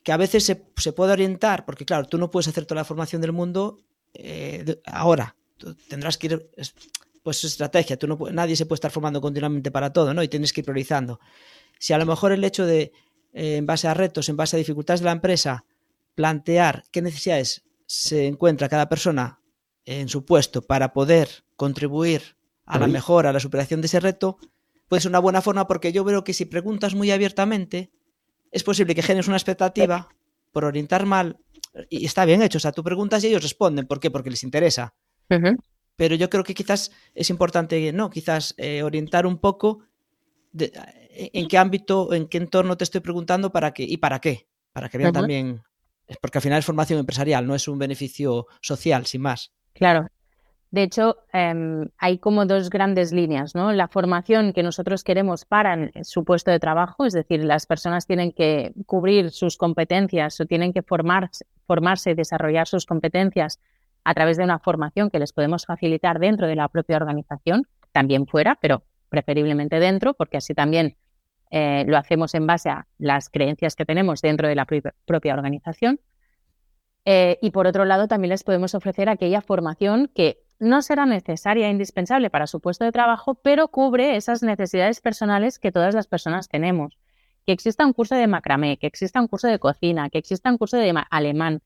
que 0.04 0.12
a 0.12 0.18
veces 0.18 0.44
se, 0.44 0.56
puede 0.94 1.12
orientar, 1.12 1.66
porque 1.66 1.86
claro, 1.86 2.08
tú 2.08 2.18
no 2.18 2.32
puedes 2.32 2.48
hacer 2.48 2.66
toda 2.66 2.82
la 2.82 2.86
formación 2.86 3.22
del 3.22 3.34
mundo 3.34 3.80
eh, 4.14 4.82
ahora. 4.86 5.36
tendrás 5.88 6.18
que 6.18 6.28
ir, 6.28 6.50
pues 7.24 7.44
estrategia, 7.44 7.98
tú 7.98 8.08
no, 8.08 8.18
nadie 8.32 8.56
se 8.56 8.66
puede 8.66 8.78
estar 8.78 8.92
formando 8.92 9.22
continuamente 9.22 9.72
para 9.72 9.92
todo, 9.92 10.14
¿no? 10.14 10.24
Y 10.24 10.28
tienes 10.28 10.54
que 10.54 10.62
ir 10.62 10.66
priorizando. 10.66 11.20
Si 11.78 11.94
a 11.94 11.98
lo 11.98 12.06
mejor 12.06 12.32
el 12.32 12.44
hecho 12.44 12.66
de, 12.66 12.92
eh, 13.34 13.58
en 13.58 13.66
base 13.66 13.88
a 13.88 13.94
retos, 13.94 14.30
en 14.30 14.38
base 14.38 14.56
a 14.56 14.60
dificultades 14.60 15.02
de 15.02 15.06
la 15.06 15.12
empresa, 15.12 15.66
plantear 16.16 16.86
qué 16.92 17.02
necesidades 17.02 17.64
se 17.86 18.28
encuentra 18.28 18.70
cada 18.70 18.88
persona 18.88 19.42
en 19.86 20.10
su 20.10 20.24
puesto 20.24 20.62
para 20.62 20.94
poder 20.94 21.44
contribuir 21.56 22.36
a 22.70 22.80
la 22.80 22.88
mejora, 22.88 23.32
a 23.32 23.34
la 23.34 23.40
superación 23.40 23.82
de 23.82 23.88
ese 23.88 24.00
reto, 24.00 24.38
puede 24.88 25.02
ser 25.02 25.10
una 25.10 25.20
buena 25.20 25.42
forma 25.42 25.68
porque 25.68 25.92
yo 25.92 26.04
veo 26.04 26.24
que 26.24 26.34
si 26.34 26.46
preguntas 26.46 26.96
muy 26.96 27.12
abiertamente, 27.12 27.92
es 28.52 28.64
posible 28.64 28.96
que 28.96 29.02
generes 29.02 29.28
una 29.28 29.38
expectativa 29.38 30.08
por 30.52 30.66
orientar 30.66 31.06
mal 31.06 31.40
y 31.90 32.06
está 32.06 32.26
bien 32.26 32.42
hecho. 32.42 32.58
O 32.58 32.62
sea, 32.62 32.72
tú 32.72 32.84
preguntas 32.84 33.24
y 33.24 33.28
ellos 33.28 33.44
responden. 33.44 33.88
¿Por 33.88 34.00
qué? 34.00 34.12
Porque 34.12 34.30
les 34.30 34.44
interesa. 34.44 34.94
Pero 35.96 36.16
yo 36.16 36.30
creo 36.30 36.44
que 36.44 36.54
quizás 36.54 36.92
es 37.14 37.30
importante, 37.30 37.92
¿no? 37.92 38.10
Quizás 38.10 38.54
eh, 38.58 38.84
orientar 38.84 39.26
un 39.26 39.38
poco 39.38 39.80
de, 40.52 40.72
en 41.12 41.48
qué 41.48 41.58
ámbito, 41.58 42.14
en 42.14 42.28
qué 42.28 42.38
entorno 42.38 42.78
te 42.78 42.84
estoy 42.84 43.02
preguntando 43.02 43.52
para 43.52 43.74
qué 43.74 43.84
y 43.84 43.98
para 43.98 44.20
qué. 44.20 44.48
Para 44.72 44.90
que 44.90 44.98
vean 44.98 45.14
también. 45.14 45.62
Porque 46.22 46.38
al 46.38 46.42
final 46.42 46.60
es 46.60 46.66
formación 46.66 47.00
empresarial, 47.00 47.46
no 47.46 47.54
es 47.54 47.68
un 47.68 47.78
beneficio 47.78 48.48
social, 48.62 49.06
sin 49.06 49.22
más. 49.22 49.52
Claro. 49.74 50.08
De 50.72 50.84
hecho, 50.84 51.18
em, 51.34 51.90
hay 51.98 52.20
como 52.20 52.46
dos 52.46 52.70
grandes 52.70 53.12
líneas, 53.12 53.56
¿no? 53.56 53.72
La 53.72 53.88
formación 53.88 54.54
que 54.54 54.62
nosotros 54.62 55.04
queremos 55.04 55.46
para 55.46 55.90
su 56.04 56.24
puesto 56.24 56.52
de 56.52 56.60
trabajo, 56.60 57.06
es 57.06 57.14
decir, 57.14 57.44
las 57.44 57.66
personas 57.66 58.06
tienen 58.06 58.32
que 58.32 58.74
cubrir 58.86 59.32
sus 59.32 59.58
competencias 59.58 60.40
o 60.40 60.46
tienen 60.46 60.72
que 60.72 60.84
formarse, 60.84 61.46
formarse 61.66 62.12
y 62.12 62.14
desarrollar 62.14 62.68
sus 62.68 62.86
competencias 62.86 63.60
a 64.04 64.14
través 64.14 64.38
de 64.38 64.44
una 64.44 64.60
formación 64.60 65.10
que 65.10 65.18
les 65.18 65.34
podemos 65.34 65.66
facilitar 65.66 66.20
dentro 66.20 66.46
de 66.48 66.56
la 66.56 66.68
propia 66.68 66.98
organización, 66.98 67.64
también 67.92 68.28
fuera, 68.28 68.58
pero 68.62 68.84
preferiblemente 69.10 69.80
dentro, 69.80 70.14
porque 70.14 70.38
así 70.38 70.54
también 70.54 70.98
eh, 71.50 71.84
lo 71.88 71.98
hacemos 71.98 72.36
en 72.36 72.46
base 72.46 72.70
a 72.70 72.88
las 73.00 73.30
creencias 73.30 73.76
que 73.76 73.86
tenemos 73.86 74.22
dentro 74.22 74.48
de 74.48 74.56
la 74.56 74.68
propia 75.06 75.34
organización. 75.34 76.00
Eh, 77.06 77.40
y 77.42 77.50
por 77.50 77.66
otro 77.66 77.86
lado, 77.86 78.08
también 78.08 78.30
les 78.30 78.44
podemos 78.44 78.76
ofrecer 78.76 79.10
aquella 79.10 79.42
formación 79.42 80.12
que 80.14 80.44
no 80.60 80.82
será 80.82 81.06
necesaria 81.06 81.68
e 81.68 81.72
indispensable 81.72 82.30
para 82.30 82.48
su 82.48 82.60
puesto 82.60 82.84
de 82.86 82.92
trabajo, 82.92 83.36
pero 83.36 83.70
cubre 83.70 84.16
esas 84.16 84.44
necesidades 84.44 85.02
personales 85.02 85.58
que 85.58 85.72
todas 85.72 85.96
las 85.96 86.08
personas 86.08 86.50
tenemos. 86.50 86.98
Que 87.46 87.54
exista 87.54 87.86
un 87.86 87.94
curso 87.94 88.16
de 88.16 88.28
macramé, 88.28 88.78
que 88.78 88.88
exista 88.88 89.22
un 89.22 89.28
curso 89.28 89.48
de 89.48 89.60
cocina, 89.60 90.10
que 90.10 90.18
exista 90.18 90.52
un 90.52 90.58
curso 90.58 90.78
de 90.78 90.94
alemán. 91.10 91.62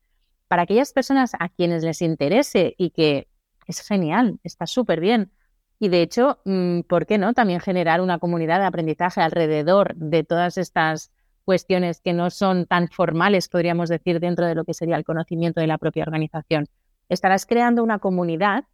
Para 0.47 0.63
aquellas 0.63 0.93
personas 0.93 1.33
a 1.39 1.49
quienes 1.49 1.83
les 1.83 2.01
interese 2.01 2.75
y 2.77 2.91
que 2.91 3.27
es 3.67 3.81
genial, 3.81 4.39
está 4.43 4.67
súper 4.67 4.99
bien. 4.99 5.31
Y 5.79 5.89
de 5.89 6.01
hecho, 6.01 6.39
mm, 6.45 6.81
¿por 6.81 7.05
qué 7.05 7.17
no? 7.17 7.33
También 7.33 7.59
generar 7.59 7.99
una 7.99 8.19
comunidad 8.19 8.59
de 8.59 8.67
aprendizaje 8.67 9.21
alrededor 9.21 9.95
de 9.95 10.23
todas 10.23 10.57
estas 10.57 11.11
cuestiones 11.43 11.99
que 11.99 12.13
no 12.13 12.29
son 12.29 12.67
tan 12.67 12.87
formales, 12.87 13.49
podríamos 13.49 13.89
decir, 13.89 14.19
dentro 14.19 14.45
de 14.45 14.55
lo 14.55 14.63
que 14.63 14.73
sería 14.73 14.95
el 14.95 15.03
conocimiento 15.03 15.59
de 15.59 15.67
la 15.67 15.77
propia 15.77 16.03
organización. 16.03 16.69
Estarás 17.09 17.45
creando 17.45 17.83
una 17.83 17.99
comunidad 17.99 18.65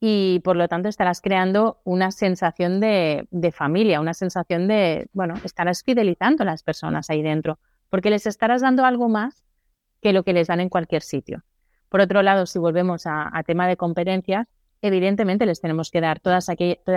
y 0.00 0.40
por 0.40 0.56
lo 0.56 0.68
tanto 0.68 0.88
estarás 0.88 1.20
creando 1.20 1.80
una 1.84 2.12
sensación 2.12 2.80
de, 2.80 3.26
familia, 3.52 4.00
una 4.00 4.14
sensación 4.14 4.68
de, 4.68 5.08
bueno, 5.12 5.34
estarás 5.44 5.82
fidelizando 5.82 6.44
a 6.44 6.46
las 6.46 6.62
personas 6.62 7.10
ahí 7.10 7.22
dentro, 7.22 7.58
porque 7.90 8.10
les 8.10 8.26
estarás 8.26 8.62
dando 8.62 8.84
algo 8.84 9.08
más 9.08 9.44
que 10.00 10.12
lo 10.12 10.22
que 10.22 10.32
les 10.32 10.46
dan 10.46 10.60
en 10.60 10.68
cualquier 10.68 11.02
sitio. 11.02 11.42
Por 11.88 12.00
otro 12.00 12.22
lado, 12.22 12.46
si 12.46 12.58
volvemos 12.58 13.06
a, 13.06 13.42
tema 13.46 13.66
de 13.66 13.76
competencias, 13.76 14.46
evidentemente 14.82 15.46
les 15.46 15.60
tenemos 15.60 15.90
que 15.90 16.00
dar 16.00 16.20
toda 16.20 16.38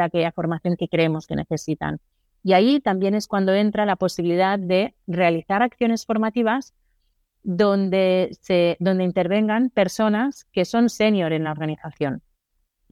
aquella 0.04 0.32
formación 0.32 0.76
que 0.78 0.88
creemos 0.88 1.26
que 1.26 1.36
necesitan. 1.36 1.99
Y 2.43 2.54
ahí 2.54 2.80
también 2.80 3.16
es 3.16 3.28
cuando 3.28 3.54
entra 3.54 3.86
la 3.86 3.95
posibilidad 3.95 4.60
de 4.60 4.93
realizar 5.08 5.64
acciones 5.64 6.06
formativas 6.06 6.74
donde, 7.43 8.38
se, 8.41 8.78
donde 8.80 9.04
intervengan 9.04 9.70
personas 9.72 10.45
que 10.52 10.66
son 10.66 10.89
senior 10.89 11.34
en 11.34 11.45
la 11.45 11.52
organización. 11.52 12.22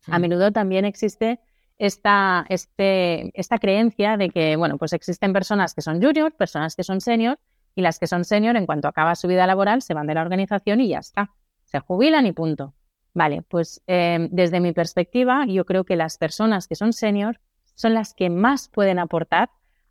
A 0.07 0.17
mm. 0.17 0.21
menudo 0.21 0.51
también 0.51 0.85
existe 0.85 1.39
esta, 1.77 2.45
este, 2.49 3.31
esta 3.39 3.57
creencia 3.57 4.17
de 4.17 4.29
que, 4.29 4.55
bueno, 4.55 4.77
pues 4.77 4.93
existen 4.93 5.33
personas 5.33 5.73
que 5.73 5.81
son 5.81 6.01
junior, 6.01 6.33
personas 6.33 6.75
que 6.75 6.83
son 6.83 7.01
senior, 7.01 7.39
y 7.75 7.81
las 7.81 7.99
que 7.99 8.07
son 8.07 8.25
senior, 8.25 8.57
en 8.57 8.65
cuanto 8.65 8.87
acaba 8.87 9.15
su 9.15 9.27
vida 9.27 9.47
laboral, 9.47 9.81
se 9.81 9.93
van 9.93 10.07
de 10.07 10.13
la 10.13 10.21
organización 10.21 10.81
y 10.81 10.89
ya 10.89 10.99
está. 10.99 11.31
Se 11.63 11.79
jubilan 11.79 12.25
y 12.25 12.33
punto. 12.33 12.73
Vale, 13.13 13.41
pues 13.43 13.81
eh, 13.87 14.27
desde 14.31 14.59
mi 14.59 14.73
perspectiva, 14.73 15.45
yo 15.47 15.65
creo 15.65 15.83
que 15.83 15.95
las 15.95 16.17
personas 16.17 16.67
que 16.67 16.75
son 16.75 16.93
senior 16.93 17.39
son 17.75 17.93
las 17.93 18.13
que 18.13 18.29
más 18.29 18.67
pueden 18.67 18.99
aportar 18.99 19.49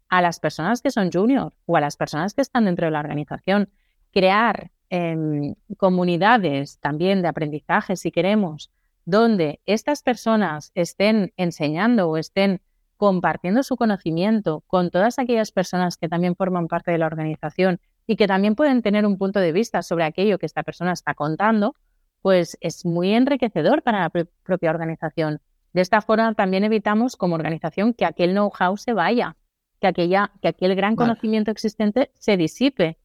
a 0.08 0.22
las 0.22 0.40
personas 0.40 0.82
que 0.82 0.90
son 0.90 1.10
junior 1.10 1.54
o 1.66 1.76
a 1.76 1.80
las 1.80 1.96
personas 1.96 2.34
que 2.34 2.42
están 2.42 2.66
dentro 2.66 2.86
de 2.86 2.92
la 2.92 3.00
organización. 3.00 3.70
Crear 4.12 4.70
em, 4.90 5.54
comunidades 5.76 6.78
también 6.80 7.22
de 7.22 7.28
aprendizaje, 7.28 7.96
si 7.96 8.10
queremos, 8.10 8.70
donde 9.08 9.62
estas 9.64 10.02
personas 10.02 10.70
estén 10.74 11.32
enseñando 11.38 12.10
o 12.10 12.18
estén 12.18 12.60
compartiendo 12.98 13.62
su 13.62 13.76
conocimiento 13.76 14.62
con 14.66 14.90
todas 14.90 15.18
aquellas 15.18 15.50
personas 15.50 15.96
que 15.96 16.10
también 16.10 16.36
forman 16.36 16.68
parte 16.68 16.90
de 16.90 16.98
la 16.98 17.06
organización 17.06 17.80
y 18.06 18.16
que 18.16 18.26
también 18.26 18.54
pueden 18.54 18.82
tener 18.82 19.06
un 19.06 19.16
punto 19.16 19.40
de 19.40 19.52
vista 19.52 19.80
sobre 19.80 20.04
aquello 20.04 20.38
que 20.38 20.44
esta 20.44 20.62
persona 20.62 20.92
está 20.92 21.14
contando, 21.14 21.74
pues 22.20 22.58
es 22.60 22.84
muy 22.84 23.14
enriquecedor 23.14 23.82
para 23.82 24.00
la 24.00 24.10
propia 24.42 24.68
organización. 24.68 25.40
De 25.72 25.80
esta 25.80 26.02
forma 26.02 26.34
también 26.34 26.64
evitamos 26.64 27.16
como 27.16 27.34
organización 27.34 27.94
que 27.94 28.04
aquel 28.04 28.32
know-how 28.32 28.76
se 28.76 28.92
vaya, 28.92 29.38
que, 29.80 29.86
aquella, 29.86 30.32
que 30.42 30.48
aquel 30.48 30.74
gran 30.74 30.96
conocimiento 30.96 31.50
existente 31.50 32.10
se 32.12 32.36
disipe. 32.36 32.98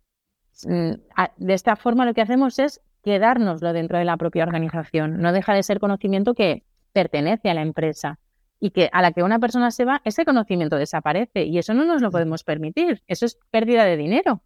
Mm, 0.65 0.95
de 1.37 1.53
esta 1.53 1.77
forma 1.77 2.05
lo 2.05 2.13
que 2.13 2.21
hacemos 2.21 2.59
es 2.59 2.81
quedárnoslo 3.03 3.73
dentro 3.73 3.97
de 3.97 4.05
la 4.05 4.17
propia 4.17 4.43
organización. 4.43 5.19
No 5.21 5.33
deja 5.33 5.53
de 5.53 5.63
ser 5.63 5.79
conocimiento 5.79 6.33
que 6.33 6.63
pertenece 6.93 7.49
a 7.49 7.53
la 7.53 7.61
empresa 7.61 8.19
y 8.59 8.71
que 8.71 8.89
a 8.93 9.01
la 9.01 9.11
que 9.11 9.23
una 9.23 9.39
persona 9.39 9.71
se 9.71 9.83
va, 9.83 10.01
ese 10.05 10.23
conocimiento 10.25 10.77
desaparece 10.77 11.43
y 11.43 11.57
eso 11.57 11.73
no 11.73 11.85
nos 11.85 12.01
lo 12.01 12.11
podemos 12.11 12.43
permitir. 12.43 13.03
Eso 13.07 13.25
es 13.25 13.37
pérdida 13.51 13.83
de 13.83 13.97
dinero. 13.97 14.41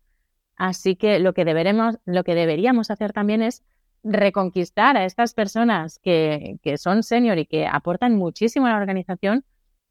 Así 0.55 0.95
que 0.95 1.19
lo 1.19 1.33
que, 1.33 1.45
deberemos, 1.45 1.99
lo 2.05 2.23
que 2.23 2.33
deberíamos 2.33 2.89
hacer 2.89 3.13
también 3.13 3.43
es 3.43 3.63
reconquistar 4.03 4.97
a 4.97 5.05
estas 5.05 5.33
personas 5.33 5.99
que, 5.99 6.57
son 6.77 7.03
senior 7.03 7.37
y 7.37 7.45
que 7.45 7.67
aportan 7.67 8.15
muchísimo 8.15 8.65
a 8.65 8.71
la 8.71 8.77
organización 8.77 9.45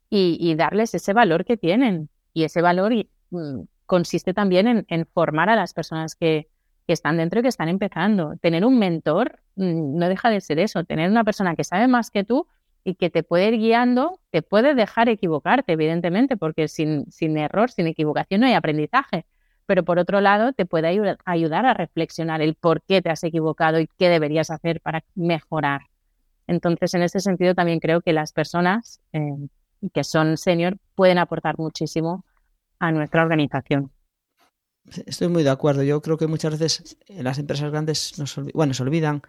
y, 0.09 0.55
darles 0.55 0.93
ese 0.93 1.13
valor 1.13 1.45
que 1.45 1.57
tienen. 1.57 2.09
Y 2.33 2.43
ese 2.43 2.61
valor 2.61 2.93
mm, 3.29 3.61
consiste 3.85 4.33
también 4.33 4.85
en, 4.87 5.05
formar 5.05 5.49
a 5.49 5.55
las 5.55 5.73
personas 5.73 6.15
que, 6.15 6.49
están 6.93 7.17
dentro 7.17 7.39
y 7.39 7.43
que 7.43 7.49
están 7.49 7.69
empezando. 7.69 8.35
Tener 8.41 8.65
un 8.65 8.79
mentor 8.79 9.39
mm, 9.55 9.97
no 9.97 10.09
deja 10.09 10.29
de 10.29 10.41
ser 10.41 10.59
eso, 10.59 10.83
tener 10.83 11.09
una 11.09 11.23
persona 11.23 11.55
que 11.55 11.63
sabe 11.63 11.87
más 11.87 12.11
que 12.11 12.23
tú 12.23 12.47
y 12.83 12.95
que 12.95 13.09
te 13.09 13.23
puede 13.23 13.49
ir 13.49 13.57
guiando, 13.59 14.19
te 14.31 14.41
puede 14.41 14.73
dejar 14.75 15.09
equivocarte, 15.09 15.73
evidentemente, 15.73 16.37
porque 16.37 16.67
sin, 16.67 17.11
sin 17.11 17.37
error, 17.37 17.69
sin 17.69 17.87
equivocación 17.87 18.41
no 18.41 18.47
hay 18.47 18.53
aprendizaje 18.53 19.25
pero 19.67 19.83
por 19.83 19.99
otro 19.99 20.21
lado 20.21 20.53
te 20.53 20.65
puede 20.65 20.87
ayudar 21.25 21.65
a 21.65 21.73
reflexionar 21.73 22.41
el 22.41 22.55
por 22.55 22.81
qué 22.81 23.01
te 23.01 23.09
has 23.11 23.23
equivocado 23.23 23.79
y 23.79 23.87
qué 23.99 24.09
deberías 24.09 24.49
hacer 24.49 24.81
para 24.81 25.03
mejorar. 25.13 25.81
Entonces, 26.47 26.93
en 26.93 27.03
ese 27.03 27.19
sentido, 27.19 27.53
también 27.53 27.79
creo 27.79 28.01
que 28.01 28.13
las 28.13 28.31
personas 28.31 29.01
eh, 29.11 29.19
que 29.93 30.05
son 30.05 30.37
senior 30.37 30.77
pueden 30.95 31.17
aportar 31.17 31.59
muchísimo 31.59 32.23
a 32.79 32.91
nuestra 32.93 33.21
organización. 33.21 33.91
Estoy 35.05 35.27
muy 35.27 35.43
de 35.43 35.49
acuerdo. 35.49 35.83
Yo 35.83 36.01
creo 36.01 36.17
que 36.17 36.27
muchas 36.27 36.57
veces 36.57 36.97
en 37.07 37.23
las 37.23 37.37
empresas 37.37 37.69
grandes 37.71 38.17
nos, 38.17 38.35
bueno, 38.53 38.73
se 38.73 38.83
olvidan 38.83 39.21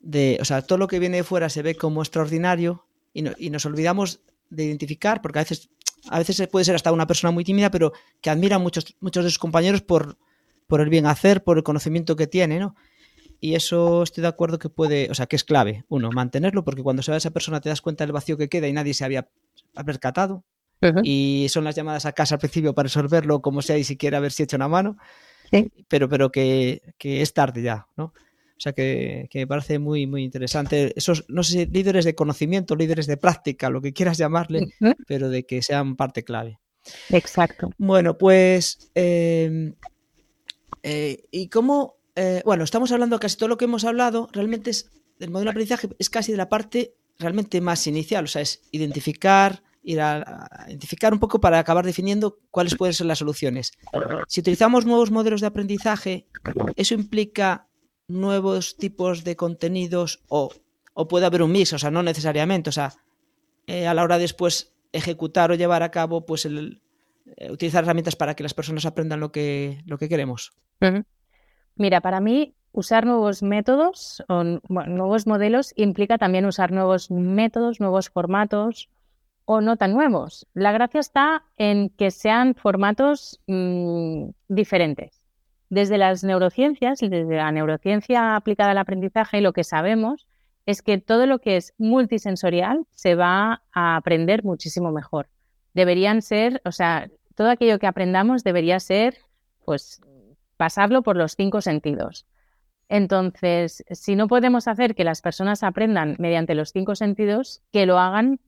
de, 0.00 0.38
o 0.40 0.44
sea, 0.44 0.62
todo 0.62 0.78
lo 0.78 0.88
que 0.88 0.98
viene 0.98 1.18
de 1.18 1.24
fuera 1.24 1.48
se 1.48 1.62
ve 1.62 1.74
como 1.74 2.02
extraordinario 2.02 2.86
y, 3.14 3.24
y 3.46 3.50
nos 3.50 3.64
olvidamos 3.66 4.20
de 4.50 4.64
identificar, 4.64 5.22
porque 5.22 5.38
a 5.38 5.42
veces 5.42 5.70
a 6.08 6.18
veces 6.18 6.48
puede 6.48 6.64
ser 6.64 6.74
hasta 6.74 6.92
una 6.92 7.06
persona 7.06 7.30
muy 7.30 7.44
tímida, 7.44 7.70
pero 7.70 7.92
que 8.20 8.30
admira 8.30 8.56
a 8.56 8.58
muchos, 8.58 8.96
muchos 9.00 9.24
de 9.24 9.30
sus 9.30 9.38
compañeros 9.38 9.82
por, 9.82 10.18
por 10.66 10.80
el 10.80 10.88
bien 10.88 11.06
hacer, 11.06 11.44
por 11.44 11.58
el 11.58 11.62
conocimiento 11.62 12.16
que 12.16 12.26
tiene, 12.26 12.58
¿no? 12.58 12.74
Y 13.40 13.54
eso 13.54 14.02
estoy 14.02 14.22
de 14.22 14.28
acuerdo 14.28 14.58
que 14.58 14.68
puede, 14.68 15.10
o 15.10 15.14
sea, 15.14 15.26
que 15.26 15.36
es 15.36 15.44
clave, 15.44 15.84
uno, 15.88 16.10
mantenerlo, 16.12 16.64
porque 16.64 16.82
cuando 16.82 17.02
se 17.02 17.10
va 17.10 17.16
esa 17.16 17.30
persona 17.30 17.60
te 17.60 17.68
das 17.68 17.80
cuenta 17.80 18.04
del 18.04 18.12
vacío 18.12 18.36
que 18.36 18.48
queda 18.48 18.68
y 18.68 18.72
nadie 18.72 18.94
se 18.94 19.04
había 19.04 19.28
percatado. 19.84 20.44
Y 21.02 21.46
son 21.48 21.64
las 21.64 21.74
llamadas 21.74 22.06
a 22.06 22.12
casa 22.12 22.34
al 22.34 22.40
principio 22.40 22.74
para 22.74 22.86
resolverlo, 22.86 23.40
como 23.40 23.62
sea, 23.62 23.78
y 23.78 23.84
siquiera 23.84 24.18
haber 24.18 24.32
si 24.32 24.42
hecho 24.42 24.56
una 24.56 24.68
mano. 24.68 24.96
Pero, 25.88 26.08
pero 26.08 26.32
que, 26.32 26.94
que 26.98 27.22
es 27.22 27.34
tarde 27.34 27.62
ya, 27.62 27.86
¿no? 27.96 28.12
O 28.56 28.60
sea 28.62 28.72
que, 28.74 29.28
me 29.34 29.46
parece 29.48 29.80
muy, 29.80 30.06
muy 30.06 30.22
interesante. 30.22 30.92
Esos, 30.94 31.24
no 31.26 31.42
sé, 31.42 31.66
líderes 31.66 32.04
de 32.04 32.14
conocimiento, 32.14 32.76
líderes 32.76 33.08
de 33.08 33.16
práctica, 33.16 33.68
lo 33.68 33.82
que 33.82 33.92
quieras 33.92 34.18
llamarle, 34.18 34.68
pero 35.08 35.30
de 35.30 35.44
que 35.44 35.62
sean 35.62 35.96
parte 35.96 36.22
clave. 36.22 36.60
Exacto. 37.08 37.70
Bueno, 37.76 38.16
pues, 38.16 38.88
em, 38.94 39.74
eh, 40.84 41.24
¿y 41.32 41.48
cómo? 41.48 41.96
Eh, 42.14 42.42
bueno, 42.44 42.62
estamos 42.62 42.92
hablando 42.92 43.18
casi 43.18 43.36
todo 43.36 43.48
lo 43.48 43.56
que 43.56 43.64
hemos 43.64 43.84
hablado, 43.84 44.28
realmente 44.32 44.70
es, 44.70 44.92
el 45.18 45.30
modelo 45.30 45.48
de 45.48 45.50
aprendizaje 45.50 45.88
es 45.98 46.08
casi 46.08 46.30
de 46.30 46.38
la 46.38 46.48
parte 46.48 46.94
realmente 47.18 47.60
más 47.60 47.88
inicial, 47.88 48.26
o 48.26 48.28
sea, 48.28 48.42
es 48.42 48.62
identificar, 48.70 49.64
ir 49.82 50.00
a, 50.00 50.48
identificar 50.68 51.12
un 51.12 51.18
poco 51.18 51.40
para 51.40 51.58
acabar 51.58 51.84
definiendo 51.84 52.38
cuáles 52.50 52.76
pueden 52.76 52.94
ser 52.94 53.06
las 53.06 53.18
soluciones. 53.18 53.72
Si 54.28 54.40
utilizamos 54.40 54.86
nuevos 54.86 55.10
modelos 55.10 55.40
de 55.40 55.46
aprendizaje, 55.46 56.26
eso 56.76 56.94
implica 56.94 57.68
nuevos 58.08 58.76
tipos 58.76 59.24
de 59.24 59.36
contenidos 59.36 60.22
o, 60.28 60.50
puede 61.08 61.26
haber 61.26 61.42
un 61.42 61.52
mix, 61.52 61.72
o 61.72 61.78
sea, 61.78 61.90
no 61.90 62.02
necesariamente, 62.02 62.70
o 62.70 62.72
sea, 62.72 62.92
eh, 63.66 63.86
a 63.86 63.94
la 63.94 64.02
hora 64.02 64.16
de 64.16 64.22
después 64.22 64.74
ejecutar 64.92 65.50
o 65.50 65.54
llevar 65.54 65.82
a 65.82 65.90
cabo, 65.90 66.26
pues 66.26 66.46
eh, 66.46 67.50
utilizar 67.50 67.84
herramientas 67.84 68.16
para 68.16 68.34
que 68.34 68.42
las 68.42 68.54
personas 68.54 68.84
aprendan 68.86 69.20
lo 69.20 69.32
que, 69.32 69.82
lo 69.86 69.98
que 69.98 70.08
queremos. 70.08 70.52
Mira, 71.76 72.00
para 72.00 72.20
mí 72.20 72.54
usar 72.72 73.06
nuevos 73.06 73.42
métodos 73.42 74.22
o 74.28 74.44
nuevos 74.44 75.26
modelos 75.26 75.72
implica 75.76 76.18
también 76.18 76.44
usar 76.44 76.72
nuevos 76.72 77.10
métodos, 77.10 77.80
nuevos 77.80 78.10
formatos 78.10 78.90
o 79.44 79.60
no 79.60 79.76
tan 79.76 79.92
nuevos. 79.92 80.46
La 80.54 80.72
gracia 80.72 81.00
está 81.00 81.44
en 81.56 81.90
que 81.90 82.10
sean 82.10 82.54
formatos 82.54 83.40
mm, 83.46 84.28
diferentes. 84.48 85.20
Desde 85.68 85.98
las 85.98 86.22
neurociencias, 86.22 86.98
desde 87.00 87.36
la 87.36 87.50
neurociencia 87.50 88.36
aplicada 88.36 88.72
al 88.72 88.78
aprendizaje, 88.78 89.40
lo 89.40 89.52
que 89.52 89.64
sabemos 89.64 90.26
es 90.66 90.82
que 90.82 90.98
todo 90.98 91.26
lo 91.26 91.40
que 91.40 91.56
es 91.56 91.74
multisensorial 91.78 92.86
se 92.90 93.14
va 93.14 93.62
a 93.72 93.96
aprender 93.96 94.44
muchísimo 94.44 94.92
mejor. 94.92 95.28
Deberían 95.74 96.22
ser, 96.22 96.60
o 96.64 96.72
sea, 96.72 97.08
todo 97.34 97.50
aquello 97.50 97.78
que 97.78 97.86
aprendamos 97.86 98.44
debería 98.44 98.78
ser, 98.78 99.16
pues, 99.64 100.00
pasarlo 100.56 101.02
por 101.02 101.16
los 101.16 101.32
cinco 101.32 101.60
sentidos. 101.60 102.26
Entonces, 102.92 103.82
si 103.90 104.16
no 104.16 104.28
podemos 104.28 104.68
hacer 104.68 104.94
que 104.94 105.02
las 105.02 105.22
personas 105.22 105.62
aprendan 105.62 106.14
mediante 106.18 106.54
los 106.54 106.72
cinco 106.72 106.94
sentidos, 106.94 107.62
que 107.72 107.86
lo 107.86 107.98
hagan 107.98 108.38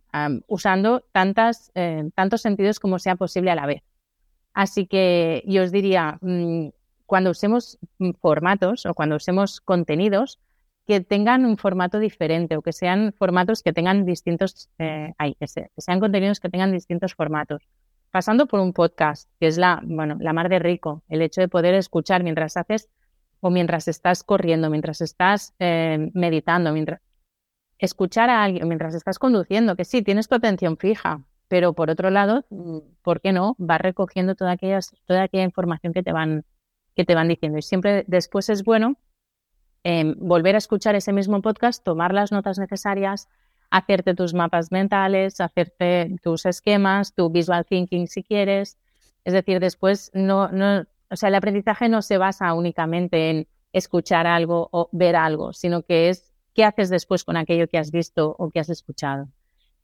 usando 0.48 1.02
tantas, 1.12 1.72
eh, 1.74 2.10
tantos 2.14 2.42
sentidos 2.42 2.78
como 2.78 2.98
sea 2.98 3.16
posible 3.16 3.50
a 3.50 3.54
la 3.54 3.64
vez. 3.64 3.82
Así 4.52 4.86
que 4.86 5.42
yo 5.46 5.62
os 5.62 5.72
diría, 5.72 6.18
mm, 6.20 6.68
cuando 7.06 7.30
usemos 7.30 7.78
formatos 8.20 8.84
o 8.84 8.92
cuando 8.92 9.16
usemos 9.16 9.62
contenidos 9.62 10.40
que 10.86 11.00
tengan 11.00 11.46
un 11.46 11.56
formato 11.56 11.98
diferente 11.98 12.58
o 12.58 12.60
que 12.60 12.74
sean 12.74 13.14
formatos 13.14 13.62
que 13.62 13.72
tengan 13.72 14.04
distintos, 14.04 14.68
eh, 14.78 15.14
que, 15.40 15.70
sean 15.78 16.00
contenidos 16.00 16.38
que 16.38 16.50
tengan 16.50 16.70
distintos 16.70 17.14
formatos. 17.14 17.62
Pasando 18.10 18.46
por 18.46 18.60
un 18.60 18.74
podcast, 18.74 19.30
que 19.40 19.46
es 19.46 19.56
la, 19.56 19.80
bueno, 19.82 20.18
la 20.20 20.34
mar 20.34 20.50
de 20.50 20.58
rico, 20.58 21.02
el 21.08 21.22
hecho 21.22 21.40
de 21.40 21.48
poder 21.48 21.74
escuchar 21.74 22.22
mientras 22.22 22.58
haces 22.58 22.90
o 23.44 23.50
mientras 23.50 23.88
estás 23.88 24.24
corriendo, 24.24 24.70
mientras 24.70 25.02
estás 25.02 25.54
eh, 25.58 26.10
meditando, 26.14 26.72
mientras 26.72 27.02
escuchar 27.78 28.30
a 28.30 28.42
alguien 28.42 28.66
mientras 28.66 28.94
estás 28.94 29.18
conduciendo, 29.18 29.76
que 29.76 29.84
sí, 29.84 30.00
tienes 30.00 30.28
tu 30.28 30.34
atención 30.34 30.78
fija, 30.78 31.20
pero 31.46 31.74
por 31.74 31.90
otro 31.90 32.08
lado, 32.08 32.46
¿por 33.02 33.20
qué 33.20 33.32
no? 33.32 33.54
Vas 33.58 33.82
recogiendo 33.82 34.34
toda, 34.34 34.52
aquellas, 34.52 34.96
toda 35.04 35.24
aquella 35.24 35.44
información 35.44 35.92
que 35.92 36.02
te 36.02 36.10
van, 36.10 36.46
que 36.96 37.04
te 37.04 37.14
van 37.14 37.28
diciendo. 37.28 37.58
Y 37.58 37.62
siempre 37.62 38.04
después 38.06 38.48
es 38.48 38.64
bueno 38.64 38.96
em, 39.82 40.14
volver 40.18 40.54
a 40.54 40.58
escuchar 40.58 40.94
ese 40.94 41.12
mismo 41.12 41.42
podcast, 41.42 41.84
tomar 41.84 42.14
las 42.14 42.32
notas 42.32 42.58
necesarias, 42.58 43.28
hacerte 43.68 44.14
tus 44.14 44.32
mapas 44.32 44.72
mentales, 44.72 45.42
hacerte 45.42 46.16
tus 46.22 46.46
esquemas, 46.46 47.14
tu 47.14 47.28
visual 47.28 47.66
thinking 47.66 48.08
si 48.08 48.22
quieres. 48.22 48.78
Es 49.22 49.34
decir, 49.34 49.60
después 49.60 50.10
no, 50.14 50.48
no, 50.48 50.86
o 51.10 51.16
sea, 51.16 51.28
el 51.28 51.34
aprendizaje 51.34 51.88
no 51.88 52.02
se 52.02 52.18
basa 52.18 52.52
únicamente 52.54 53.30
en 53.30 53.48
escuchar 53.72 54.26
algo 54.26 54.68
o 54.72 54.88
ver 54.92 55.16
algo, 55.16 55.52
sino 55.52 55.82
que 55.82 56.08
es 56.08 56.32
qué 56.54 56.64
haces 56.64 56.88
después 56.90 57.24
con 57.24 57.36
aquello 57.36 57.68
que 57.68 57.78
has 57.78 57.90
visto 57.90 58.34
o 58.38 58.50
que 58.50 58.60
has 58.60 58.70
escuchado. 58.70 59.28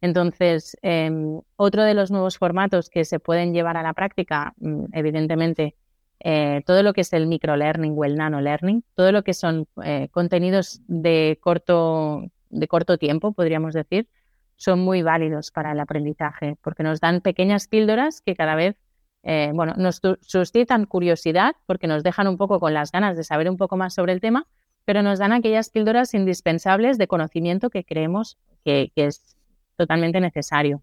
Entonces, 0.01 0.77
em, 0.83 1.41
otro 1.57 1.83
de 1.85 1.95
los 1.95 2.11
nuevos 2.11 2.39
formatos 2.39 2.89
que 2.89 3.05
se 3.05 3.21
pueden 3.21 3.53
llevar 3.53 3.77
a 3.77 3.83
la 3.83 3.93
práctica, 3.93 4.55
mm, 4.59 4.87
evidentemente, 4.93 5.77
eh, 6.21 6.62
todo 6.66 6.83
lo 6.83 6.93
que 6.93 7.03
es 7.03 7.12
el 7.12 7.27
microlearning 7.27 7.95
o 7.99 8.05
el 8.05 8.16
nano-learning, 8.16 8.85
todo 8.95 9.12
lo 9.12 9.25
que 9.25 9.35
son 9.35 9.66
eh, 9.85 10.09
contenidos 10.11 10.81
de 10.87 11.39
corto, 11.41 12.25
de 12.51 12.68
corto 12.68 12.99
tiempo, 12.99 13.33
podríamos 13.33 13.75
decir, 13.75 14.09
son 14.57 14.81
muy 14.81 15.03
válidos 15.03 15.51
para 15.51 15.73
el 15.73 15.81
aprendizaje, 15.81 16.57
porque 16.62 16.83
nos 16.83 17.01
dan 17.01 17.21
pequeñas 17.23 17.68
píldoras 17.68 18.21
que 18.21 18.37
cada 18.37 18.55
vez 18.55 18.77
eh, 19.23 19.51
bueno, 19.55 19.75
nos 19.77 20.01
suscitan 20.21 20.87
curiosidad, 20.87 21.55
porque 21.66 21.87
nos 21.87 22.03
dejan 22.03 22.27
un 22.29 22.37
poco 22.37 22.61
con 22.61 22.75
las 22.75 22.91
ganas 22.93 23.16
de 23.16 23.25
saber 23.25 23.51
un 23.51 23.57
poco 23.57 23.77
más 23.77 23.95
sobre 23.95 24.12
el 24.12 24.21
tema, 24.21 24.47
pero 24.85 25.03
nos 25.03 25.18
dan 25.18 25.33
aquellas 25.33 25.71
píldoras 25.71 26.14
indispensables 26.14 26.99
de 26.99 27.07
conocimiento 27.07 27.71
que 27.71 27.85
creemos 27.85 28.39
que 28.64 28.91
es 28.97 29.37
totalmente 29.77 30.21
necesario. 30.21 30.83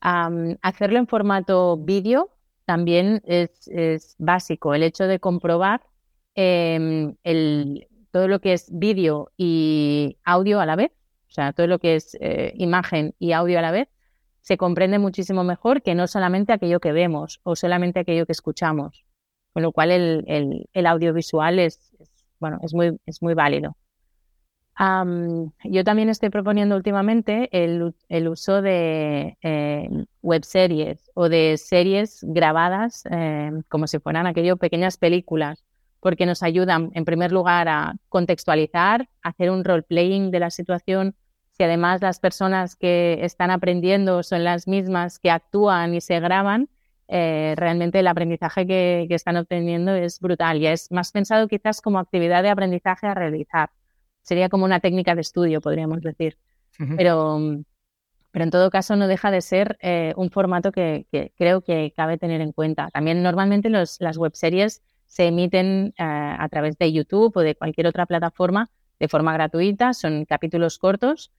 hacerlo 0.00 0.98
en 0.98 1.06
formato 1.06 1.76
vídeo 1.78 2.30
también 2.66 3.22
es, 3.24 4.14
básico. 4.18 4.74
El 4.74 4.82
hecho 4.82 5.08
de 5.08 5.18
comprobar 5.18 5.80
em, 6.34 7.16
todo 8.12 8.28
lo 8.28 8.40
que 8.40 8.52
es 8.52 8.68
vídeo 8.70 9.32
y 9.36 10.18
audio 10.22 10.60
a 10.60 10.66
la 10.66 10.76
vez, 10.76 10.92
o 11.28 11.32
sea, 11.32 11.52
todo 11.52 11.66
lo 11.66 11.78
que 11.78 11.96
es 11.96 12.16
eh, 12.20 12.52
imagen 12.56 13.14
y 13.18 13.32
audio 13.32 13.58
a 13.58 13.62
la 13.62 13.70
vez, 13.72 13.88
se 14.40 14.56
comprende 14.56 14.98
muchísimo 14.98 15.44
mejor 15.44 15.82
que 15.82 15.94
no 15.94 16.06
solamente 16.06 16.52
aquello 16.52 16.80
que 16.80 16.92
vemos 16.92 17.40
o 17.42 17.56
solamente 17.56 18.00
aquello 18.00 18.26
que 18.26 18.32
escuchamos. 18.32 19.04
Con 19.52 19.62
lo 19.62 19.72
cual 19.72 19.90
el, 19.90 20.86
audiovisual 20.86 21.58
es, 21.58 21.92
bueno, 22.38 22.58
es 22.62 22.72
muy, 22.72 22.98
es 23.06 23.20
muy 23.20 23.34
válido 23.34 23.76
yo 25.64 25.84
también 25.84 26.08
estoy 26.08 26.30
proponiendo 26.30 26.74
últimamente 26.74 27.48
el, 27.52 27.92
uso 28.28 28.62
de 28.62 29.36
eh, 29.42 29.90
web 30.22 30.44
series 30.44 31.10
o 31.14 31.28
de 31.28 31.58
series 31.58 32.20
grabadas 32.22 33.04
em, 33.10 33.62
como 33.68 33.86
si 33.86 33.98
fueran 33.98 34.26
aquello 34.26 34.56
pequeñas 34.56 34.96
películas, 34.96 35.62
porque 36.00 36.24
nos 36.24 36.42
ayudan 36.42 36.90
en 36.94 37.04
primer 37.04 37.30
lugar 37.30 37.68
a 37.68 37.94
contextualizar, 38.08 39.08
hacer 39.22 39.50
un 39.50 39.64
role-playing 39.64 40.30
de 40.30 40.40
la 40.40 40.50
situación. 40.50 41.14
Si 41.60 41.64
además 41.64 42.00
las 42.00 42.20
personas 42.20 42.74
que 42.74 43.18
están 43.20 43.50
aprendiendo 43.50 44.22
son 44.22 44.44
las 44.44 44.66
mismas 44.66 45.18
que 45.18 45.30
actúan 45.30 45.92
y 45.92 46.00
se 46.00 46.18
graban, 46.18 46.70
eh, 47.06 47.52
realmente 47.54 47.98
el 47.98 48.06
aprendizaje 48.06 48.66
que, 48.66 49.04
que 49.06 49.14
están 49.14 49.36
obteniendo 49.36 49.94
es 49.94 50.20
brutal. 50.20 50.58
Ya 50.58 50.72
es 50.72 50.90
más 50.90 51.12
pensado 51.12 51.48
quizás 51.48 51.82
como 51.82 51.98
actividad 51.98 52.42
de 52.42 52.48
aprendizaje 52.48 53.08
a 53.08 53.12
realizar 53.12 53.68
Sería 54.22 54.48
como 54.48 54.64
una 54.64 54.80
técnica 54.80 55.14
de 55.14 55.20
estudio, 55.20 55.60
podríamos 55.60 56.00
decir. 56.00 56.38
pero, 56.96 57.38
pero 58.30 58.42
en 58.42 58.50
todo 58.50 58.70
caso 58.70 58.96
no 58.96 59.06
deja 59.06 59.30
de 59.30 59.42
ser 59.42 59.76
eh, 59.82 60.14
un 60.16 60.30
formato 60.30 60.72
que, 60.72 61.04
creo 61.36 61.60
que 61.60 61.92
cabe 61.94 62.16
tener 62.16 62.40
en 62.40 62.52
cuenta. 62.52 62.88
También 62.90 63.22
normalmente 63.22 63.68
los, 63.68 64.00
las 64.00 64.16
webseries 64.16 64.80
se 65.06 65.26
emiten 65.26 65.92
eh, 65.98 66.02
a 66.04 66.48
través 66.48 66.78
de 66.78 66.90
YouTube 66.90 67.36
o 67.36 67.40
de 67.40 67.54
cualquier 67.54 67.86
otra 67.86 68.06
plataforma 68.06 68.70
de 68.98 69.08
forma 69.08 69.34
gratuita, 69.34 69.92
son 69.92 70.24
capítulos 70.24 70.78
cortos 70.78 71.30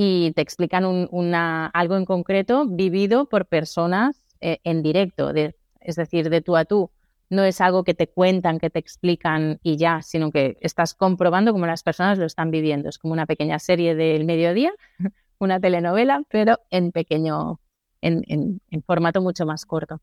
y 0.00 0.30
te 0.30 0.42
explican 0.42 0.84
una, 1.10 1.66
algo 1.66 1.96
en 1.96 2.04
concreto 2.04 2.66
vivido 2.68 3.28
por 3.28 3.46
personas 3.46 4.16
eh, 4.40 4.58
en 4.62 4.80
directo, 4.80 5.32
es 5.34 5.96
decir, 5.96 6.30
de 6.30 6.40
tú 6.40 6.56
a 6.56 6.64
tú 6.64 6.92
no 7.30 7.42
es 7.42 7.60
algo 7.60 7.82
que 7.82 7.94
te 7.94 8.06
cuentan, 8.08 8.60
que 8.60 8.70
te 8.70 8.78
explican 8.78 9.58
y 9.60 9.76
ya, 9.76 10.00
sino 10.02 10.30
que 10.30 10.56
estás 10.60 10.94
comprobando 10.94 11.52
cómo 11.52 11.66
las 11.66 11.82
personas 11.82 12.16
lo 12.16 12.26
están 12.26 12.52
viviendo. 12.52 12.88
Es 12.88 12.96
como 12.96 13.12
una 13.12 13.26
pequeña 13.26 13.58
serie 13.58 13.96
del 13.96 14.24
mediodía, 14.24 14.72
una 15.40 15.58
telenovela, 15.58 16.22
pero 16.28 16.60
en 16.70 16.92
pequeño, 16.92 17.58
en, 18.00 18.60
formato 18.86 19.20
mucho 19.20 19.46
más 19.46 19.66
corto. 19.66 20.00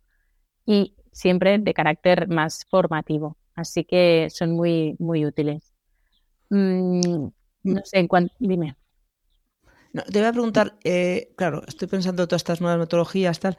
Y 0.66 0.94
siempre 1.14 1.58
de 1.58 1.74
carácter 1.74 2.28
más 2.28 2.66
formativo. 2.70 3.38
Así 3.56 3.86
que 3.86 4.28
son 4.30 4.52
muy, 4.52 4.98
muy 5.00 5.26
útiles. 5.26 5.74
Mm, 6.50 7.30
no 7.64 7.82
sé, 7.86 8.00
en 8.00 8.10
cuanto, 8.10 8.34
dime. 8.40 8.76
No, 9.96 10.04
te 10.04 10.20
voy 10.20 10.28
a 10.28 10.34
preguntar, 10.34 10.78
eh, 10.84 11.32
claro, 11.38 11.64
estoy 11.66 11.88
pensando 11.88 12.28
todas 12.28 12.42
estas 12.42 12.60
nuevas 12.60 12.78
metodologías, 12.78 13.40
tal. 13.40 13.56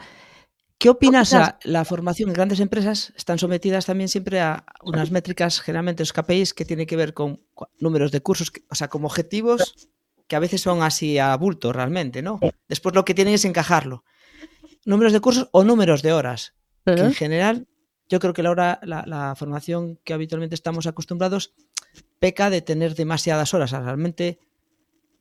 ¿Qué 0.76 0.90
opinas? 0.90 1.34
la 1.62 1.84
formación 1.86 2.30
grandes 2.34 2.60
empresas 2.60 3.14
están 3.16 3.38
sometidas 3.38 3.86
también 3.86 4.10
siempre 4.10 4.40
a 4.40 4.66
unas 4.82 5.10
métricas, 5.10 5.62
generalmente 5.62 6.02
los 6.02 6.12
KPIs, 6.12 6.52
que 6.52 6.66
tienen 6.66 6.86
que 6.86 6.94
ver 6.94 7.14
con 7.14 7.40
números 7.78 8.12
de 8.12 8.20
cursos, 8.20 8.52
o 8.68 8.74
sea, 8.74 8.88
como 8.88 9.06
objetivos 9.06 9.88
que 10.28 10.36
a 10.36 10.38
veces 10.38 10.60
son 10.60 10.82
así 10.82 11.18
a 11.18 11.34
bulto 11.38 11.72
realmente, 11.72 12.20
¿no? 12.20 12.38
Después 12.68 12.94
lo 12.94 13.06
que 13.06 13.14
tienen 13.14 13.32
es 13.32 13.46
encajarlo. 13.46 14.04
Números 14.84 15.14
de 15.14 15.20
cursos 15.20 15.48
o 15.52 15.64
números 15.64 16.02
de 16.02 16.12
horas. 16.12 16.52
en 16.84 17.14
general, 17.14 17.66
yo 18.10 18.20
creo 18.20 18.34
que 18.34 18.42
la, 18.42 18.50
hora, 18.50 18.78
la, 18.82 19.34
formación 19.36 19.98
que 20.04 20.12
habitualmente 20.12 20.54
estamos 20.54 20.86
acostumbrados 20.86 21.54
peca 22.18 22.50
de 22.50 22.60
tener 22.60 22.94
demasiadas 22.94 23.54
horas. 23.54 23.70
realmente 23.70 24.38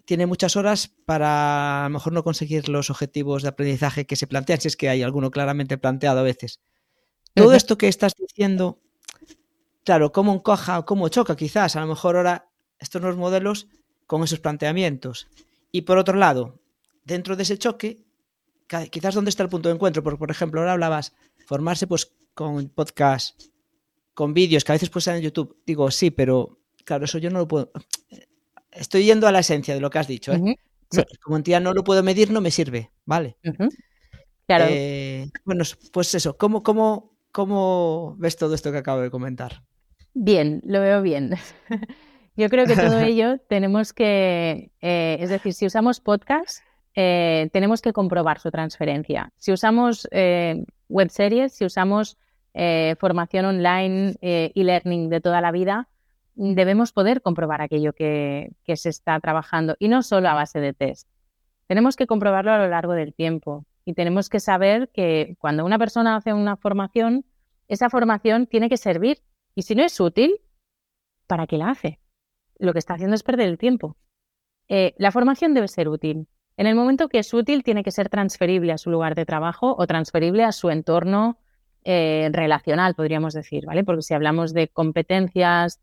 tiene 0.06 0.26
muchas 0.26 0.56
horas 0.56 0.92
para 1.06 1.86
a 1.86 1.90
lo 1.90 1.94
mejor 1.94 2.14
no 2.14 2.24
conseguir 2.24 2.70
los 2.70 2.90
objetivos 2.90 3.44
de 3.44 3.50
aprendizaje 3.50 4.06
que 4.06 4.16
se 4.16 4.28
plantean, 4.28 4.62
si 4.62 4.68
es 4.68 4.78
que 4.78 4.90
hay 4.90 5.02
alguno 5.02 5.32
claramente 5.32 5.78
planteado 5.78 6.20
a 6.20 6.24
veces. 6.24 6.62
Todo 7.34 7.54
esto 7.54 7.78
que 7.78 7.88
estás 7.88 8.14
diciendo, 8.16 8.80
claro, 9.84 10.12
cómo 10.12 10.34
encoja 10.34 10.80
o 10.80 10.86
cómo 10.86 11.10
choca 11.10 11.36
quizás, 11.36 11.76
a 11.76 11.82
lo 11.82 11.88
mejor 11.88 12.16
ahora 12.16 12.50
estos 12.80 13.02
nuevos 13.02 13.20
modelos 13.20 13.68
con 14.08 14.24
esos 14.24 14.40
planteamientos. 14.40 15.28
Y 15.72 15.82
por 15.82 15.98
otro 15.98 16.16
lado, 16.16 16.62
dentro 17.04 17.36
de 17.36 17.44
ese 17.44 17.58
choque, 17.58 18.06
quizás 18.90 19.16
dónde 19.16 19.30
está 19.30 19.44
el 19.44 19.50
punto 19.50 19.70
de 19.70 19.76
encuentro, 19.76 20.04
porque 20.04 20.20
por 20.20 20.32
ejemplo 20.32 20.62
ahora 20.62 20.74
hablabas 20.74 21.14
formarse 21.46 21.88
pues 21.88 22.14
con 22.34 22.70
podcast, 22.70 23.42
con 24.14 24.34
vídeos 24.34 24.64
que 24.64 24.72
a 24.72 24.76
veces 24.76 24.90
pues 24.90 25.08
en 25.08 25.22
YouTube, 25.22 25.58
digo 25.66 25.90
sí, 25.92 26.12
pero 26.12 26.60
claro, 26.84 27.06
eso 27.06 27.18
yo 27.18 27.30
no 27.30 27.40
lo 27.40 27.48
puedo, 27.48 27.72
estoy 28.76 29.06
yendo 29.06 29.28
a 29.28 29.32
la 29.32 29.40
esencia 29.40 29.74
de 29.74 29.80
lo 29.80 29.90
que 29.90 30.00
has 30.00 30.08
dicho. 30.08 30.34
¿eh? 30.34 30.58
Como 31.24 31.38
entidad 31.38 31.62
no 31.62 31.74
lo 31.74 31.84
puedo 31.84 32.04
medir, 32.04 32.32
no 32.32 32.42
me 32.42 32.52
sirve, 32.52 32.92
¿vale? 33.06 33.38
Claro. 34.48 34.66
Eh, 34.70 35.30
bueno, 35.44 35.64
pues 35.92 36.14
eso, 36.14 36.38
¿cómo, 36.38 36.64
cómo, 36.64 37.18
¿cómo 37.32 38.16
ves 38.18 38.36
todo 38.38 38.54
esto 38.54 38.72
que 38.72 38.78
acabo 38.78 39.02
de 39.02 39.10
comentar? 39.10 39.64
Bien, 40.14 40.62
lo 40.66 40.82
veo 40.82 41.02
bien. 41.02 41.32
Yo 42.38 42.50
creo 42.50 42.66
que 42.66 42.76
todo 42.76 43.00
ello 43.02 43.40
tenemos 43.50 43.94
que, 43.94 44.72
eh, 44.82 45.18
es 45.20 45.30
decir, 45.30 45.54
si 45.54 45.66
usamos 45.66 46.00
podcast, 46.00 46.60
tenemos 46.94 47.82
que 47.82 47.92
comprobar 47.92 48.40
su 48.40 48.52
transferencia. 48.52 49.34
Si 49.36 49.52
usamos 49.52 50.08
web 50.12 51.10
series, 51.10 51.54
si 51.54 51.66
usamos 51.66 52.18
formación 52.98 53.44
online 53.44 54.16
y 54.22 54.64
learning 54.64 55.10
de 55.10 55.20
toda 55.20 55.42
la 55.42 55.52
vida, 55.52 55.90
debemos 56.36 56.92
poder 56.92 57.22
comprobar 57.22 57.62
aquello 57.62 57.94
que, 57.94 58.52
se 58.76 58.90
está 58.90 59.20
trabajando 59.20 59.76
y 59.80 59.88
no 59.88 60.04
solo 60.04 60.30
a 60.30 60.34
base 60.34 60.60
de 60.60 60.74
test. 60.74 61.10
Tenemos 61.68 61.96
que 61.96 62.08
comprobarlo 62.08 62.52
a 62.52 62.58
lo 62.58 62.68
largo 62.68 62.94
del 62.94 63.14
tiempo 63.14 63.66
y 63.86 63.94
tenemos 63.94 64.30
que 64.30 64.40
saber 64.40 64.90
que 64.94 65.36
cuando 65.40 65.66
una 65.66 65.80
persona 65.80 66.16
hace 66.16 66.34
una 66.34 66.58
formación, 66.58 67.26
esa 67.68 67.90
formación 67.90 68.48
tiene 68.48 68.70
que 68.70 68.78
servir 68.78 69.22
y 69.56 69.64
si 69.64 69.76
no 69.76 69.84
es 69.84 70.00
útil, 70.00 70.42
¿para 71.28 71.48
qué 71.48 71.58
la 71.58 71.72
hace? 71.72 72.00
Lo 72.60 72.74
que 72.74 72.80
está 72.80 72.94
haciendo 72.94 73.16
es 73.16 73.24
perder 73.24 73.50
el 73.50 73.58
tiempo. 73.58 73.98
Eh, 74.68 74.94
la 74.98 75.12
formación 75.12 75.54
debe 75.54 75.68
ser 75.68 75.88
útil. 75.90 76.28
En 76.58 76.68
el 76.68 76.76
momento 76.76 77.10
que 77.10 77.20
es 77.20 77.34
útil, 77.34 77.64
tiene 77.64 77.84
que 77.84 77.92
ser 77.92 78.10
transferible 78.10 78.72
a 78.72 78.78
su 78.78 78.90
lugar 78.90 79.16
de 79.16 79.26
trabajo 79.26 79.76
o 79.78 79.88
transferible 79.88 80.44
a 80.44 80.52
su 80.52 80.70
entorno 80.70 81.38
eh, 81.86 82.30
relacional, 82.34 82.96
podríamos 82.96 83.34
decir, 83.34 83.66
¿vale? 83.66 83.84
Porque 83.84 84.02
si 84.02 84.14
hablamos 84.14 84.54
de 84.54 84.68
competencias 84.68 85.80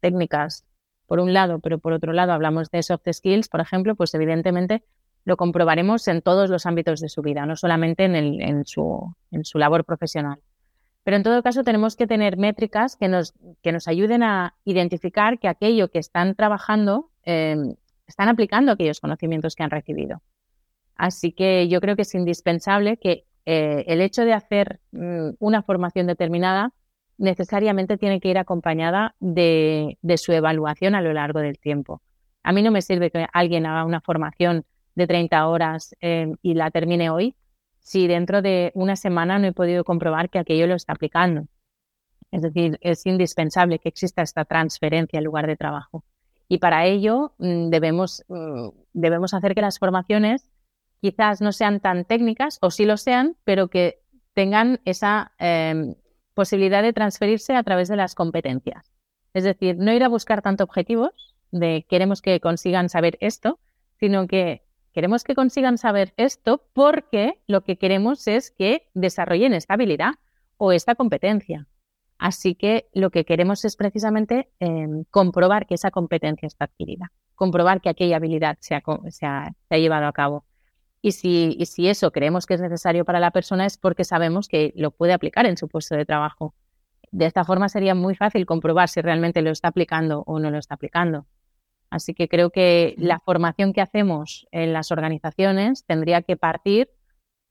técnicas, 0.00 0.64
por 1.06 1.20
un 1.20 1.34
lado, 1.34 1.58
pero 1.58 1.78
por 1.78 1.92
otro 1.92 2.12
lado 2.12 2.32
hablamos 2.32 2.70
de 2.70 2.82
soft 2.82 3.08
skills, 3.12 3.48
por 3.48 3.60
ejemplo, 3.60 3.94
pues 3.96 4.14
evidentemente 4.14 4.84
lo 5.24 5.36
comprobaremos 5.36 6.08
en 6.08 6.22
todos 6.22 6.48
los 6.48 6.64
ámbitos 6.64 7.00
de 7.00 7.08
su 7.08 7.22
vida, 7.22 7.44
no 7.44 7.56
solamente 7.56 8.04
en, 8.04 8.14
el, 8.14 8.40
en, 8.40 8.64
su, 8.64 9.14
en 9.30 9.44
su 9.44 9.58
labor 9.58 9.84
profesional. 9.84 10.38
Pero 11.04 11.16
en 11.16 11.22
todo 11.22 11.42
caso 11.42 11.64
tenemos 11.64 11.96
que 11.96 12.06
tener 12.06 12.36
métricas 12.36 12.96
que 12.96 13.08
nos, 13.08 13.34
que 13.62 13.72
nos 13.72 13.88
ayuden 13.88 14.22
a 14.22 14.54
identificar 14.64 15.38
que 15.38 15.48
aquello 15.48 15.90
que 15.90 15.98
están 15.98 16.34
trabajando 16.34 17.10
eh, 17.24 17.56
están 18.06 18.28
aplicando 18.28 18.72
aquellos 18.72 19.00
conocimientos 19.00 19.56
que 19.56 19.64
han 19.64 19.70
recibido. 19.70 20.22
Así 20.96 21.32
que 21.32 21.68
yo 21.68 21.80
creo 21.80 21.96
que 21.96 22.02
es 22.02 22.14
indispensable 22.14 22.96
que 22.96 23.24
eh, 23.46 23.84
el 23.86 24.00
hecho 24.00 24.24
de 24.24 24.32
hacer 24.32 24.80
mm, 24.92 25.30
una 25.38 25.62
formación 25.62 26.06
determinada 26.06 26.72
necesariamente 27.18 27.98
tiene 27.98 28.20
que 28.20 28.28
ir 28.28 28.38
acompañada 28.38 29.14
de, 29.20 29.96
su 30.16 30.32
evaluación 30.32 30.94
a 30.94 31.02
lo 31.02 31.12
largo 31.12 31.40
del 31.40 31.58
tiempo. 31.58 32.02
A 32.42 32.52
mí 32.52 32.62
no 32.62 32.70
me 32.70 32.82
sirve 32.82 33.10
que 33.10 33.26
alguien 33.32 33.66
haga 33.66 33.84
una 33.84 34.00
formación 34.00 34.64
de 34.94 35.06
30 35.06 35.46
horas 35.46 35.94
eh, 36.00 36.32
y 36.42 36.54
la 36.54 36.70
termine 36.70 37.10
hoy 37.10 37.36
si 37.78 38.06
dentro 38.06 38.42
de 38.42 38.70
una 38.74 38.96
semana 38.96 39.38
no 39.38 39.48
he 39.48 39.52
podido 39.52 39.84
comprobar 39.84 40.30
que 40.30 40.38
aquello 40.38 40.66
lo 40.66 40.74
está 40.74 40.92
aplicando. 40.92 41.46
Es 42.30 42.42
decir, 42.42 42.78
es 42.80 43.04
indispensable 43.06 43.78
que 43.78 43.88
exista 43.88 44.22
esta 44.22 44.44
transferencia 44.44 45.18
al 45.18 45.24
lugar 45.24 45.46
de 45.46 45.56
trabajo. 45.56 46.04
Y 46.48 46.58
para 46.58 46.86
ello 46.86 47.32
mm, 47.38 47.68
debemos, 47.68 48.24
mm, 48.28 48.68
debemos 48.92 49.34
hacer 49.34 49.54
que 49.54 49.60
las 49.60 49.78
formaciones 49.78 50.48
quizás 51.02 51.40
no 51.40 51.50
sean 51.50 51.80
tan 51.80 52.04
técnicas, 52.04 52.58
o 52.62 52.70
sí 52.70 52.84
lo 52.84 52.96
sean, 52.96 53.36
pero 53.42 53.66
que 53.68 53.98
tengan 54.34 54.80
esa 54.84 55.32
em, 55.38 55.96
posibilidad 56.32 56.80
de 56.80 56.92
transferirse 56.92 57.56
a 57.56 57.62
través 57.64 57.88
de 57.88 57.96
las 57.96 58.14
competencias. 58.14 58.92
Es 59.34 59.42
decir, 59.42 59.76
no 59.78 59.92
ir 59.92 60.04
a 60.04 60.08
buscar 60.08 60.42
tanto 60.42 60.62
objetivos 60.62 61.34
de 61.50 61.84
queremos 61.88 62.22
que 62.22 62.38
consigan 62.38 62.88
saber 62.88 63.18
esto, 63.20 63.58
sino 63.98 64.28
que 64.28 64.62
queremos 64.92 65.24
que 65.24 65.34
consigan 65.34 65.76
saber 65.76 66.14
esto 66.16 66.68
porque 66.72 67.40
lo 67.48 67.62
que 67.62 67.78
queremos 67.78 68.28
es 68.28 68.52
que 68.52 68.88
desarrollen 68.94 69.54
esta 69.54 69.74
habilidad 69.74 70.14
o 70.56 70.70
esta 70.70 70.94
competencia. 70.94 71.66
Así 72.16 72.54
que 72.54 72.88
lo 72.94 73.10
que 73.10 73.24
queremos 73.24 73.64
es 73.64 73.74
precisamente 73.74 74.50
em, 74.60 75.02
comprobar 75.10 75.66
que 75.66 75.74
esa 75.74 75.90
competencia 75.90 76.46
está 76.46 76.66
adquirida, 76.66 77.10
comprobar 77.34 77.80
que 77.80 77.88
aquella 77.88 78.18
habilidad 78.18 78.56
se 78.60 78.76
ha 78.76 79.52
llevado 79.70 80.06
a 80.06 80.12
cabo. 80.12 80.44
Y 81.04 81.12
si, 81.12 81.56
y 81.58 81.66
si 81.66 81.88
eso 81.88 82.12
creemos 82.12 82.46
que 82.46 82.54
es 82.54 82.60
necesario 82.60 83.04
para 83.04 83.18
la 83.18 83.32
persona 83.32 83.66
es 83.66 83.76
porque 83.76 84.04
sabemos 84.04 84.46
que 84.46 84.72
lo 84.76 84.92
puede 84.92 85.12
aplicar 85.12 85.46
en 85.46 85.56
su 85.56 85.66
puesto 85.68 85.96
de 85.96 86.06
trabajo. 86.06 86.54
De 87.10 87.26
esta 87.26 87.44
forma 87.44 87.68
sería 87.68 87.96
muy 87.96 88.14
fácil 88.14 88.46
comprobar 88.46 88.88
si 88.88 89.02
realmente 89.02 89.42
lo 89.42 89.50
está 89.50 89.68
aplicando 89.68 90.22
o 90.26 90.38
no 90.38 90.52
lo 90.52 90.58
está 90.58 90.76
aplicando. 90.76 91.26
Así 91.90 92.14
que 92.14 92.28
creo 92.28 92.50
que 92.50 92.94
la 92.98 93.18
formación 93.18 93.72
que 93.72 93.80
hacemos 93.80 94.46
en 94.52 94.72
las 94.72 94.92
organizaciones 94.92 95.84
tendría 95.84 96.22
que 96.22 96.36
partir, 96.36 96.88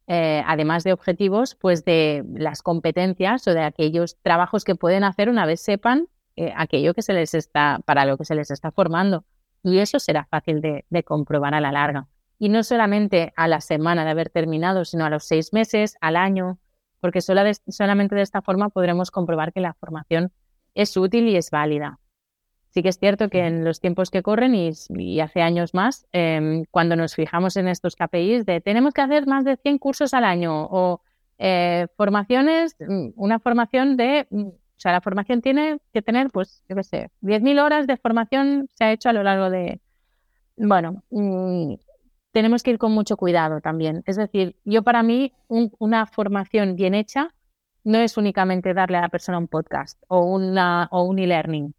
eh, 0.08 0.42
además 0.48 0.86
de 0.86 0.94
objetivos, 0.94 1.56
pues 1.56 1.84
de 1.84 2.24
las 2.34 2.62
competencias 2.64 3.46
o 3.50 3.54
de 3.54 3.64
aquellos 3.64 4.18
trabajos 4.22 4.64
que 4.64 4.76
pueden 4.76 5.04
hacer 5.04 5.30
una 5.30 5.46
vez 5.46 5.62
sepan 5.62 6.08
eh, 6.38 6.54
aquello 6.56 6.94
que 6.94 7.02
se 7.02 7.14
les 7.14 7.34
está, 7.34 7.82
para 7.86 8.06
lo 8.06 8.18
que 8.18 8.26
se 8.26 8.34
les 8.34 8.50
está 8.50 8.72
formando. 8.72 9.26
Y 9.62 9.80
eso 9.80 10.00
será 10.00 10.26
fácil 10.26 10.62
de 10.62 11.04
comprobar 11.04 11.54
a 11.54 11.62
la 11.62 11.74
larga 11.74 12.08
y 12.42 12.50
no 12.50 12.64
solamente 12.64 13.34
a 13.36 13.48
la 13.48 13.62
semana 13.62 14.04
de 14.04 14.10
haber 14.10 14.32
terminado, 14.32 14.84
sino 14.84 15.06
a 15.06 15.12
los 15.12 15.26
seis 15.26 15.54
meses, 15.54 15.96
al 16.02 16.16
año, 16.16 16.58
porque 17.00 17.22
solamente 17.22 18.16
de 18.16 18.24
esta 18.24 18.42
forma 18.42 18.70
podremos 18.70 19.12
comprobar 19.12 19.54
que 19.54 19.62
la 19.62 19.76
formación 19.76 20.32
es 20.74 20.98
útil 20.98 21.28
y 21.28 21.36
es 21.36 21.52
válida. 21.52 22.00
Sí 22.72 22.82
que 22.82 22.90
es 22.90 22.98
cierto 22.98 23.30
que 23.30 23.46
en 23.46 23.64
los 23.64 23.80
tiempos 23.80 24.10
que 24.10 24.24
corren 24.24 24.56
y, 24.56 25.20
hace 25.20 25.44
años 25.44 25.76
más, 25.76 26.08
em, 26.14 26.66
cuando 26.72 26.96
nos 26.96 27.14
fijamos 27.14 27.58
en 27.58 27.68
estos 27.68 27.96
KPIs 27.96 28.48
de 28.48 28.60
tenemos 28.60 28.96
que 28.96 29.02
hacer 29.02 29.28
más 29.28 29.46
de 29.46 29.58
100 29.58 29.78
cursos 29.78 30.16
al 30.16 30.24
año 30.24 30.66
o 30.66 31.04
eh, 31.38 31.90
formaciones, 31.96 32.76
mm, 32.80 33.10
una 33.18 33.38
formación 33.38 33.98
de, 33.98 34.26
mm, 34.32 34.48
o 34.48 34.80
sea, 34.80 34.94
la 34.94 35.02
formación 35.02 35.44
tiene 35.44 35.78
que 35.94 36.02
tener, 36.02 36.32
pues, 36.32 36.64
yo 36.68 36.76
qué 36.76 36.84
sé, 36.84 37.12
10.000 37.22 37.60
horas 37.60 37.86
de 37.86 37.98
formación 37.98 38.68
se 38.74 38.86
ha 38.86 38.92
hecho 38.92 39.10
a 39.10 39.14
lo 39.14 39.22
largo 39.22 39.52
de, 39.52 39.80
bueno, 40.58 41.04
mm, 41.12 41.76
tenemos 42.32 42.64
que 42.64 42.72
ir 42.72 42.78
con 42.78 42.92
mucho 42.92 43.18
cuidado 43.18 43.62
también. 43.62 44.04
Es 44.06 44.16
decir, 44.16 44.56
yo 44.64 44.84
para 44.84 45.04
mí 45.04 45.34
una 45.48 46.06
formación 46.06 46.76
bien 46.76 46.94
hecha 46.94 47.34
no 47.84 47.98
es 47.98 48.18
únicamente 48.18 48.74
darle 48.74 48.98
a 48.98 49.02
la 49.02 49.10
persona 49.10 49.38
un 49.38 49.48
podcast 49.48 50.02
o, 50.08 50.24
una, 50.26 50.88
o 50.92 51.04
un 51.04 51.20
e-learning. 51.20 51.74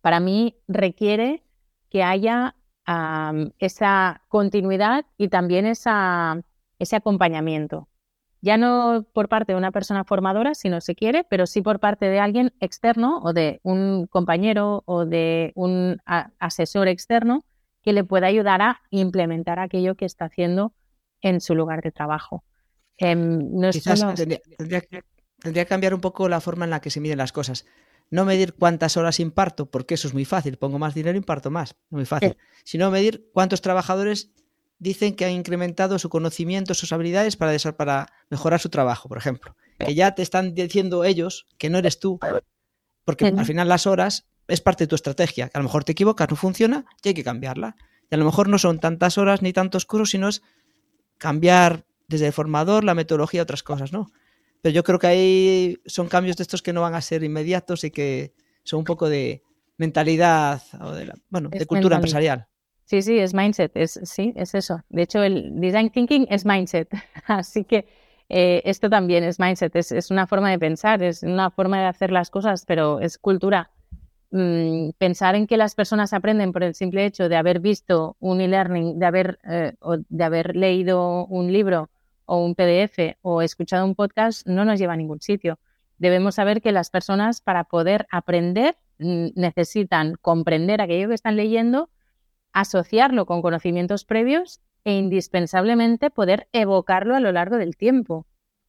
Para 0.00 0.18
mí 0.18 0.56
requiere 0.66 1.42
que 1.90 2.02
haya 2.02 2.54
esa 3.58 4.22
continuidad 4.28 5.06
y 5.16 5.28
también 5.28 5.66
esa, 5.66 6.40
ese 6.78 6.96
acompañamiento. 6.96 7.88
Ya 8.40 8.56
no 8.56 9.06
por 9.12 9.28
parte 9.28 9.52
de 9.52 9.58
una 9.58 9.70
persona 9.70 10.02
formadora, 10.02 10.54
si 10.54 10.70
no 10.70 10.80
se 10.80 10.96
quiere, 10.96 11.24
pero 11.24 11.46
sí 11.46 11.60
por 11.60 11.78
parte 11.78 12.06
de 12.06 12.18
alguien 12.18 12.52
externo 12.58 13.20
o 13.22 13.32
de 13.32 13.60
un 13.62 14.06
compañero 14.06 14.82
o 14.86 15.04
de 15.04 15.52
un 15.54 15.98
asesor 16.06 16.88
externo 16.88 17.44
que 17.82 17.92
le 17.92 18.04
pueda 18.04 18.26
ayudar 18.26 18.62
a 18.62 18.80
implementar 18.90 19.58
aquello 19.58 19.94
que 19.94 20.04
está 20.04 20.26
haciendo 20.26 20.72
en 21.20 21.40
su 21.40 21.54
lugar 21.54 21.82
de 21.82 21.92
trabajo. 21.92 22.44
Em, 22.96 23.40
Quizás 23.70 24.04
tendría, 24.14 24.80
que 24.82 25.66
cambiar 25.66 25.94
un 25.94 26.00
poco 26.00 26.28
la 26.28 26.40
forma 26.40 26.64
en 26.64 26.70
la 26.70 26.80
que 26.80 26.90
se 26.90 27.00
miden 27.00 27.18
las 27.18 27.32
cosas. 27.32 27.66
No 28.10 28.24
medir 28.24 28.54
cuántas 28.54 28.96
horas 28.96 29.20
imparto, 29.20 29.70
porque 29.70 29.94
eso 29.94 30.08
es 30.08 30.14
muy 30.14 30.24
fácil. 30.24 30.56
Pongo 30.58 30.78
más 30.78 30.94
dinero, 30.94 31.16
imparto 31.16 31.50
más. 31.50 31.76
Muy 31.90 32.04
fácil. 32.04 32.36
Sino 32.64 32.90
medir 32.90 33.30
cuántos 33.32 33.62
trabajadores 33.62 34.32
dicen 34.78 35.14
que 35.14 35.24
han 35.24 35.32
incrementado 35.32 35.98
su 35.98 36.08
conocimiento, 36.08 36.74
sus 36.74 36.92
habilidades 36.92 37.36
para, 37.36 37.56
para 37.76 38.06
mejorar 38.30 38.60
su 38.60 38.68
trabajo, 38.68 39.08
por 39.08 39.18
ejemplo. 39.18 39.54
Que 39.78 39.94
ya 39.94 40.14
te 40.14 40.22
están 40.22 40.54
diciendo 40.54 41.04
ellos 41.04 41.46
que 41.56 41.70
no 41.70 41.78
eres 41.78 42.00
tú, 42.00 42.18
porque 43.04 43.26
al 43.26 43.46
final 43.46 43.68
las 43.68 43.86
horas 43.86 44.29
es 44.50 44.60
parte 44.60 44.84
de 44.84 44.88
tu 44.88 44.94
estrategia. 44.94 45.48
Que 45.48 45.58
a 45.58 45.60
lo 45.60 45.64
mejor 45.64 45.84
te 45.84 45.92
equivocas, 45.92 46.28
no 46.30 46.36
funciona 46.36 46.84
y 47.02 47.08
hay 47.08 47.14
que 47.14 47.24
cambiarla. 47.24 47.76
Y 48.10 48.14
a 48.14 48.18
lo 48.18 48.24
mejor 48.24 48.48
no 48.48 48.58
son 48.58 48.80
tantas 48.80 49.18
horas 49.18 49.42
ni 49.42 49.52
tantos 49.52 49.86
cursos, 49.86 50.10
sino 50.10 50.28
es 50.28 50.42
cambiar 51.18 51.84
desde 52.08 52.26
el 52.26 52.32
formador, 52.32 52.84
la 52.84 52.94
metodología, 52.94 53.42
otras 53.42 53.62
cosas, 53.62 53.92
¿no? 53.92 54.10
Pero 54.62 54.74
yo 54.74 54.84
creo 54.84 54.98
que 54.98 55.06
ahí 55.06 55.78
son 55.86 56.08
cambios 56.08 56.36
de 56.36 56.42
estos 56.42 56.60
que 56.60 56.72
no 56.72 56.82
van 56.82 56.94
a 56.94 57.00
ser 57.00 57.22
inmediatos 57.22 57.84
y 57.84 57.90
que 57.90 58.34
son 58.64 58.80
un 58.80 58.84
poco 58.84 59.08
de 59.08 59.42
mentalidad 59.78 60.60
o 60.80 60.90
de, 60.92 61.12
bueno, 61.30 61.48
de 61.48 61.64
cultura 61.66 61.96
empresarial. 61.96 62.46
Sí, 62.84 63.02
sí, 63.02 63.18
es 63.18 63.32
mindset, 63.32 63.70
es, 63.76 64.00
sí, 64.02 64.32
es 64.36 64.54
eso. 64.54 64.82
De 64.88 65.02
hecho, 65.02 65.22
el 65.22 65.60
design 65.60 65.90
thinking 65.90 66.26
es 66.28 66.44
mindset. 66.44 66.88
Así 67.26 67.64
que 67.64 67.86
eh, 68.28 68.62
esto 68.64 68.90
también 68.90 69.22
es 69.24 69.38
mindset, 69.38 69.74
es, 69.76 69.92
es, 69.92 70.10
una 70.10 70.26
forma 70.26 70.50
de 70.50 70.58
pensar, 70.58 71.02
es 71.02 71.22
una 71.22 71.50
forma 71.50 71.80
de 71.80 71.86
hacer 71.86 72.10
las 72.10 72.30
cosas, 72.30 72.64
pero 72.66 73.00
es 73.00 73.16
cultura. 73.16 73.70
Mm, 74.32 74.90
pensar 74.96 75.34
en 75.34 75.48
que 75.48 75.56
las 75.56 75.74
personas 75.74 76.12
aprenden 76.12 76.52
por 76.52 76.62
el 76.62 76.74
simple 76.74 77.04
hecho 77.04 77.28
de 77.28 77.36
haber 77.36 77.58
visto 77.58 78.16
un 78.20 78.40
e-learning, 78.40 78.98
de 78.98 79.06
haber, 79.06 79.38
eh, 79.44 79.74
o 79.80 79.96
de 79.96 80.24
haber 80.24 80.54
leído 80.54 81.26
un 81.26 81.52
libro 81.52 81.90
o 82.26 82.44
un 82.44 82.54
PDF 82.54 83.16
o 83.22 83.42
escuchado 83.42 83.84
un 83.84 83.96
podcast, 83.96 84.46
no 84.46 84.64
nos 84.64 84.78
lleva 84.78 84.92
a 84.92 84.96
ningún 84.96 85.20
sitio. 85.20 85.58
Debemos 85.98 86.36
saber 86.36 86.62
que 86.62 86.70
las 86.70 86.90
personas 86.90 87.40
para 87.40 87.64
poder 87.64 88.06
aprender 88.10 88.76
necesitan 88.98 90.14
comprender 90.20 90.80
aquello 90.80 91.08
que 91.08 91.14
están 91.14 91.36
leyendo, 91.36 91.90
asociarlo 92.52 93.26
con 93.26 93.42
conocimientos 93.42 94.04
previos 94.04 94.60
e 94.84 94.92
indispensablemente 94.92 96.10
poder 96.10 96.48
evocarlo 96.52 97.16
a 97.16 97.20
lo 97.20 97.32
largo 97.32 97.56
del 97.56 97.76
tiempo. 97.76 98.26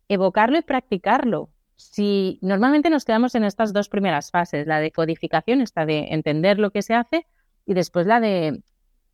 Evocarlo 0.08 0.58
y 0.58 0.62
practicarlo 0.62 1.50
si 1.82 2.40
normalmente 2.42 2.90
nos 2.90 3.06
quedamos 3.06 3.36
en 3.36 3.44
estas 3.44 3.74
dos 3.74 3.90
primeras 3.90 4.32
fases, 4.32 4.68
la 4.68 4.80
de 4.80 4.92
codificación, 4.92 5.62
esta 5.62 5.86
de 5.86 6.08
entender 6.12 6.60
lo 6.60 6.72
que 6.72 6.82
se 6.82 6.94
hace, 6.94 7.26
y 7.66 7.74
después 7.74 8.08
la 8.08 8.20
de 8.20 8.62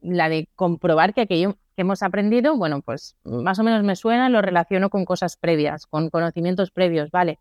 la 0.01 0.29
de 0.29 0.47
comprobar 0.55 1.13
que 1.13 1.21
aquello 1.21 1.57
que 1.75 1.81
hemos 1.81 2.03
aprendido, 2.03 2.55
bueno, 2.55 2.81
pues 2.81 3.15
más 3.23 3.57
o 3.59 3.63
menos 3.63 3.83
me 3.83 3.95
suena, 3.95 4.29
lo 4.29 4.41
relaciono 4.41 4.89
con 4.89 5.05
cosas 5.05 5.37
previas, 5.37 5.87
con 5.87 6.09
conocimientos 6.09 6.71
previos, 6.71 7.09
vale. 7.09 7.39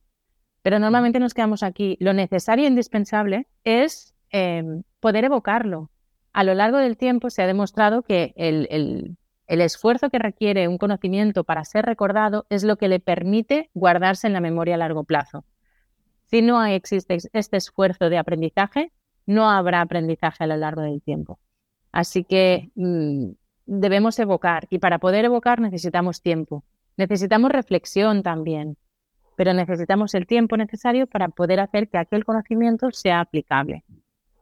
Pero 0.62 0.78
normalmente 0.78 1.20
nos 1.20 1.34
quedamos 1.34 1.62
aquí. 1.62 1.96
Lo 2.00 2.12
necesario 2.12 2.64
e 2.64 2.68
indispensable 2.68 3.46
es 3.64 4.14
em, 4.30 4.82
poder 5.00 5.24
evocarlo. 5.24 5.90
A 6.32 6.44
lo 6.44 6.54
largo 6.54 6.78
del 6.78 6.96
tiempo 6.96 7.30
se 7.30 7.42
ha 7.42 7.46
demostrado 7.46 8.02
que 8.02 8.32
el 8.36 8.66
el 8.70 9.16
esfuerzo 9.46 10.10
que 10.10 10.18
requiere 10.18 10.68
un 10.68 10.78
conocimiento 10.78 11.44
para 11.44 11.64
ser 11.64 11.84
recordado 11.84 12.46
es 12.50 12.64
lo 12.64 12.76
que 12.76 12.88
le 12.88 13.00
permite 13.00 13.70
guardarse 13.74 14.26
en 14.26 14.32
la 14.32 14.40
memoria 14.40 14.74
a 14.74 14.78
largo 14.78 15.04
plazo. 15.04 15.44
Si 16.24 16.42
no 16.42 16.64
existe 16.64 17.18
este 17.32 17.56
esfuerzo 17.56 18.10
de 18.10 18.18
aprendizaje, 18.18 18.92
no 19.26 19.48
habrá 19.50 19.80
aprendizaje 19.80 20.44
a 20.44 20.46
lo 20.46 20.56
largo 20.56 20.82
del 20.82 21.02
tiempo. 21.02 21.38
Así 21.92 22.24
que 22.24 22.70
mm, 22.74 23.30
debemos 23.66 24.18
evocar 24.18 24.66
y 24.70 24.78
para 24.78 24.98
poder 24.98 25.24
evocar 25.24 25.60
necesitamos 25.60 26.22
tiempo. 26.22 26.64
Necesitamos 26.96 27.50
reflexión 27.50 28.22
también, 28.22 28.76
pero 29.36 29.52
necesitamos 29.52 30.14
el 30.14 30.26
tiempo 30.26 30.56
necesario 30.56 31.06
para 31.06 31.28
poder 31.28 31.60
hacer 31.60 31.88
que 31.88 31.98
aquel 31.98 32.24
conocimiento 32.24 32.90
sea 32.90 33.20
aplicable. 33.20 33.84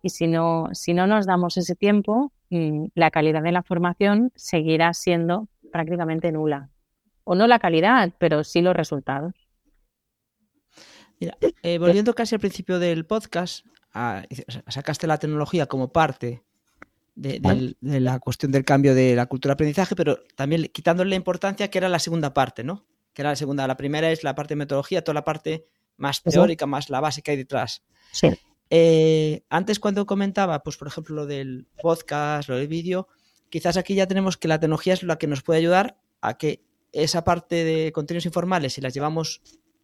Y 0.02 0.10
si 0.10 0.26
no, 0.26 0.68
si 0.72 0.94
no 0.94 1.06
nos 1.06 1.26
damos 1.26 1.56
ese 1.56 1.74
tiempo, 1.74 2.32
la 2.50 3.10
calidad 3.10 3.42
de 3.42 3.52
la 3.52 3.62
formación 3.62 4.32
seguirá 4.34 4.94
siendo 4.94 5.48
prácticamente 5.72 6.30
nula. 6.30 6.70
O 7.24 7.34
no 7.34 7.46
la 7.46 7.58
calidad, 7.58 8.12
pero 8.18 8.44
sí 8.44 8.60
los 8.60 8.76
resultados. 8.76 9.34
Eh, 11.62 11.78
volviendo 11.78 12.14
casi 12.14 12.34
al 12.34 12.40
principio 12.40 12.78
del 12.78 13.06
podcast, 13.06 13.64
sacaste 14.68 15.06
la 15.06 15.18
tecnología 15.18 15.66
como 15.66 15.92
parte 15.92 16.42
de, 17.14 17.74
la 17.80 18.18
cuestión 18.18 18.52
del 18.52 18.64
cambio 18.64 18.94
de 18.94 19.14
la 19.14 19.26
cultura 19.26 19.52
de 19.52 19.54
aprendizaje, 19.54 19.96
pero 19.96 20.18
también 20.36 20.64
quitándole 20.72 21.10
la 21.10 21.16
importancia 21.16 21.68
que 21.68 21.78
era 21.78 21.88
la 21.88 21.98
segunda 21.98 22.34
parte, 22.34 22.64
¿no? 22.64 22.86
Que 23.12 23.22
era 23.22 23.30
la 23.30 23.36
segunda. 23.36 23.66
La 23.66 23.76
primera 23.76 24.10
es 24.10 24.24
la 24.24 24.34
parte 24.34 24.54
de 24.54 24.56
metodología, 24.56 25.02
toda 25.02 25.14
la 25.14 25.24
parte 25.24 25.66
más 25.96 26.22
teórica, 26.22 26.66
más 26.66 26.90
la 26.90 27.00
base 27.00 27.22
que 27.22 27.30
hay 27.30 27.36
detrás. 27.36 27.84
Sí. 28.10 28.28
Eh, 28.76 29.44
antes 29.50 29.78
cuando 29.78 30.04
comentaba, 30.04 30.64
pues 30.64 30.76
por 30.76 30.88
ejemplo, 30.88 31.14
lo 31.14 31.26
del 31.26 31.68
podcast, 31.80 32.48
lo 32.48 32.56
del 32.56 32.66
vídeo, 32.66 33.06
quizás 33.48 33.76
aquí 33.76 33.94
ya 33.94 34.08
tenemos 34.08 34.36
que 34.36 34.48
la 34.48 34.58
tecnología 34.58 34.94
es 34.94 35.04
la 35.04 35.16
que 35.16 35.28
nos 35.28 35.44
puede 35.44 35.60
ayudar 35.60 35.96
a 36.20 36.36
que 36.38 36.64
esa 36.90 37.22
parte 37.22 37.62
de 37.62 37.92
contenidos 37.92 38.26
informales, 38.26 38.72
si 38.72 38.80
las 38.80 38.92
llevamos 38.92 39.42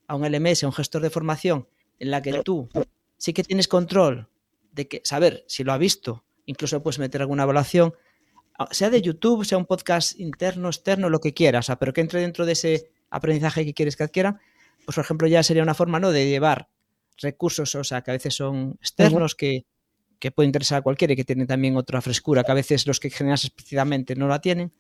a 0.09 0.16
un 0.16 0.28
LMS, 0.28 0.64
a 0.64 0.66
un 0.66 0.72
gestor 0.72 1.03
de 1.03 1.11
formación, 1.11 1.68
en 2.01 2.11
la 2.11 2.20
que 2.20 2.43
tú 2.43 2.68
sí 3.16 3.32
que 3.32 3.45
tienes 3.45 3.68
control 3.68 4.28
de 4.72 4.88
que 4.88 5.03
saber 5.05 5.45
si 5.47 5.62
lo 5.62 5.72
ha 5.72 5.78
visto, 5.78 6.24
incluso 6.47 6.82
puedes 6.82 6.99
meter 6.99 7.20
alguna 7.20 7.45
evaluación, 7.45 7.95
sea 8.72 8.91
de 8.91 9.03
YouTube, 9.03 9.45
sea 9.45 9.59
un 9.59 9.66
podcast 9.66 10.18
interno, 10.18 10.66
externo, 10.66 11.09
lo 11.09 11.20
que 11.20 11.32
quieras, 11.32 11.70
pero 11.78 11.93
que 11.93 12.01
entre 12.01 12.22
dentro 12.22 12.45
de 12.45 12.53
ese 12.55 12.91
aprendizaje 13.09 13.64
que 13.64 13.72
quieres 13.72 13.95
que 13.95 14.03
adquiera, 14.03 14.41
pues 14.84 14.97
por 14.97 15.05
ejemplo 15.05 15.28
ya 15.28 15.45
sería 15.45 15.62
una 15.62 15.74
forma 15.74 16.01
¿no? 16.01 16.11
de 16.11 16.28
llevar 16.28 16.70
recursos, 17.21 17.75
o 17.75 17.85
sea, 17.85 18.03
que 18.03 18.11
a 18.11 18.14
veces 18.14 18.35
son 18.35 18.77
externos, 18.81 19.35
que, 19.35 19.66
que 20.18 20.31
puede 20.31 20.47
interesar 20.47 20.79
a 20.79 20.83
cualquiera 20.83 21.12
y 21.14 21.16
que 21.16 21.25
tienen 21.25 21.47
también 21.47 21.77
otra 21.77 22.01
frescura, 22.01 22.45
que 22.45 22.53
a 22.53 22.55
veces 22.55 22.87
los 22.87 23.01
que 23.01 23.11
generas 23.11 23.45
explícitamente 23.45 24.14
no 24.14 24.29
la 24.29 24.41
tienen, 24.41 24.73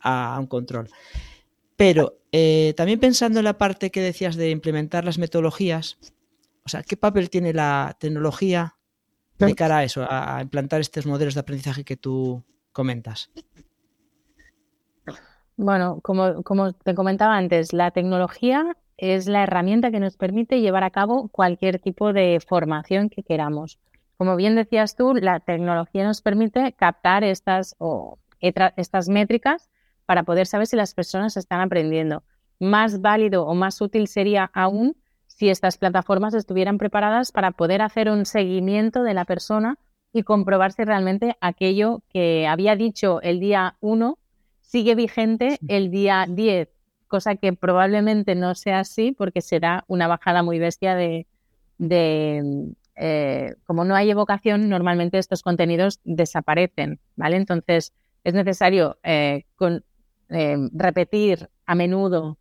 a, 0.00 0.36
un 0.38 0.46
control. 0.46 0.88
Pero 1.76 2.20
eh, 2.32 2.72
también 2.76 3.00
pensando 3.00 3.40
en 3.40 3.44
la 3.44 3.58
parte 3.58 3.90
que 3.90 4.00
decías 4.00 4.36
de 4.36 4.50
implementar 4.50 5.04
las 5.04 5.18
metodologías, 5.18 5.98
o 6.64 6.68
sea, 6.68 6.82
¿qué 6.82 6.96
papel 6.96 7.28
tiene 7.28 7.52
la 7.52 7.96
tecnología 8.00 8.76
de 9.38 9.54
cara 9.54 9.78
a 9.78 9.84
eso, 9.84 10.06
a, 10.08 10.40
implantar 10.40 10.80
estos 10.80 11.06
modelos 11.06 11.34
de 11.34 11.40
aprendizaje 11.40 11.84
que 11.84 11.96
tú 11.96 12.42
comentas? 12.72 13.30
Bueno, 15.56 16.00
como, 16.02 16.42
como 16.42 16.72
te 16.72 16.94
comentaba 16.94 17.36
antes, 17.36 17.72
la 17.72 17.90
tecnología 17.90 18.76
es 18.96 19.26
la 19.26 19.42
herramienta 19.42 19.90
que 19.90 20.00
nos 20.00 20.16
permite 20.16 20.60
llevar 20.60 20.84
a 20.84 20.90
cabo 20.90 21.28
cualquier 21.28 21.78
tipo 21.78 22.12
de 22.12 22.40
formación 22.46 23.10
que 23.10 23.22
queramos. 23.22 23.78
Como 24.16 24.36
bien 24.36 24.54
decías 24.54 24.96
tú, 24.96 25.14
la 25.14 25.40
tecnología 25.40 26.04
nos 26.04 26.22
permite 26.22 26.72
captar 26.72 27.22
estas, 27.22 27.76
o, 27.78 28.18
estas 28.40 29.08
métricas 29.08 29.68
para 30.06 30.22
poder 30.22 30.46
saber 30.46 30.66
si 30.66 30.76
las 30.76 30.94
personas 30.94 31.36
están 31.36 31.60
aprendiendo. 31.60 32.22
Más 32.58 33.02
válido 33.02 33.46
o 33.46 33.54
más 33.54 33.80
útil 33.80 34.08
sería 34.08 34.50
aún 34.54 34.96
si 35.26 35.50
estas 35.50 35.76
plataformas 35.76 36.32
estuvieran 36.32 36.78
preparadas 36.78 37.30
para 37.32 37.50
poder 37.50 37.82
hacer 37.82 38.08
un 38.08 38.24
seguimiento 38.24 39.02
de 39.02 39.12
la 39.12 39.26
persona 39.26 39.78
y 40.12 40.22
comprobar 40.22 40.72
si 40.72 40.84
realmente 40.84 41.36
aquello 41.42 42.02
que 42.08 42.46
había 42.46 42.74
dicho 42.76 43.20
el 43.20 43.40
día 43.40 43.76
1 43.80 44.18
sigue 44.62 44.94
vigente 44.94 45.58
el 45.68 45.90
día 45.90 46.24
10 46.26 46.75
cosa 47.06 47.36
que 47.36 47.52
probablemente 47.52 48.34
no 48.34 48.54
sea 48.54 48.80
así 48.80 49.12
porque 49.12 49.40
será 49.40 49.84
una 49.88 50.08
bajada 50.08 50.42
muy 50.42 50.58
bestia 50.58 50.94
de, 50.94 51.26
eh, 52.96 53.54
como 53.64 53.84
no 53.84 53.94
hay 53.94 54.10
evocación, 54.10 54.68
normalmente 54.68 55.18
estos 55.18 55.42
contenidos 55.42 56.00
desaparecen, 56.04 56.98
¿vale? 57.16 57.36
Entonces 57.36 57.92
es 58.24 58.34
necesario 58.34 58.98
eh, 59.02 59.44
eh, 60.30 60.56
repetir 60.72 61.48
a 61.66 61.74
menudo 61.74 62.38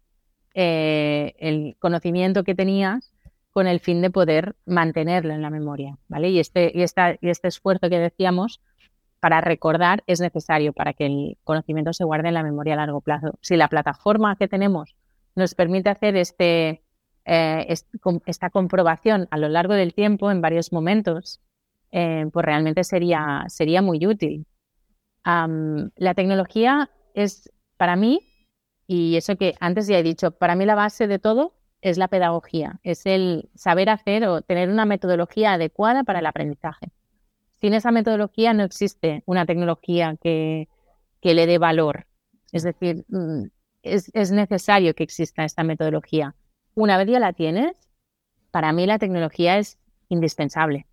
el 0.54 1.76
conocimiento 1.80 2.46
que 2.46 2.56
tenías 2.56 3.12
con 3.52 3.68
el 3.68 3.82
fin 3.82 4.02
de 4.02 4.10
poder 4.10 4.56
mantenerlo 4.66 5.34
en 5.34 5.42
la 5.42 5.50
memoria, 5.50 5.98
¿vale? 6.08 6.30
Y 6.30 6.40
este, 6.40 6.72
y 6.74 6.80
y 6.82 7.30
este 7.30 7.48
esfuerzo 7.48 7.90
que 7.90 8.00
decíamos 8.00 8.62
para 9.26 9.42
recordar 9.42 10.04
es 10.06 10.22
necesario 10.22 10.72
para 10.72 10.94
que 10.94 11.08
el 11.08 11.38
conocimiento 11.44 11.94
se 11.94 12.04
guarde 12.04 12.28
en 12.28 12.36
la 12.36 12.44
memoria 12.44 12.76
a 12.76 12.78
largo 12.78 13.02
plazo. 13.02 13.40
Si 13.42 13.56
la 13.56 13.70
plataforma 13.70 14.36
que 14.36 14.48
tenemos 14.48 14.96
nos 15.34 15.56
permite 15.56 15.90
hacer 15.90 16.16
este, 16.16 16.84
eh, 17.26 17.76
esta 18.28 18.52
comprobación 18.52 19.28
a 19.32 19.40
lo 19.40 19.50
largo 19.50 19.74
del 19.74 19.96
tiempo, 19.96 20.30
en 20.30 20.42
varios 20.42 20.72
momentos, 20.72 21.42
eh, 21.92 22.28
pues 22.32 22.46
realmente 22.46 22.84
sería, 22.84 23.46
sería 23.48 23.82
muy 23.82 24.06
útil. 24.06 24.46
la 25.24 26.14
tecnología 26.14 26.92
es, 27.16 27.52
para 27.78 27.96
mí, 27.96 28.20
y 28.86 29.16
eso 29.16 29.38
que 29.38 29.56
antes 29.60 29.88
ya 29.88 29.98
he 29.98 30.04
dicho, 30.04 30.30
para 30.38 30.56
mí 30.56 30.68
la 30.68 30.76
base 30.76 31.08
de 31.08 31.18
todo 31.18 31.56
es 31.82 31.98
la 31.98 32.10
pedagogía, 32.10 32.80
es 32.84 33.08
el 33.08 33.50
saber 33.56 33.90
hacer 33.90 34.28
o 34.28 34.44
tener 34.44 34.70
una 34.70 34.86
metodología 34.86 35.54
adecuada 35.54 36.04
para 36.04 36.20
el 36.20 36.28
aprendizaje 36.28 36.92
sin 37.62 37.74
esa 37.74 37.92
metodología 37.92 38.54
no 38.54 38.64
existe 38.64 39.24
una 39.26 39.46
tecnología 39.46 40.16
que, 40.22 40.68
le 41.22 41.48
dé 41.48 41.58
valor. 41.58 42.06
Es 42.52 42.64
decir, 42.64 43.04
mm, 43.10 43.46
es, 43.82 44.32
necesario 44.32 44.94
que 44.94 45.04
exista 45.04 45.44
esta 45.44 45.64
metodología. 45.64 46.36
Una 46.76 46.98
vez 46.98 47.08
ya 47.08 47.20
la 47.20 47.34
tienes, 47.34 47.76
para 48.52 48.72
mí 48.74 48.86
la 48.86 49.00
tecnología 49.00 49.58
es 49.58 49.80
indispensable, 50.10 50.86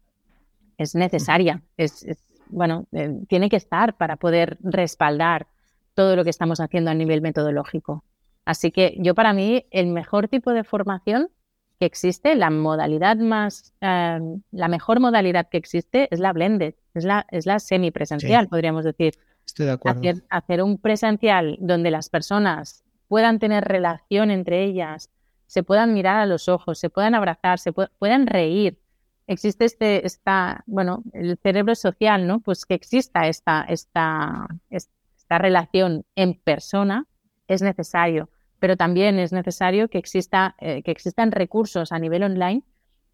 es 0.78 0.94
necesaria, 0.94 1.62
es, 1.76 2.06
bueno, 2.48 2.86
eh, 2.92 3.20
tiene 3.28 3.50
que 3.50 3.56
estar 3.56 3.96
para 3.96 4.16
poder 4.16 4.58
respaldar 4.62 5.46
todo 5.94 6.16
lo 6.16 6.24
que 6.24 6.30
estamos 6.30 6.60
haciendo 6.60 6.90
a 6.90 6.94
nivel 6.94 7.20
metodológico. 7.20 8.04
Así 8.44 8.70
que 8.70 8.96
yo 8.98 9.14
para 9.14 9.32
mí 9.32 9.66
el 9.70 9.88
mejor 9.88 10.28
tipo 10.28 10.52
de 10.52 10.64
formación 10.64 11.28
que 11.82 11.86
existe, 11.86 12.36
la 12.36 12.48
modalidad 12.48 13.16
más, 13.16 13.74
eh, 13.80 14.20
la 14.52 14.68
mejor 14.68 15.00
modalidad 15.00 15.48
que 15.48 15.58
existe 15.58 16.06
es 16.12 16.20
la 16.20 16.32
blended, 16.32 16.74
es 16.94 17.04
la, 17.04 17.26
es 17.32 17.44
la 17.44 17.58
semipresencial, 17.58 18.46
podríamos 18.46 18.84
decir. 18.84 19.14
Estoy 19.44 19.66
de 19.66 19.72
acuerdo. 19.72 20.00
Hacer, 20.30 20.62
un 20.62 20.78
presencial 20.78 21.56
donde 21.58 21.90
las 21.90 22.08
personas 22.08 22.84
puedan 23.08 23.40
tener 23.40 23.64
relación 23.64 24.30
entre 24.30 24.62
ellas, 24.62 25.10
se 25.48 25.64
puedan 25.64 25.92
mirar 25.92 26.20
a 26.20 26.26
los 26.26 26.48
ojos, 26.48 26.78
se 26.78 26.88
puedan 26.88 27.16
abrazar, 27.16 27.58
se 27.58 27.72
puedan 27.72 28.28
reír. 28.28 28.78
Existe 29.26 29.64
este, 29.64 30.06
esta, 30.06 30.62
bueno, 30.66 31.02
el 31.12 31.36
cerebro 31.42 31.74
social, 31.74 32.28
¿no? 32.28 32.38
Pues 32.38 32.64
que 32.64 32.74
exista 32.74 33.26
esta, 33.26 33.62
esta, 33.62 34.46
esta 34.70 35.38
relación 35.38 36.04
en 36.14 36.34
persona 36.34 37.06
es 37.48 37.60
necesario 37.60 38.28
pero 38.62 38.76
también 38.76 39.18
es 39.18 39.32
necesario 39.32 39.88
que, 39.88 39.98
exista, 39.98 40.54
eh, 40.60 40.82
existan 40.84 41.32
recursos 41.32 41.90
a 41.90 41.98
nivel 41.98 42.22
online 42.22 42.62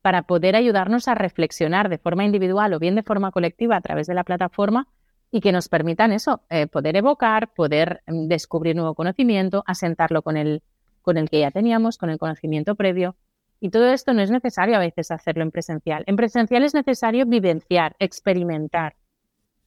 para 0.02 0.24
poder 0.24 0.54
ayudarnos 0.54 1.08
a 1.08 1.14
reflexionar 1.14 1.88
de 1.88 1.96
forma 1.96 2.26
individual 2.26 2.74
o 2.74 2.78
bien 2.78 2.94
de 2.94 3.02
forma 3.02 3.30
colectiva 3.30 3.74
a 3.74 3.80
través 3.80 4.06
de 4.06 4.12
la 4.12 4.24
plataforma 4.24 4.88
y 5.30 5.40
que 5.40 5.50
nos 5.50 5.70
permitan 5.70 6.12
eso, 6.12 6.42
eh, 6.50 6.66
poder 6.66 6.96
evocar, 6.96 7.54
poder 7.54 8.02
mm, 8.06 8.26
descubrir 8.28 8.76
nuevo 8.76 8.94
conocimiento, 8.94 9.64
asentarlo 9.66 10.20
con 10.20 10.36
el, 10.36 10.62
con 11.00 11.16
el 11.16 11.30
que 11.30 11.40
ya 11.40 11.50
teníamos, 11.50 11.96
con 11.96 12.10
el 12.10 12.18
conocimiento 12.18 12.74
previo. 12.74 13.16
Y 13.58 13.70
todo 13.70 13.90
esto 13.90 14.12
no 14.12 14.20
es 14.20 14.30
necesario 14.30 14.76
a 14.76 14.80
veces 14.80 15.10
hacerlo 15.10 15.44
en 15.44 15.50
presencial. 15.50 16.04
En 16.08 16.16
presencial 16.16 16.62
es 16.62 16.74
necesario 16.74 17.24
vivenciar, 17.24 17.96
experimentar. 18.00 18.96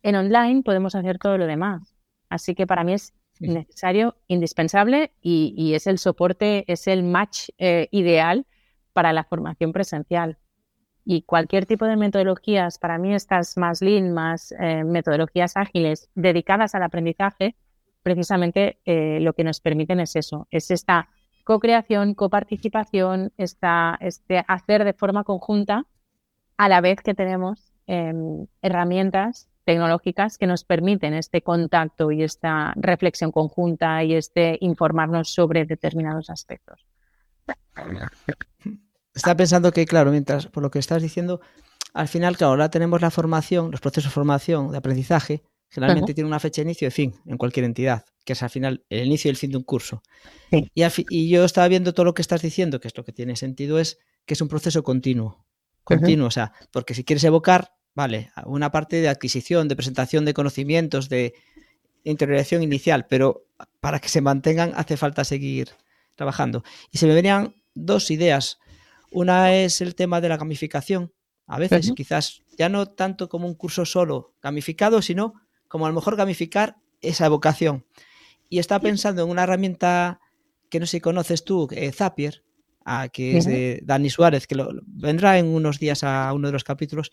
En 0.03 0.13
online 0.13 0.61
podemos 0.61 0.93
hacer 0.93 1.17
todo 1.17 1.39
lo 1.39 1.47
demás. 1.47 1.95
Así 2.29 2.53
que 2.53 2.67
para 2.67 2.83
mí 2.83 2.93
es 2.93 3.15
necesario, 3.49 4.15
indispensable 4.27 5.11
y, 5.21 5.73
es 5.73 5.87
el 5.87 5.97
soporte, 5.97 6.63
es 6.71 6.87
el 6.87 7.03
match 7.03 7.49
eh, 7.57 7.87
ideal 7.91 8.45
para 8.93 9.13
la 9.13 9.23
formación 9.23 9.71
presencial. 9.71 10.37
Y 11.03 11.23
cualquier 11.23 11.65
tipo 11.65 11.85
de 11.85 11.97
metodologías, 11.97 12.77
para 12.77 12.97
mí 12.97 13.13
estas 13.13 13.57
más 13.57 13.81
lean, 13.81 14.13
más 14.13 14.53
eh, 14.59 14.83
metodologías 14.83 15.57
ágiles 15.57 16.09
dedicadas 16.13 16.75
al 16.75 16.83
aprendizaje, 16.83 17.55
precisamente 18.03 18.79
eh, 18.85 19.19
lo 19.19 19.33
que 19.33 19.43
nos 19.43 19.59
permiten 19.59 19.99
es 19.99 20.15
eso, 20.15 20.47
es 20.51 20.71
esta 20.71 21.09
co-creación, 21.43 22.13
coparticipación, 22.13 23.33
esta, 23.37 23.97
este 23.99 24.43
hacer 24.47 24.83
de 24.83 24.93
forma 24.93 25.23
conjunta 25.23 25.85
a 26.57 26.69
la 26.69 26.81
vez 26.81 27.01
que 27.01 27.15
tenemos 27.15 27.73
em, 27.87 28.45
herramientas 28.61 29.50
tecnológicas 29.63 30.37
que 30.37 30.47
nos 30.47 30.63
permiten 30.63 31.13
este 31.13 31.41
contacto 31.41 32.11
y 32.11 32.23
esta 32.23 32.73
reflexión 32.75 33.31
conjunta 33.31 34.03
y 34.03 34.15
este 34.15 34.57
informarnos 34.61 35.33
sobre 35.33 35.65
determinados 35.65 36.29
aspectos. 36.29 36.85
Está 39.13 39.35
pensando 39.35 39.71
que, 39.71 39.85
claro, 39.85 40.11
mientras 40.11 40.47
por 40.47 40.63
lo 40.63 40.71
que 40.71 40.79
estás 40.79 41.01
diciendo, 41.01 41.41
al 41.93 42.07
final, 42.07 42.37
claro, 42.37 42.51
ahora 42.51 42.69
tenemos 42.69 43.01
la 43.01 43.11
formación, 43.11 43.71
los 43.71 43.81
procesos 43.81 44.11
de 44.11 44.13
formación, 44.13 44.71
de 44.71 44.77
aprendizaje, 44.77 45.43
generalmente 45.69 46.13
tienen 46.13 46.27
una 46.27 46.39
fecha 46.39 46.61
de 46.61 46.67
inicio 46.67 46.87
y 46.87 46.91
fin 46.91 47.15
en 47.25 47.37
cualquier 47.37 47.65
entidad, 47.65 48.05
que 48.25 48.33
es 48.33 48.43
al 48.43 48.49
final 48.49 48.85
el 48.89 49.07
inicio 49.07 49.29
y 49.29 49.31
el 49.31 49.37
fin 49.37 49.51
de 49.51 49.57
un 49.57 49.63
curso. 49.63 50.01
Y, 50.51 50.69
y, 51.09 51.29
yo 51.29 51.45
estaba 51.45 51.67
viendo 51.67 51.93
todo 51.93 52.05
lo 52.05 52.13
que 52.13 52.21
estás 52.21 52.41
diciendo, 52.41 52.79
que 52.79 52.87
es 52.87 52.97
lo 52.97 53.03
que 53.03 53.13
tiene 53.13 53.35
sentido, 53.35 53.79
es 53.79 53.99
que 54.25 54.33
es 54.33 54.41
un 54.41 54.47
proceso 54.47 54.83
continuo. 54.83 55.45
Continuo, 55.83 56.27
o 56.27 56.31
sea, 56.31 56.53
porque 56.71 56.93
si 56.93 57.03
quieres 57.03 57.23
evocar, 57.23 57.73
Vale, 58.01 58.31
una 58.45 58.71
parte 58.71 58.99
de 58.99 59.09
adquisición, 59.09 59.67
de 59.67 59.75
presentación 59.75 60.25
de 60.25 60.33
conocimientos, 60.33 61.07
de 61.07 61.35
interiorización 62.03 62.63
inicial, 62.63 63.05
pero 63.07 63.45
para 63.79 63.99
que 63.99 64.09
se 64.09 64.21
mantengan 64.21 64.73
hace 64.75 64.97
falta 64.97 65.23
seguir 65.23 65.69
trabajando. 66.15 66.63
Y 66.89 66.97
se 66.97 67.05
me 67.05 67.13
venían 67.13 67.53
dos 67.75 68.09
ideas. 68.09 68.57
Una 69.11 69.53
es 69.53 69.81
el 69.81 69.93
tema 69.93 70.19
de 70.19 70.29
la 70.29 70.37
gamificación. 70.37 71.13
A 71.45 71.59
veces, 71.59 71.91
quizás 71.95 72.41
ya 72.57 72.69
no 72.69 72.87
tanto 72.87 73.29
como 73.29 73.45
un 73.45 73.53
curso 73.53 73.85
solo 73.85 74.33
gamificado, 74.41 75.03
sino 75.03 75.35
como 75.67 75.85
a 75.85 75.89
lo 75.89 75.93
mejor 75.93 76.15
gamificar 76.15 76.77
esa 77.01 77.29
vocación. 77.29 77.85
Y 78.49 78.57
estaba 78.57 78.81
pensando 78.81 79.21
en 79.21 79.29
una 79.29 79.43
herramienta 79.43 80.21
que 80.71 80.79
no 80.79 80.87
sé 80.87 80.97
si 80.97 81.01
conoces 81.01 81.43
tú, 81.43 81.67
eh, 81.69 81.91
Zapier, 81.91 82.43
ah, 82.83 83.09
que 83.09 83.37
es 83.37 83.45
de 83.45 83.79
Dani 83.83 84.09
Suárez, 84.09 84.47
que 84.47 84.55
lo, 84.55 84.71
vendrá 84.87 85.37
en 85.37 85.45
unos 85.45 85.77
días 85.77 86.03
a 86.03 86.33
uno 86.33 86.47
de 86.47 86.53
los 86.53 86.63
capítulos, 86.63 87.11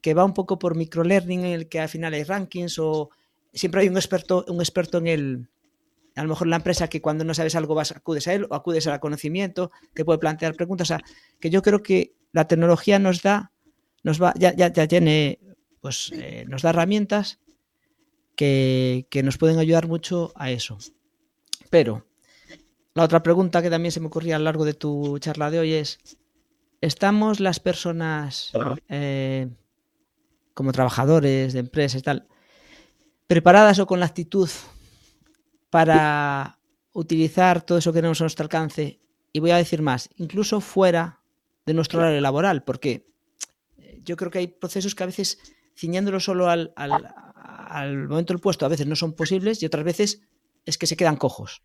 que 0.00 0.14
va 0.14 0.24
un 0.24 0.34
poco 0.34 0.58
por 0.58 0.76
microlearning, 0.76 1.40
en 1.40 1.52
el 1.52 1.68
que 1.68 1.80
al 1.80 1.88
final 1.88 2.14
hay 2.14 2.24
rankings 2.24 2.78
o 2.78 3.10
siempre 3.52 3.82
hay 3.82 3.88
un 3.88 3.96
experto, 3.96 4.44
un 4.48 4.60
experto 4.60 4.98
en 4.98 5.06
el, 5.06 5.48
a 6.16 6.22
lo 6.22 6.30
mejor 6.30 6.46
en 6.46 6.50
la 6.50 6.56
empresa 6.56 6.88
que 6.88 7.00
cuando 7.00 7.24
no 7.24 7.34
sabes 7.34 7.54
algo 7.54 7.74
vas, 7.74 7.92
acudes 7.92 8.26
a 8.28 8.34
él 8.34 8.46
o 8.48 8.54
acudes 8.54 8.86
al 8.86 9.00
conocimiento, 9.00 9.70
que 9.94 10.04
puede 10.04 10.18
plantear 10.18 10.54
preguntas. 10.54 10.86
O 10.86 10.88
sea, 10.88 11.00
que 11.38 11.50
yo 11.50 11.62
creo 11.62 11.82
que 11.82 12.14
la 12.32 12.46
tecnología 12.46 12.98
nos 12.98 13.22
da, 13.22 13.52
nos 14.02 14.22
va, 14.22 14.32
ya, 14.36 14.54
ya, 14.54 14.72
ya 14.72 14.86
tiene, 14.86 15.40
pues 15.80 16.12
eh, 16.14 16.44
nos 16.48 16.62
da 16.62 16.70
herramientas 16.70 17.40
que, 18.36 19.06
que 19.10 19.22
nos 19.22 19.38
pueden 19.38 19.58
ayudar 19.58 19.88
mucho 19.88 20.32
a 20.34 20.50
eso. 20.50 20.78
Pero 21.68 22.06
la 22.94 23.04
otra 23.04 23.22
pregunta 23.22 23.62
que 23.62 23.70
también 23.70 23.92
se 23.92 24.00
me 24.00 24.08
ocurría 24.08 24.36
a 24.36 24.38
lo 24.38 24.44
largo 24.46 24.64
de 24.64 24.74
tu 24.74 25.18
charla 25.18 25.50
de 25.50 25.60
hoy 25.60 25.74
es, 25.74 25.98
¿estamos 26.80 27.40
las 27.40 27.60
personas 27.60 28.52
eh, 28.88 29.48
como 30.60 30.72
trabajadores 30.72 31.54
de 31.54 31.60
empresas 31.60 32.00
y 32.00 32.02
tal, 32.02 32.28
preparadas 33.26 33.78
o 33.78 33.86
con 33.86 33.98
la 33.98 34.04
actitud 34.04 34.50
para 35.70 36.58
utilizar 36.92 37.62
todo 37.62 37.78
eso 37.78 37.90
que 37.92 38.00
tenemos 38.00 38.20
a 38.20 38.24
nuestro 38.24 38.42
alcance? 38.42 39.00
Y 39.32 39.40
voy 39.40 39.52
a 39.52 39.56
decir 39.56 39.80
más, 39.80 40.10
incluso 40.16 40.60
fuera 40.60 41.22
de 41.64 41.72
nuestro 41.72 42.00
horario 42.00 42.20
laboral, 42.20 42.62
porque 42.62 43.06
yo 44.02 44.18
creo 44.18 44.30
que 44.30 44.40
hay 44.40 44.48
procesos 44.48 44.94
que 44.94 45.02
a 45.02 45.06
veces, 45.06 45.38
ciñándolo 45.74 46.20
solo 46.20 46.50
al, 46.50 46.74
al 46.76 48.06
momento 48.06 48.34
del 48.34 48.42
puesto, 48.42 48.66
a 48.66 48.68
veces 48.68 48.86
no 48.86 48.96
son 48.96 49.14
posibles 49.14 49.62
y 49.62 49.66
otras 49.66 49.82
veces 49.82 50.20
es 50.66 50.76
que 50.76 50.86
se 50.86 50.98
quedan 50.98 51.16
cojos. 51.16 51.62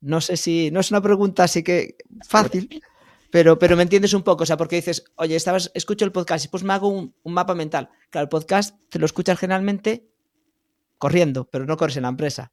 No 0.00 0.20
sé 0.20 0.36
si, 0.36 0.70
no 0.70 0.78
es 0.78 0.92
una 0.92 1.02
pregunta 1.02 1.42
así 1.42 1.64
que 1.64 1.96
fácil, 2.24 2.80
pero, 3.32 3.58
pero 3.58 3.78
me 3.78 3.82
entiendes 3.82 4.12
un 4.12 4.22
poco, 4.22 4.42
o 4.42 4.46
sea, 4.46 4.58
porque 4.58 4.76
dices, 4.76 5.04
oye, 5.16 5.34
estabas, 5.36 5.70
escucho 5.72 6.04
el 6.04 6.12
podcast 6.12 6.44
y 6.44 6.48
pues 6.48 6.64
me 6.64 6.74
hago 6.74 6.88
un, 6.88 7.14
mapa 7.24 7.54
mental. 7.54 7.88
Claro, 8.10 8.24
el 8.24 8.28
podcast 8.28 8.76
te 8.90 8.98
lo 8.98 9.06
escuchas 9.06 9.38
generalmente 9.38 10.06
corriendo, 10.98 11.48
pero 11.50 11.64
no 11.64 11.78
corres 11.78 11.96
en 11.96 12.02
la 12.02 12.10
empresa. 12.10 12.52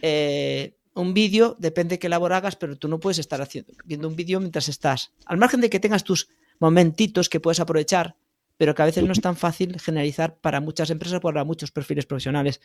Eh, 0.00 0.76
un 0.94 1.12
vídeo, 1.12 1.56
depende 1.58 1.96
de 1.96 1.98
qué 1.98 2.08
labor 2.08 2.34
hagas, 2.34 2.54
pero 2.54 2.76
tú 2.76 2.86
no 2.86 3.00
puedes 3.00 3.18
estar 3.18 3.42
haciendo, 3.42 3.72
viendo 3.84 4.06
un 4.06 4.14
vídeo 4.14 4.38
mientras 4.38 4.68
estás. 4.68 5.12
Al 5.24 5.38
margen 5.38 5.60
de 5.60 5.70
que 5.70 5.80
tengas 5.80 6.04
tus 6.04 6.28
momentitos 6.60 7.28
que 7.28 7.40
puedes 7.40 7.58
aprovechar, 7.58 8.14
pero 8.56 8.76
que 8.76 8.82
a 8.82 8.86
veces 8.86 9.02
no 9.02 9.12
es 9.12 9.20
tan 9.20 9.34
fácil 9.34 9.80
generalizar 9.80 10.36
para 10.36 10.60
muchas 10.60 10.88
empresas, 10.90 11.18
para 11.18 11.42
muchos 11.42 11.72
perfiles 11.72 12.06
profesionales. 12.06 12.60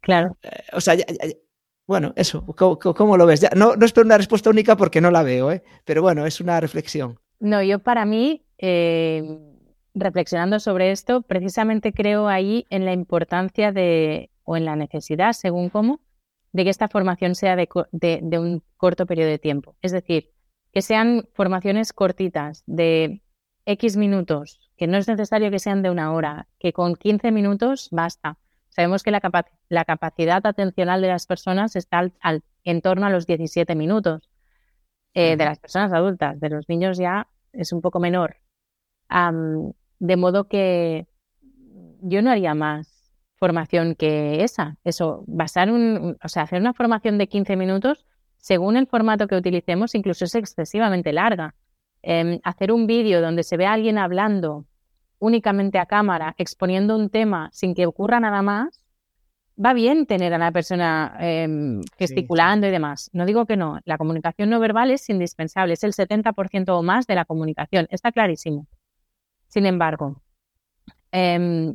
Claro. 0.00 0.36
Eh, 0.42 0.48
o 0.72 0.80
sea, 0.80 0.96
bueno, 1.86 2.12
eso, 2.16 2.44
¿cómo, 2.56 3.16
lo 3.16 3.26
ves? 3.26 3.40
Ya, 3.40 3.50
no, 3.56 3.74
espero 3.74 4.06
una 4.06 4.18
respuesta 4.18 4.50
única 4.50 4.76
porque 4.76 5.00
no 5.00 5.10
la 5.10 5.22
veo, 5.22 5.52
¿eh? 5.52 5.62
pero 5.84 6.02
bueno, 6.02 6.26
es 6.26 6.40
una 6.40 6.60
reflexión. 6.60 7.18
No, 7.40 7.62
yo 7.62 7.78
para 7.78 8.04
mí, 8.06 8.44
eh, 8.58 9.38
reflexionando 9.94 10.60
sobre 10.60 10.92
esto, 10.92 11.22
precisamente 11.22 11.92
creo 11.92 12.28
ahí 12.28 12.66
en 12.70 12.84
la 12.84 12.92
importancia 12.92 13.72
de, 13.72 14.30
o 14.44 14.56
en 14.56 14.64
la 14.64 14.76
necesidad, 14.76 15.32
según 15.32 15.68
cómo, 15.68 16.00
de 16.52 16.64
que 16.64 16.70
esta 16.70 16.88
formación 16.88 17.34
sea 17.34 17.56
de, 17.56 17.68
de 17.92 18.38
un 18.38 18.62
corto 18.76 19.06
periodo 19.06 19.28
de 19.28 19.38
tiempo. 19.38 19.76
Es 19.82 19.92
decir, 19.92 20.30
que 20.72 20.82
sean 20.82 21.28
formaciones 21.34 21.92
cortitas, 21.92 22.62
de 22.66 23.22
X 23.66 23.96
minutos, 23.96 24.60
que 24.76 24.86
no 24.86 24.96
es 24.96 25.08
necesario 25.08 25.50
que 25.50 25.58
sean 25.58 25.82
de 25.82 25.90
una 25.90 26.12
hora, 26.12 26.48
que 26.58 26.72
con 26.72 26.96
15 26.96 27.30
minutos 27.30 27.88
basta. 27.90 28.38
Sabemos 28.74 29.04
que 29.04 29.12
la, 29.12 29.84
capacidad 29.84 30.44
atencional 30.44 31.00
de 31.00 31.08
las 31.08 31.26
personas 31.26 31.76
está 31.76 32.10
en 32.64 32.82
torno 32.82 33.06
a 33.06 33.10
los 33.10 33.24
17 33.24 33.74
minutos. 33.76 34.28
Eh, 35.14 35.36
de 35.36 35.44
las 35.44 35.60
personas 35.60 35.92
adultas, 35.92 36.40
de 36.40 36.50
los 36.50 36.68
niños 36.68 36.98
ya 36.98 37.28
es 37.52 37.72
un 37.72 37.80
poco 37.80 38.00
menor. 38.00 38.36
de 40.00 40.16
modo 40.16 40.48
que 40.48 41.06
yo 42.00 42.20
no 42.20 42.32
haría 42.32 42.54
más 42.54 43.12
formación 43.36 43.94
que 43.94 44.42
esa. 44.42 44.76
Eso, 44.82 45.22
basar 45.28 45.70
un, 45.70 46.16
o 46.20 46.28
sea, 46.28 46.42
hacer 46.42 46.60
una 46.60 46.74
formación 46.74 47.16
de 47.16 47.28
15 47.28 47.54
minutos, 47.56 48.06
según 48.38 48.76
el 48.76 48.88
formato 48.88 49.28
que 49.28 49.36
utilicemos, 49.36 49.94
incluso 49.94 50.24
es 50.24 50.34
excesivamente 50.34 51.12
larga. 51.12 51.54
Em, 52.02 52.40
hacer 52.42 52.72
un 52.72 52.88
vídeo 52.88 53.22
donde 53.22 53.44
se 53.44 53.56
ve 53.56 53.66
a 53.66 53.72
alguien 53.72 53.98
hablando 53.98 54.66
únicamente 55.18 55.78
a 55.78 55.86
cámara, 55.86 56.34
exponiendo 56.38 56.96
un 56.96 57.10
tema 57.10 57.50
sin 57.52 57.74
que 57.74 57.86
ocurra 57.86 58.20
nada 58.20 58.42
más, 58.42 58.84
va 59.62 59.72
bien 59.72 60.06
tener 60.06 60.34
a 60.34 60.38
la 60.38 60.50
persona 60.52 61.16
em, 61.20 61.82
gesticulando 61.96 62.66
y 62.66 62.70
demás. 62.70 63.10
No 63.12 63.24
digo 63.24 63.46
que 63.46 63.56
no, 63.56 63.80
la 63.84 63.98
comunicación 63.98 64.50
no 64.50 64.60
verbal 64.60 64.90
es 64.90 65.08
indispensable, 65.08 65.74
es 65.74 65.84
el 65.84 65.92
70% 65.92 66.70
o 66.70 66.82
más 66.82 67.06
de 67.06 67.14
la 67.14 67.24
comunicación, 67.24 67.86
está 67.90 68.12
clarísimo. 68.12 68.66
Sin 69.48 69.66
embargo, 69.66 70.20
em, 71.12 71.74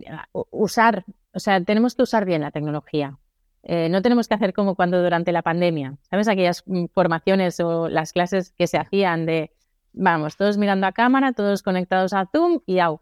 usar, 0.52 1.06
o 1.34 1.40
sea, 1.40 1.64
tenemos 1.64 1.96
que 1.96 2.04
usar 2.04 2.26
bien 2.26 2.42
la 2.42 2.52
tecnología. 2.52 3.18
Eh, 3.64 3.90
no 3.90 4.02
tenemos 4.02 4.28
que 4.28 4.34
hacer 4.36 4.54
como 4.54 4.76
cuando 4.76 5.02
durante 5.02 5.32
la 5.32 5.42
pandemia, 5.42 5.98
¿sabes? 6.10 6.28
Aquellas 6.28 6.64
mm, 6.66 6.86
formaciones 6.94 7.60
o 7.60 7.90
las 7.90 8.14
clases 8.14 8.52
que 8.52 8.68
se 8.68 8.78
hacían 8.78 9.26
de 9.26 9.52
vamos, 9.94 10.38
todos 10.38 10.58
mirando 10.58 10.88
a 10.88 10.92
cámara, 10.92 11.34
todos 11.34 11.64
conectados 11.64 12.14
a 12.14 12.26
Zoom 12.28 12.60
y 12.66 12.80
au. 12.80 13.02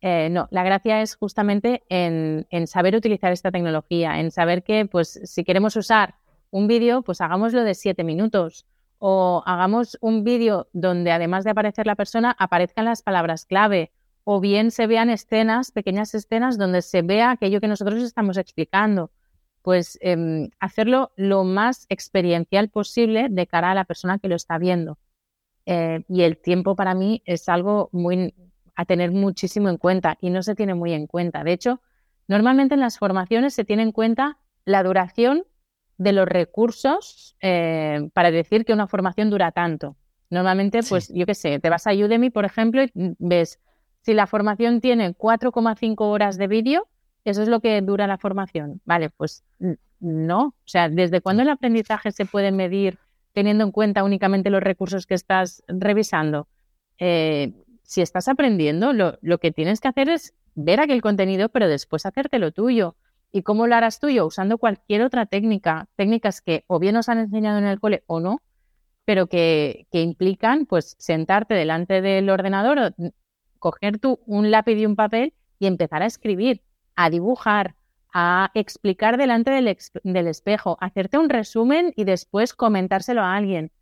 Eh, 0.00 0.28
no, 0.30 0.48
la 0.50 0.62
gracia 0.62 1.02
es 1.02 1.16
justamente 1.16 1.82
en, 1.88 2.46
saber 2.66 2.94
utilizar 2.94 3.32
esta 3.32 3.50
tecnología, 3.50 4.20
en 4.20 4.30
saber 4.30 4.62
que, 4.62 4.86
pues, 4.86 5.20
si 5.24 5.44
queremos 5.44 5.76
usar 5.76 6.14
un 6.50 6.68
vídeo, 6.68 7.02
pues 7.02 7.20
hagámoslo 7.20 7.64
de 7.64 7.74
siete 7.74 8.04
minutos 8.04 8.66
o 8.98 9.42
hagamos 9.46 9.98
un 10.00 10.24
vídeo 10.24 10.68
donde 10.72 11.12
además 11.12 11.44
de 11.44 11.50
aparecer 11.50 11.86
la 11.86 11.94
persona, 11.94 12.34
aparezcan 12.38 12.84
las 12.84 13.02
palabras 13.02 13.44
clave 13.44 13.92
o 14.24 14.40
bien 14.40 14.70
se 14.70 14.86
vean 14.86 15.10
escenas, 15.10 15.70
pequeñas 15.70 16.14
escenas 16.14 16.58
donde 16.58 16.82
se 16.82 17.02
vea 17.02 17.30
aquello 17.30 17.60
que 17.60 17.68
nosotros 17.68 18.02
estamos 18.02 18.36
explicando. 18.36 19.10
Pues 19.62 19.98
em, 20.00 20.50
hacerlo 20.60 21.12
lo 21.16 21.44
más 21.44 21.86
experiencial 21.88 22.68
posible 22.68 23.28
de 23.30 23.46
cara 23.46 23.72
a 23.72 23.74
la 23.74 23.84
persona 23.84 24.18
que 24.18 24.28
lo 24.28 24.36
está 24.36 24.58
viendo. 24.58 24.98
Eh, 25.66 26.04
y 26.08 26.22
el 26.22 26.38
tiempo 26.38 26.76
para 26.76 26.94
mí 26.94 27.22
es 27.26 27.48
algo 27.48 27.90
muy 27.92 28.34
a 28.78 28.84
tener 28.84 29.10
muchísimo 29.10 29.68
en 29.68 29.76
cuenta 29.76 30.16
y 30.20 30.30
no 30.30 30.42
se 30.42 30.54
tiene 30.54 30.74
muy 30.74 30.92
en 30.92 31.08
cuenta. 31.08 31.42
De 31.42 31.52
hecho, 31.52 31.80
normalmente 32.28 32.74
en 32.74 32.80
las 32.80 32.96
formaciones 32.96 33.52
se 33.52 33.64
tiene 33.64 33.82
en 33.82 33.90
cuenta 33.90 34.38
la 34.64 34.84
duración 34.84 35.44
de 35.96 36.12
los 36.12 36.28
recursos 36.28 37.36
eh, 37.40 38.08
para 38.14 38.30
decir 38.30 38.64
que 38.64 38.72
una 38.72 38.86
formación 38.86 39.30
dura 39.30 39.50
tanto. 39.50 39.96
Normalmente, 40.30 40.80
pues 40.88 41.12
yo 41.12 41.26
qué 41.26 41.34
sé, 41.34 41.58
te 41.58 41.70
vas 41.70 41.88
a 41.88 41.92
Udemy, 41.92 42.30
por 42.30 42.44
ejemplo, 42.44 42.82
y 42.84 42.90
ves 42.94 43.58
si 44.02 44.14
la 44.14 44.28
formación 44.28 44.80
tiene 44.80 45.12
4,5 45.12 45.96
horas 45.98 46.38
de 46.38 46.46
vídeo, 46.46 46.86
eso 47.24 47.42
es 47.42 47.48
lo 47.48 47.58
que 47.58 47.82
dura 47.82 48.06
la 48.06 48.16
formación. 48.16 48.80
Vale, 48.84 49.10
pues 49.10 49.42
no. 49.98 50.46
O 50.46 50.68
sea, 50.68 50.88
¿desde 50.88 51.20
cuándo 51.20 51.42
el 51.42 51.48
aprendizaje 51.48 52.12
se 52.12 52.26
puede 52.26 52.52
medir 52.52 52.96
teniendo 53.32 53.64
en 53.64 53.70
cuenta 53.70 54.04
únicamente 54.04 54.50
los 54.50 54.62
recursos 54.62 55.06
que 55.06 55.14
estás 55.14 55.62
revisando. 55.68 56.48
Eh, 56.98 57.52
si 57.88 58.02
estás 58.02 58.28
aprendiendo, 58.28 58.92
lo, 58.92 59.38
que 59.38 59.50
tienes 59.50 59.80
que 59.80 59.88
hacer 59.88 60.10
es 60.10 60.34
ver 60.54 60.78
aquel 60.78 61.00
contenido, 61.00 61.48
pero 61.48 61.68
después 61.68 62.04
hacértelo 62.04 62.52
tuyo. 62.52 62.96
¿Y 63.32 63.42
cómo 63.42 63.66
lo 63.66 63.74
harás 63.74 63.98
tuyo? 63.98 64.26
Usando 64.26 64.58
cualquier 64.58 65.02
otra 65.02 65.24
técnica, 65.24 65.88
técnicas 65.96 66.42
que 66.42 66.64
o 66.66 66.78
bien 66.78 66.94
nos 66.94 67.08
han 67.08 67.18
enseñado 67.18 67.56
en 67.56 67.64
el 67.64 67.80
cole 67.80 68.04
o 68.06 68.20
no, 68.20 68.42
pero 69.06 69.26
que, 69.26 69.86
que 69.90 70.02
implican 70.02 70.66
pues 70.66 70.96
sentarte 70.98 71.54
delante 71.54 72.02
del 72.02 72.28
ordenador, 72.28 72.94
coger 73.58 73.98
tú 73.98 74.20
un 74.26 74.50
lápiz 74.50 74.76
y 74.76 74.84
un 74.84 74.94
papel 74.94 75.32
y 75.58 75.66
empezar 75.66 76.02
a 76.02 76.06
escribir, 76.06 76.60
a 76.94 77.08
dibujar, 77.08 77.74
a 78.12 78.50
explicar 78.52 79.16
delante 79.16 79.50
del, 79.50 80.26
espejo, 80.28 80.76
hacerte 80.82 81.16
un 81.16 81.30
resumen 81.30 81.94
y 81.96 82.04
después 82.04 82.52
comentárselo 82.52 83.22
a 83.22 83.34
alguien. 83.34 83.72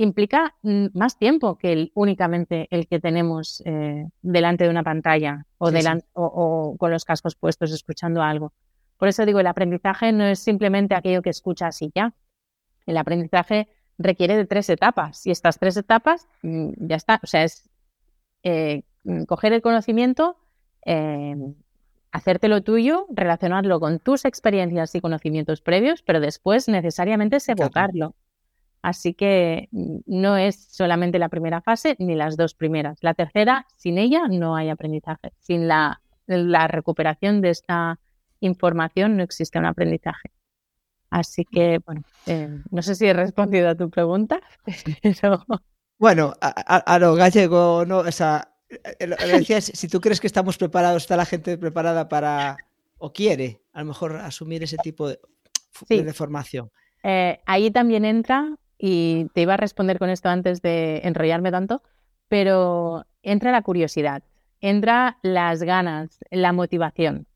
Implica 0.00 0.54
mm, 0.62 0.86
más 0.94 1.18
tiempo 1.18 1.58
que 1.58 1.72
el, 1.72 1.92
únicamente 1.94 2.68
el 2.70 2.86
que 2.86 3.00
tenemos 3.00 3.62
eh, 3.66 4.08
delante 4.22 4.64
de 4.64 4.70
una 4.70 4.82
pantalla 4.82 5.44
o, 5.58 5.70
o, 6.14 6.76
con 6.78 6.90
los 6.90 7.04
cascos 7.04 7.36
puestos 7.36 7.70
escuchando 7.70 8.22
algo. 8.22 8.54
Por 8.96 9.08
eso 9.08 9.26
digo, 9.26 9.40
el 9.40 9.46
aprendizaje 9.46 10.10
no 10.12 10.24
es 10.24 10.38
simplemente 10.38 10.94
aquello 10.94 11.20
que 11.20 11.28
escuchas 11.28 11.82
y 11.82 11.92
ya. 11.94 12.14
El 12.86 12.96
aprendizaje 12.96 13.68
requiere 13.98 14.38
de 14.38 14.46
tres 14.46 14.70
etapas 14.70 15.26
y 15.26 15.32
estas 15.32 15.58
tres 15.58 15.76
etapas 15.76 16.26
mm, 16.40 16.70
ya 16.78 16.96
está. 16.96 17.20
O 17.22 17.26
sea, 17.26 17.44
es 17.44 17.68
eh, 18.42 18.84
coger 19.28 19.52
el 19.52 19.60
conocimiento, 19.60 20.38
eh, 20.86 21.36
hacértelo 22.10 22.62
tuyo, 22.62 23.04
relacionarlo 23.10 23.80
con 23.80 23.98
tus 23.98 24.24
experiencias 24.24 24.94
y 24.94 25.02
conocimientos 25.02 25.60
previos, 25.60 26.00
pero 26.00 26.20
después 26.20 26.68
necesariamente 26.68 27.36
es 27.36 27.46
evocarlo. 27.50 28.14
Así 28.82 29.14
que 29.14 29.68
no 29.70 30.36
es 30.36 30.68
solamente 30.70 31.18
la 31.18 31.28
primera 31.28 31.60
fase 31.60 31.96
ni 31.98 32.14
las 32.14 32.36
dos 32.36 32.54
primeras. 32.54 32.98
La 33.02 33.14
tercera, 33.14 33.66
sin 33.76 33.98
ella 33.98 34.26
no 34.28 34.56
hay 34.56 34.70
aprendizaje. 34.70 35.32
Sin 35.38 35.68
la, 35.68 36.00
la 36.26 36.66
recuperación 36.66 37.40
de 37.40 37.50
esta 37.50 37.98
información, 38.40 39.16
no 39.16 39.22
existe 39.22 39.58
un 39.58 39.66
aprendizaje. 39.66 40.30
Así 41.10 41.44
que, 41.44 41.80
bueno, 41.84 42.02
eh, 42.26 42.62
no 42.70 42.82
sé 42.82 42.94
si 42.94 43.06
he 43.06 43.12
respondido 43.12 43.68
a 43.68 43.74
tu 43.74 43.90
pregunta, 43.90 44.40
Bueno, 45.98 46.32
a, 46.40 46.98
lo 46.98 47.14
gallego, 47.14 47.84
¿no? 47.84 47.98
O 47.98 48.10
sea, 48.10 48.54
eh, 48.70 49.06
lo, 49.06 49.16
decías, 49.16 49.64
si 49.64 49.86
tú 49.86 50.00
crees 50.00 50.18
que 50.18 50.28
estamos 50.28 50.56
preparados, 50.56 51.02
está 51.02 51.14
la 51.14 51.26
gente 51.26 51.58
preparada 51.58 52.08
para, 52.08 52.56
o 52.96 53.12
quiere, 53.12 53.60
a 53.74 53.80
lo 53.80 53.86
mejor, 53.88 54.16
asumir 54.16 54.62
ese 54.62 54.78
tipo 54.78 55.08
de, 55.08 55.18
de 55.90 56.12
formación. 56.14 56.70
Eh, 57.02 57.40
ahí 57.44 57.70
también 57.70 58.06
entra, 58.06 58.56
y 58.80 59.26
te 59.34 59.42
iba 59.42 59.54
a 59.54 59.58
responder 59.58 59.98
con 59.98 60.08
esto 60.08 60.30
antes 60.30 60.62
de 60.62 61.02
enrollarme 61.04 61.50
tanto, 61.50 61.82
pero 62.28 63.04
entra 63.22 63.52
la 63.52 63.60
curiosidad, 63.60 64.22
entra 64.60 65.18
las 65.22 65.62
ganas, 65.62 66.18
la 66.30 66.52
motivación. 66.52 67.26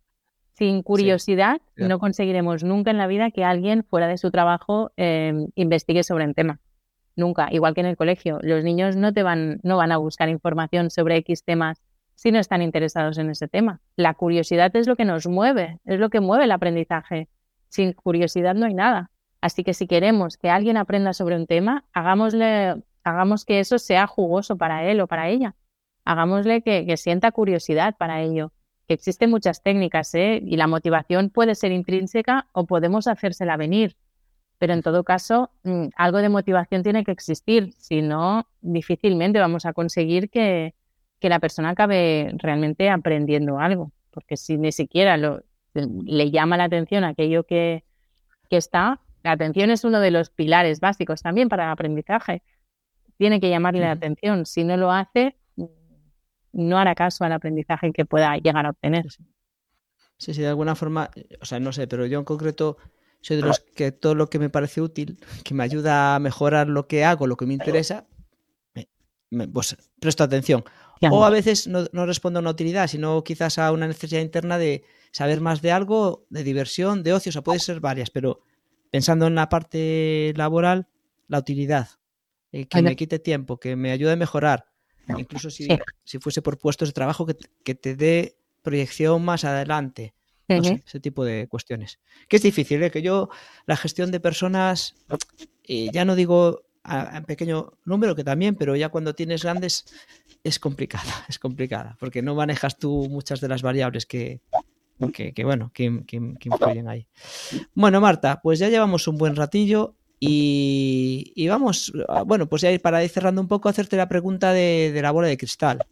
Sin 0.54 0.82
curiosidad 0.82 1.60
no 1.76 1.98
conseguiremos 1.98 2.62
nunca 2.64 2.92
en 2.92 2.98
la 2.98 3.08
vida 3.08 3.30
que 3.30 3.44
alguien 3.44 3.84
fuera 3.84 4.06
de 4.06 4.16
su 4.16 4.30
trabajo 4.30 4.92
em, 4.96 5.48
investigue 5.56 6.04
sobre 6.04 6.24
un 6.24 6.32
tema. 6.32 6.60
Nunca, 7.16 7.48
igual 7.50 7.74
que 7.74 7.80
en 7.80 7.86
el 7.86 7.96
colegio. 7.96 8.38
Los 8.40 8.64
niños 8.64 8.96
no 8.96 9.12
te 9.12 9.22
van, 9.22 9.60
no 9.62 9.76
van 9.76 9.92
a 9.92 9.98
buscar 9.98 10.28
información 10.28 10.90
sobre 10.90 11.16
X 11.18 11.44
temas 11.44 11.82
si 12.14 12.30
no 12.30 12.38
están 12.38 12.62
interesados 12.62 13.18
en 13.18 13.30
ese 13.30 13.48
tema. 13.48 13.80
La 13.96 14.14
curiosidad 14.14 14.74
es 14.76 14.86
lo 14.86 14.96
que 14.96 15.04
nos 15.04 15.26
mueve, 15.26 15.80
es 15.84 15.98
lo 15.98 16.08
que 16.08 16.20
mueve 16.20 16.44
el 16.44 16.52
aprendizaje. 16.52 17.28
Sin 17.68 17.92
curiosidad 17.92 18.54
no 18.54 18.66
hay 18.66 18.74
nada. 18.74 19.10
Así 19.44 19.62
que 19.62 19.74
si 19.74 19.86
queremos 19.86 20.36
que 20.36 20.48
alguien 20.48 20.76
aprenda 20.76 21.12
sobre 21.12 21.36
un 21.36 21.46
tema, 21.46 21.84
hagámosle, 21.92 22.82
hagamos 23.04 23.44
que 23.44 23.60
eso 23.60 23.78
sea 23.78 24.06
jugoso 24.06 24.56
para 24.56 24.84
él 24.84 25.00
o 25.00 25.06
para 25.06 25.28
ella. 25.28 25.54
Hagámosle 26.04 26.62
que 26.62 26.96
sienta 26.96 27.30
curiosidad 27.32 27.94
para 27.96 28.22
ello 28.22 28.52
que 28.86 28.94
existen 28.94 29.30
muchas 29.30 29.62
técnicas 29.62 30.14
¿eh? 30.14 30.40
y 30.44 30.56
la 30.56 30.66
motivación 30.66 31.30
puede 31.30 31.54
ser 31.54 31.72
intrínseca 31.72 32.48
o 32.52 32.66
podemos 32.66 33.06
hacérsela 33.06 33.56
venir. 33.56 33.96
Pero 34.58 34.72
en 34.72 34.82
todo 34.82 35.04
caso, 35.04 35.50
mm, 35.64 35.86
algo 35.96 36.18
de 36.18 36.28
motivación 36.28 36.82
tiene 36.82 37.04
que 37.04 37.12
existir, 37.12 37.72
si 37.78 38.02
no, 38.02 38.46
difícilmente 38.60 39.40
vamos 39.40 39.66
a 39.66 39.72
conseguir 39.72 40.30
que, 40.30 40.74
la 41.20 41.40
persona 41.40 41.70
acabe 41.70 42.34
realmente 42.36 42.90
aprendiendo 42.90 43.58
algo, 43.58 43.92
porque 44.10 44.36
si 44.36 44.58
ni 44.58 44.72
siquiera 44.72 45.16
le 45.16 46.30
llama 46.30 46.58
la 46.58 46.64
atención 46.64 47.02
aquello 47.02 47.44
que, 47.44 47.82
que 48.50 48.58
está, 48.58 49.00
la 49.24 49.32
atención 49.32 49.70
es 49.70 49.84
uno 49.84 50.00
de 50.00 50.10
los 50.10 50.30
pilares 50.30 50.80
básicos 50.80 51.22
también 51.22 51.48
para 51.48 51.64
el 51.64 51.70
aprendizaje. 51.70 52.42
Tiene 53.16 53.40
que 53.40 53.48
llamarle 53.48 53.80
la 53.80 53.92
atención. 53.92 54.44
Si 54.44 54.64
no 54.64 54.76
lo 54.76 54.92
hace, 54.92 55.36
no 56.52 56.78
hará 56.78 56.94
caso 56.94 57.24
al 57.24 57.32
aprendizaje 57.32 57.90
que 57.92 58.04
pueda 58.04 58.36
llegar 58.36 58.66
a 58.66 58.70
obtener. 58.70 59.06
Sí, 60.18 60.34
sí, 60.34 60.42
de 60.42 60.48
alguna 60.48 60.74
forma, 60.74 61.10
o 61.40 61.44
sea, 61.44 61.58
no 61.58 61.72
sé, 61.72 61.86
pero 61.86 62.06
yo 62.06 62.18
en 62.18 62.24
concreto 62.24 62.76
soy 63.22 63.36
de 63.36 63.42
los 63.42 63.60
que 63.60 63.92
todo 63.92 64.14
lo 64.14 64.28
que 64.28 64.38
me 64.38 64.50
parece 64.50 64.82
útil, 64.82 65.18
que 65.42 65.54
me 65.54 65.64
ayuda 65.64 66.14
a 66.14 66.18
mejorar 66.18 66.68
lo 66.68 66.86
que 66.86 67.04
hago, 67.04 67.26
lo 67.26 67.36
que 67.36 67.46
me 67.46 67.54
interesa, 67.54 68.06
me, 69.30 69.48
pues 69.48 69.76
presto 69.98 70.22
atención. 70.22 70.64
O 71.10 71.24
a 71.24 71.30
veces 71.30 71.66
no, 71.66 71.86
no, 71.92 72.06
respondo 72.06 72.38
a 72.38 72.42
una 72.42 72.50
utilidad, 72.50 72.86
sino 72.86 73.24
quizás 73.24 73.58
a 73.58 73.72
una 73.72 73.86
necesidad 73.86 74.20
interna 74.20 74.58
de 74.58 74.84
saber 75.12 75.40
más 75.40 75.62
de 75.62 75.72
algo, 75.72 76.26
de 76.28 76.44
diversión, 76.44 77.02
de 77.02 77.14
ocio, 77.14 77.30
o 77.30 77.32
sea, 77.32 77.42
puede 77.42 77.58
ser 77.58 77.80
varias, 77.80 78.10
pero 78.10 78.40
pensando 78.94 79.26
en 79.26 79.34
la 79.34 79.48
parte 79.48 80.32
laboral, 80.36 80.86
la 81.26 81.40
utilidad, 81.40 81.88
eh, 82.52 82.66
que 82.66 82.80
me 82.80 82.94
quite 82.94 83.18
tiempo, 83.18 83.58
que 83.58 83.74
me 83.74 83.90
ayude 83.90 84.12
a 84.12 84.16
mejorar, 84.16 84.66
Incluso 85.18 85.50
si, 85.50 85.66
si, 86.04 86.20
fuese 86.20 86.42
por 86.42 86.58
puestos 86.58 86.90
de 86.90 86.92
trabajo 86.92 87.26
que, 87.26 87.74
te 87.74 87.96
dé 87.96 88.36
proyección 88.62 89.24
más 89.24 89.42
adelante. 89.44 90.14
ese 90.46 91.00
tipo 91.00 91.24
de 91.24 91.48
cuestiones. 91.48 91.98
Que 92.28 92.36
es 92.36 92.42
difícil, 92.42 92.84
¿eh? 92.84 92.92
que 92.92 93.02
yo 93.02 93.30
la 93.66 93.76
gestión 93.76 94.12
de 94.12 94.20
personas, 94.20 94.94
eh, 95.64 95.88
ya 95.92 96.04
no 96.04 96.14
digo 96.14 96.62
a, 96.84 97.20
pequeño 97.22 97.72
número, 97.84 98.14
que 98.14 98.22
también, 98.22 98.54
pero 98.54 98.76
ya 98.76 98.90
cuando 98.90 99.16
tienes 99.16 99.42
grandes 99.42 99.86
es 100.44 100.60
complicada, 100.60 101.02
es 101.28 101.40
complicada, 101.40 101.96
porque 101.98 102.22
no 102.22 102.36
manejas 102.36 102.78
tú 102.78 103.08
muchas 103.10 103.40
de 103.40 103.48
las 103.48 103.62
variables 103.62 104.06
que, 104.06 104.40
que, 105.12 105.44
bueno, 105.44 105.70
que, 105.74 106.04
que, 106.06 106.16
influyen 106.16 106.88
ahí. 106.88 107.06
Bueno, 107.74 108.00
Marta, 108.00 108.40
pues 108.42 108.58
ya 108.58 108.68
llevamos 108.68 109.06
un 109.08 109.16
buen 109.16 109.36
ratillo. 109.36 109.96
Y, 110.20 111.46
vamos, 111.48 111.92
ah, 112.08 112.22
bueno, 112.22 112.48
pues 112.48 112.62
ya 112.62 112.70
para 112.78 113.04
ir 113.04 113.10
cerrando 113.10 113.42
un 113.42 113.48
poco, 113.48 113.68
hacerte 113.68 113.96
la 113.96 114.08
pregunta 114.08 114.52
de, 114.52 114.98
la 115.02 115.10
bola 115.10 115.28
de 115.28 115.36
cristal. 115.36 115.84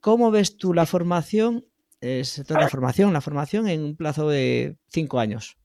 ¿Cómo 0.00 0.32
ves 0.32 0.56
tú 0.56 0.74
la 0.74 0.86
formación, 0.86 1.64
es, 2.00 2.42
la 2.50 2.68
formación, 2.68 3.12
la 3.12 3.20
formación 3.20 3.68
en 3.68 3.84
un 3.84 3.96
plazo 3.96 4.28
de 4.28 4.76
cinco 4.88 5.20
años? 5.20 5.56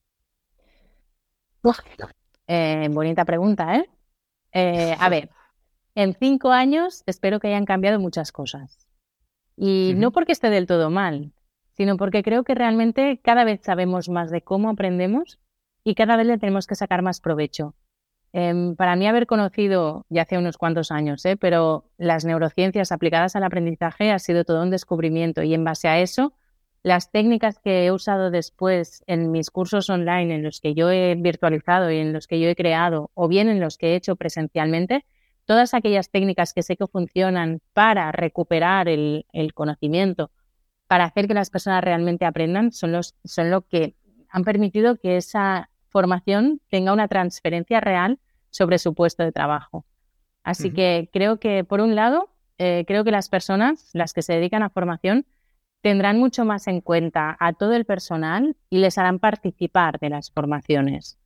Eh, 2.47 2.87
bonita 2.91 3.25
pregunta, 3.25 3.77
¿eh? 3.77 3.89
¿eh? 4.53 4.95
A 4.99 5.09
ver, 5.09 5.31
en 5.95 6.13
cinco 6.13 6.51
años 6.51 7.01
espero 7.07 7.39
que 7.39 7.47
hayan 7.47 7.65
cambiado 7.65 7.99
muchas 7.99 8.31
cosas. 8.31 8.87
Y 9.55 9.93
no 9.95 10.11
porque 10.11 10.33
esté 10.33 10.51
del 10.51 10.67
todo 10.67 10.91
mal, 10.91 11.33
sino 11.77 11.95
porque 11.95 12.23
creo 12.23 12.43
que 12.43 12.55
realmente 12.55 13.19
cada 13.23 13.43
vez 13.43 13.61
sabemos 13.63 14.09
más 14.09 14.31
de 14.31 14.41
cómo 14.41 14.69
aprendemos 14.69 15.39
y 15.83 15.93
cada 15.93 16.17
vez 16.17 16.25
le 16.25 16.39
tenemos 16.39 16.65
que 16.65 16.75
sacar 16.75 17.03
más 17.03 17.21
provecho. 17.21 17.75
Em, 18.33 18.75
para 18.75 18.95
mí 18.95 19.07
haber 19.07 19.27
conocido 19.27 20.05
ya 20.09 20.23
hace 20.23 20.37
unos 20.37 20.57
cuantos 20.57 20.91
años, 20.91 21.23
¿eh? 21.25 21.37
pero 21.37 21.85
las 21.97 22.25
neurociencias 22.25 22.91
aplicadas 22.91 23.35
al 23.35 23.43
aprendizaje 23.43 24.11
ha 24.11 24.19
sido 24.19 24.43
todo 24.43 24.63
un 24.63 24.71
descubrimiento 24.71 25.43
y 25.43 25.53
en 25.53 25.63
base 25.63 25.87
a 25.87 25.99
eso, 25.99 26.33
las 26.83 27.11
técnicas 27.11 27.59
que 27.59 27.85
he 27.85 27.91
usado 27.91 28.31
después 28.31 29.03
en 29.07 29.31
mis 29.31 29.51
cursos 29.51 29.89
online, 29.89 30.35
en 30.35 30.43
los 30.43 30.59
que 30.59 30.73
yo 30.73 30.89
he 30.89 31.15
virtualizado 31.15 31.91
y 31.91 31.97
en 31.97 32.11
los 32.11 32.27
que 32.27 32.39
yo 32.39 32.49
he 32.49 32.55
creado, 32.55 33.11
o 33.13 33.27
bien 33.27 33.49
en 33.49 33.59
los 33.59 33.77
que 33.77 33.89
he 33.89 33.95
hecho 33.95 34.15
presencialmente, 34.15 35.05
todas 35.45 35.73
aquellas 35.73 36.09
técnicas 36.09 36.53
que 36.53 36.63
sé 36.63 36.75
que 36.75 36.87
funcionan 36.87 37.61
para 37.73 38.11
recuperar 38.11 38.89
el, 38.89 39.25
el 39.31 39.53
conocimiento, 39.53 40.31
para 40.87 41.05
hacer 41.05 41.27
que 41.27 41.33
las 41.33 41.49
personas 41.49 41.83
realmente 41.83 42.25
aprendan, 42.25 42.71
son, 42.71 42.91
los, 42.91 43.15
son 43.23 43.51
lo 43.51 43.61
que 43.61 43.95
han 44.29 44.43
permitido 44.43 44.97
que 44.97 45.17
esa 45.17 45.69
formación 45.89 46.61
tenga 46.69 46.93
una 46.93 47.07
transferencia 47.07 47.79
real 47.79 48.19
sobre 48.49 48.79
su 48.79 48.93
puesto 48.93 49.23
de 49.23 49.31
trabajo. 49.31 49.85
Así 50.43 50.71
que 50.71 51.09
creo 51.11 51.39
que, 51.39 51.65
por 51.65 51.81
un 51.81 51.95
lado, 51.95 52.29
eh, 52.57 52.85
creo 52.87 53.03
que 53.03 53.11
las 53.11 53.27
personas, 53.27 53.89
las 53.93 54.13
que 54.13 54.21
se 54.21 54.33
dedican 54.33 54.63
a 54.63 54.69
formación, 54.69 55.25
tendrán 55.81 56.19
mucho 56.19 56.45
más 56.45 56.67
en 56.67 56.81
cuenta 56.81 57.35
a 57.39 57.53
todo 57.53 57.73
el 57.73 57.85
personal 57.85 58.55
y 58.69 58.77
les 58.77 58.97
harán 58.97 59.19
participar 59.19 59.99
de 59.99 60.09
las 60.09 60.31
formaciones. 60.31 61.17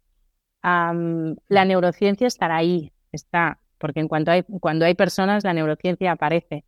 la 0.63 1.65
neurociencia 1.65 2.27
estará 2.27 2.57
ahí, 2.57 2.91
está, 3.11 3.59
porque 3.79 3.99
en 3.99 4.07
cuanto 4.07 4.31
hay, 4.31 4.43
cuando 4.43 4.85
hay 4.85 4.93
personas, 4.93 5.43
la 5.43 5.53
neurociencia 5.53 6.11
aparece. 6.11 6.63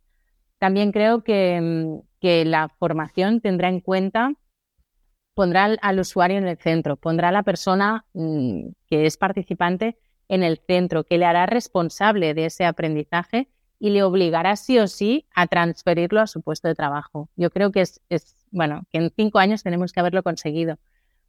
También 0.58 0.92
creo 0.92 1.22
que, 1.22 1.60
mm, 1.60 2.00
que 2.24 2.46
la 2.46 2.70
formación 2.70 3.42
tendrá 3.42 3.68
en 3.68 3.80
cuenta 3.80 4.32
pondrá 5.34 5.76
al, 5.78 6.00
usuario 6.00 6.38
en 6.38 6.48
el 6.48 6.56
centro, 6.56 6.96
pondrá 6.96 7.28
a 7.28 7.32
la 7.32 7.42
persona 7.42 8.06
mm, 8.14 8.68
que 8.86 9.04
es 9.04 9.18
participante 9.18 9.98
en 10.28 10.42
el 10.42 10.58
centro, 10.66 11.04
que 11.04 11.18
le 11.18 11.26
hará 11.26 11.44
responsable 11.44 12.32
de 12.32 12.46
ese 12.46 12.64
aprendizaje 12.64 13.50
y 13.78 13.90
le 13.90 14.02
obligará 14.02 14.56
sí 14.56 14.78
o 14.78 14.86
sí 14.86 15.26
a 15.34 15.48
transferirlo 15.48 16.18
a 16.22 16.26
su 16.26 16.40
puesto 16.40 16.66
de 16.66 16.74
trabajo. 16.74 17.28
Yo 17.36 17.50
creo 17.50 17.70
que 17.72 17.82
es, 17.82 18.00
bueno, 18.50 18.84
que 18.90 19.00
en 19.00 19.12
cinco 19.14 19.38
años 19.38 19.62
tenemos 19.62 19.92
que 19.92 20.00
haberlo 20.00 20.22
conseguido, 20.22 20.78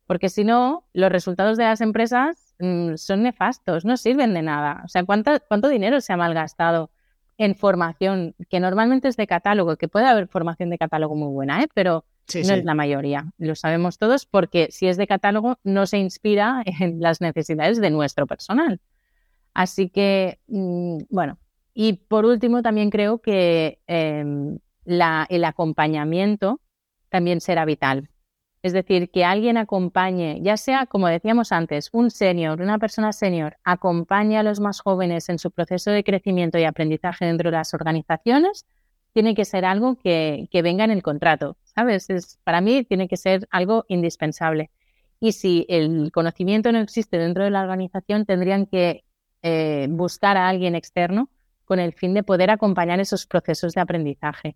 porque 0.08 0.30
si 0.30 0.46
no, 0.46 0.88
los 0.94 1.12
resultados 1.12 1.58
de 1.58 1.66
las 1.66 1.82
empresas 1.82 2.56
mm, 2.60 2.96
son 2.96 3.24
nefastos, 3.24 3.84
no 3.84 3.98
sirven 3.98 4.34
de 4.34 4.44
nada. 4.44 4.82
O 4.86 4.88
sea, 4.88 5.04
¿cuánto, 5.04 5.32
¿cuánto 5.50 5.68
dinero 5.68 6.00
se 6.00 6.14
ha 6.14 6.18
malgastado 6.18 6.90
en 7.38 7.56
formación, 7.56 8.36
que 8.50 8.60
normalmente 8.60 9.08
es 9.08 9.18
de 9.18 9.28
catálogo, 9.28 9.76
que 9.78 9.88
puede 9.88 10.06
haber 10.06 10.28
formación 10.28 10.70
de 10.70 10.78
catálogo 10.78 11.16
muy 11.16 11.32
buena, 11.34 11.62
¿eh? 11.64 11.68
pero 11.74 12.06
no 12.34 12.54
es 12.54 12.64
la 12.64 12.74
mayoría, 12.74 13.32
lo 13.38 13.56
sabemos 13.56 13.98
todos, 13.98 14.26
porque 14.26 14.70
si 14.72 14.88
es 14.88 14.98
de 14.98 15.06
catálogo 15.08 15.60
no 15.64 15.86
se 15.86 15.98
inspira 15.98 16.64
en 16.80 17.00
las 17.00 17.22
necesidades 17.22 17.80
de 17.80 17.90
nuestro 17.90 18.26
personal. 18.28 18.80
Así 19.54 19.90
que, 19.90 20.40
mm, 20.48 21.04
bueno, 21.10 21.38
y 21.74 21.94
por 21.94 22.26
último 22.26 22.62
también 22.62 22.90
creo 22.90 23.20
que 23.20 23.80
em, 23.88 24.60
el 24.86 25.44
acompañamiento 25.44 26.62
también 27.10 27.42
será 27.42 27.66
vital. 27.66 28.10
Es 28.66 28.74
decir, 28.74 29.12
que 29.12 29.24
alguien 29.24 29.58
acompañe, 29.58 30.40
ya 30.42 30.58
sea, 30.58 30.88
como 30.88 31.08
decíamos 31.08 31.52
antes, 31.52 31.92
un 31.92 32.10
senior, 32.10 32.60
una 32.60 32.80
persona 32.80 33.14
senior, 33.14 33.58
acompañe 33.64 34.40
a 34.40 34.42
los 34.42 34.60
más 34.60 34.80
jóvenes 34.80 35.30
en 35.30 35.38
su 35.38 35.52
proceso 35.52 35.92
de 35.92 36.04
crecimiento 36.04 36.58
y 36.58 36.64
aprendizaje 36.64 37.26
dentro 37.26 37.52
de 37.52 37.58
las 37.58 37.76
organizaciones, 37.76 38.66
tiene 39.14 39.36
que 39.36 39.46
ser 39.46 39.66
algo 39.66 39.98
que, 39.98 40.48
que 40.50 40.64
venga 40.64 40.84
en 40.84 40.90
el 40.90 41.04
contrato, 41.04 41.58
¿sabes? 41.64 42.10
Es, 42.10 42.40
para 42.44 42.60
mí 42.60 42.84
tiene 42.84 43.08
que 43.08 43.18
ser 43.18 43.48
algo 43.52 43.86
indispensable. 43.88 44.72
Y 45.20 45.34
si 45.34 45.68
el 45.70 46.12
conocimiento 46.12 46.72
no 46.72 46.80
existe 46.80 47.20
dentro 47.20 47.44
de 47.44 47.52
la 47.52 47.62
organización, 47.62 48.26
tendrían 48.26 48.66
que 48.66 49.04
eh, 49.44 49.86
buscar 49.92 50.38
a 50.38 50.50
alguien 50.50 50.74
externo 50.74 51.30
con 51.66 51.78
el 51.78 51.94
fin 51.94 52.16
de 52.16 52.24
poder 52.24 52.50
acompañar 52.50 53.00
esos 53.00 53.28
procesos 53.28 53.74
de 53.74 53.82
aprendizaje. 53.82 54.56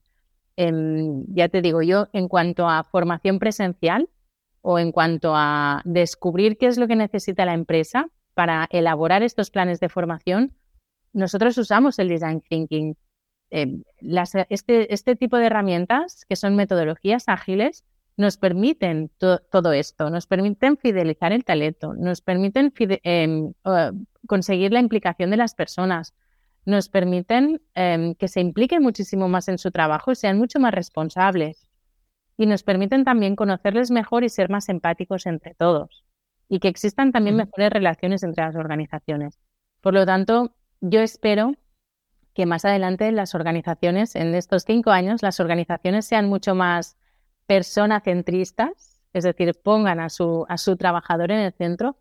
Em, 0.59 1.23
ya 1.33 1.47
te 1.47 1.61
digo, 1.61 1.81
yo 1.81 2.09
en 2.11 2.27
cuanto 2.27 2.67
a 2.67 2.83
formación 2.83 3.39
presencial 3.39 4.09
o 4.61 4.77
en 4.77 4.91
cuanto 4.91 5.33
a 5.33 5.81
descubrir 5.85 6.57
qué 6.57 6.67
es 6.67 6.77
lo 6.77 6.87
que 6.87 6.97
necesita 6.97 7.45
la 7.45 7.53
empresa 7.53 8.09
para 8.33 8.67
elaborar 8.69 9.23
estos 9.23 9.51
planes 9.51 9.79
de 9.79 9.87
formación, 9.87 10.53
nosotros 11.13 11.57
usamos 11.57 11.97
el 11.97 12.09
design 12.09 12.41
thinking. 12.41 12.97
Em, 13.51 13.83
este, 14.49 14.93
este 14.93 15.15
tipo 15.15 15.37
de 15.37 15.45
herramientas, 15.45 16.25
que 16.27 16.35
son 16.35 16.55
metodologías 16.55 17.29
ágiles, 17.29 17.85
nos 18.17 18.35
permiten 18.35 19.09
todo 19.17 19.71
esto, 19.71 20.09
nos 20.09 20.27
permiten 20.27 20.75
fidelizar 20.75 21.31
el 21.31 21.45
talento, 21.45 21.93
nos 21.93 22.19
permiten 22.19 22.73
em, 23.03 23.53
conseguir 24.27 24.73
la 24.73 24.81
implicación 24.81 25.29
de 25.29 25.37
las 25.37 25.55
personas, 25.55 26.13
nos 26.65 26.89
permiten 26.89 27.61
em, 27.73 28.15
que 28.15 28.27
se 28.27 28.41
impliquen 28.41 28.83
muchísimo 28.83 29.27
más 29.27 29.47
en 29.47 29.57
su 29.57 29.71
trabajo 29.71 30.11
y 30.11 30.15
sean 30.15 30.37
mucho 30.37 30.59
más 30.59 30.73
responsables. 30.73 31.67
Y 32.37 32.45
nos 32.45 32.63
permiten 32.63 33.03
también 33.03 33.35
conocerles 33.35 33.91
mejor 33.91 34.23
y 34.23 34.29
ser 34.29 34.49
más 34.49 34.69
empáticos 34.69 35.25
entre 35.25 35.55
todos. 35.55 36.05
Y 36.47 36.59
que 36.59 36.67
existan 36.67 37.11
también 37.11 37.35
mejores 37.35 37.69
relaciones 37.69 38.23
entre 38.23 38.45
las 38.45 38.55
organizaciones. 38.55 39.39
Por 39.81 39.93
lo 39.93 40.05
tanto, 40.05 40.55
yo 40.81 41.01
espero 41.01 41.53
que 42.33 42.45
más 42.45 42.65
adelante 42.65 43.11
las 43.11 43.35
organizaciones, 43.35 44.15
en 44.15 44.33
estos 44.35 44.63
cinco 44.63 44.91
años, 44.91 45.21
las 45.21 45.39
organizaciones 45.39 46.05
sean 46.05 46.29
mucho 46.29 46.55
más 46.55 46.97
centristas, 48.03 49.01
es 49.13 49.23
decir, 49.23 49.55
pongan 49.61 49.99
a 49.99 50.09
su, 50.09 50.45
a 50.47 50.57
su 50.57 50.77
trabajador 50.77 51.31
en 51.31 51.39
el 51.39 51.53
centro 51.53 51.97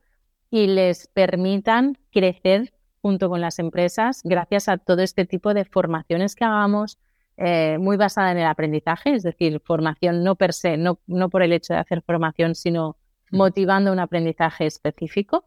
y 0.51 0.67
les 0.67 1.09
permitan 1.09 1.97
crecer 2.11 2.73
junto 3.03 3.29
con 3.29 3.41
las 3.41 3.59
empresas 3.59 4.21
gracias 4.25 4.69
a 4.69 4.79
todo 4.79 5.03
este 5.03 5.25
tipo 5.25 5.55
de 5.55 5.65
formaciones 5.65 6.35
que 6.35 6.45
hagamos, 6.45 6.99
eh, 7.37 7.79
muy 7.79 7.97
basada 7.97 8.33
en 8.33 8.39
el 8.39 8.47
aprendizaje, 8.47 9.15
es 9.15 9.23
decir, 9.23 9.61
formación 9.65 10.25
no 10.25 10.35
per 10.35 10.53
se, 10.53 10.77
no, 10.77 10.99
no 11.07 11.29
por 11.29 11.43
el 11.43 11.53
hecho 11.53 11.75
de 11.75 11.81
hacer 11.81 12.03
formación, 12.03 12.55
sino 12.55 12.97
mm. 13.31 13.37
motivando 13.37 13.93
un 13.93 14.01
aprendizaje 14.01 14.67
específico 14.67 15.45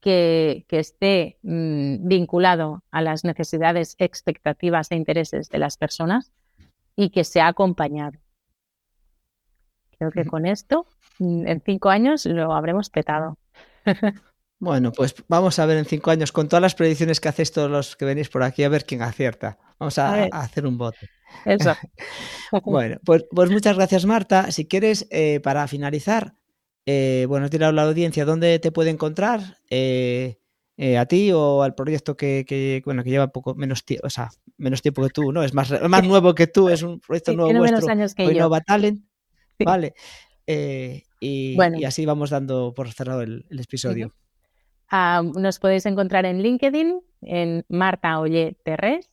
que, 0.00 0.64
que 0.68 0.78
esté 0.78 1.38
mm, 1.42 2.08
vinculado 2.08 2.82
a 2.90 3.02
las 3.02 3.24
necesidades, 3.24 3.94
expectativas 3.98 4.90
e 4.90 4.96
intereses 4.96 5.50
de 5.50 5.58
las 5.58 5.76
personas 5.76 6.32
y 6.96 7.10
que 7.10 7.24
sea 7.24 7.48
acompañado. 7.48 8.18
Creo 9.98 10.10
que 10.12 10.24
con 10.24 10.46
esto, 10.46 10.86
mm, 11.18 11.46
en 11.46 11.60
cinco 11.60 11.90
años, 11.90 12.24
lo 12.24 12.52
habremos 12.52 12.88
petado. 12.88 13.36
Bueno, 14.60 14.92
pues 14.92 15.14
vamos 15.28 15.58
a 15.58 15.66
ver 15.66 15.78
en 15.78 15.84
cinco 15.84 16.10
años, 16.10 16.32
con 16.32 16.48
todas 16.48 16.62
las 16.62 16.74
predicciones 16.74 17.20
que 17.20 17.28
hacéis 17.28 17.52
todos 17.52 17.70
los 17.70 17.96
que 17.96 18.04
venís 18.04 18.28
por 18.28 18.42
aquí, 18.42 18.64
a 18.64 18.68
ver 18.68 18.84
quién 18.84 19.02
acierta. 19.02 19.58
Vamos 19.78 19.98
a, 19.98 20.24
hacer 20.24 20.66
un 20.66 20.76
voto. 20.76 20.98
Eso. 21.44 21.74
bueno, 22.64 22.98
pues, 23.04 23.24
pues, 23.30 23.50
muchas 23.50 23.76
gracias, 23.76 24.04
Marta. 24.04 24.50
Si 24.50 24.66
quieres, 24.66 25.06
eh, 25.10 25.40
para 25.40 25.68
finalizar, 25.68 26.34
eh, 26.86 27.26
bueno, 27.28 27.48
tirado 27.50 27.72
la 27.72 27.82
audiencia, 27.82 28.24
¿dónde 28.24 28.58
te 28.58 28.72
puede 28.72 28.90
encontrar? 28.90 29.58
Eh, 29.70 30.38
a 30.96 31.06
ti 31.06 31.32
o 31.32 31.62
al 31.62 31.74
proyecto 31.74 32.16
que, 32.16 32.82
bueno 32.84 33.02
que 33.02 33.10
lleva 33.10 33.28
poco 33.28 33.56
menos 33.56 33.84
tiempo, 33.84 34.06
o 34.06 34.10
sea, 34.10 34.30
menos 34.56 34.80
tiempo 34.80 35.02
que 35.02 35.10
tú, 35.10 35.32
¿no? 35.32 35.42
Es 35.42 35.52
más, 35.52 35.72
más 35.88 36.04
nuevo 36.04 36.34
que 36.34 36.46
tú, 36.46 36.68
es 36.68 36.82
un 36.82 37.00
proyecto 37.00 37.32
nuevo 37.32 37.50
tiene 37.50 37.64
Menos 37.64 37.88
años 37.88 38.14
que 38.14 38.32
yo. 38.32 38.50
Talent. 38.64 39.04
Vale. 39.64 39.94
Eh, 40.46 41.02
y, 41.20 41.56
así 41.84 42.06
vamos 42.06 42.30
dando 42.30 42.72
por 42.74 42.90
cerrado 42.92 43.22
el, 43.22 43.44
episodio. 43.50 44.14
Ah, 44.90 45.22
nos 45.22 45.58
podéis 45.58 45.84
encontrar 45.86 46.24
en 46.24 46.42
LinkedIn, 46.42 47.00
en 47.22 47.64
Marta 47.68 48.20
Olle 48.20 48.56
Terres, 48.64 49.10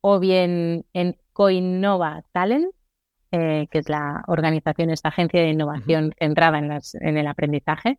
o 0.00 0.20
bien 0.20 0.84
en 0.92 1.16
Coinnova 1.32 2.24
Talent, 2.32 2.74
eh, 3.30 3.68
que 3.70 3.78
es 3.78 3.88
la 3.88 4.22
organización, 4.26 4.90
esta 4.90 5.08
agencia 5.08 5.40
de 5.40 5.50
innovación 5.50 6.14
centrada 6.18 6.58
en, 6.58 6.70
en, 6.72 7.16
el 7.16 7.26
aprendizaje. 7.26 7.98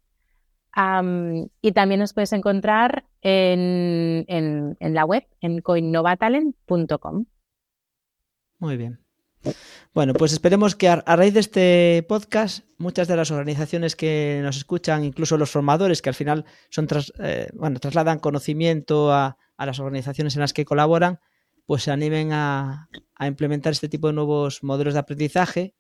y 1.62 1.72
también 1.72 1.99
nos 1.99 2.14
podéis 2.14 2.34
encontrar 2.34 3.05
en, 3.22 4.26
en, 4.28 4.78
en 4.80 4.93
la 4.93 5.05
web, 5.05 5.26
en 5.41 5.62
coinnovatalent.com. 5.62 7.26
Muy 8.60 8.78
bien. 8.78 8.99
Bueno, 9.94 10.14
pues 10.14 10.34
esperemos 10.34 10.76
que 10.76 10.88
a, 10.88 11.02
raíz 11.06 11.34
de 11.34 11.40
este 11.40 12.06
podcast, 12.08 12.66
muchas 12.78 13.08
de 13.08 13.16
las 13.16 13.32
organizaciones 13.32 13.96
que 13.96 14.40
nos 14.44 14.58
escuchan, 14.58 15.04
incluso 15.04 15.38
los 15.38 15.50
formadores 15.50 16.02
que 16.02 16.10
al 16.10 16.16
final 16.16 16.46
son 16.70 16.88
eh, 17.20 17.50
bueno, 17.54 17.80
trasladan 17.80 18.20
conocimiento 18.20 19.12
a, 19.12 19.38
las 19.58 19.80
organizaciones 19.80 20.36
en 20.36 20.42
las 20.42 20.54
que 20.54 20.64
colaboran, 20.64 21.20
pues 21.66 21.84
se 21.84 21.92
animen 21.92 22.32
a, 22.32 22.88
a 23.16 23.28
implementar 23.28 23.74
este 23.74 23.90
tipo 23.90 24.08
de 24.08 24.14
nuevos 24.14 24.64
modelos 24.64 24.94
de 24.94 25.00
aprendizaje 25.00 25.74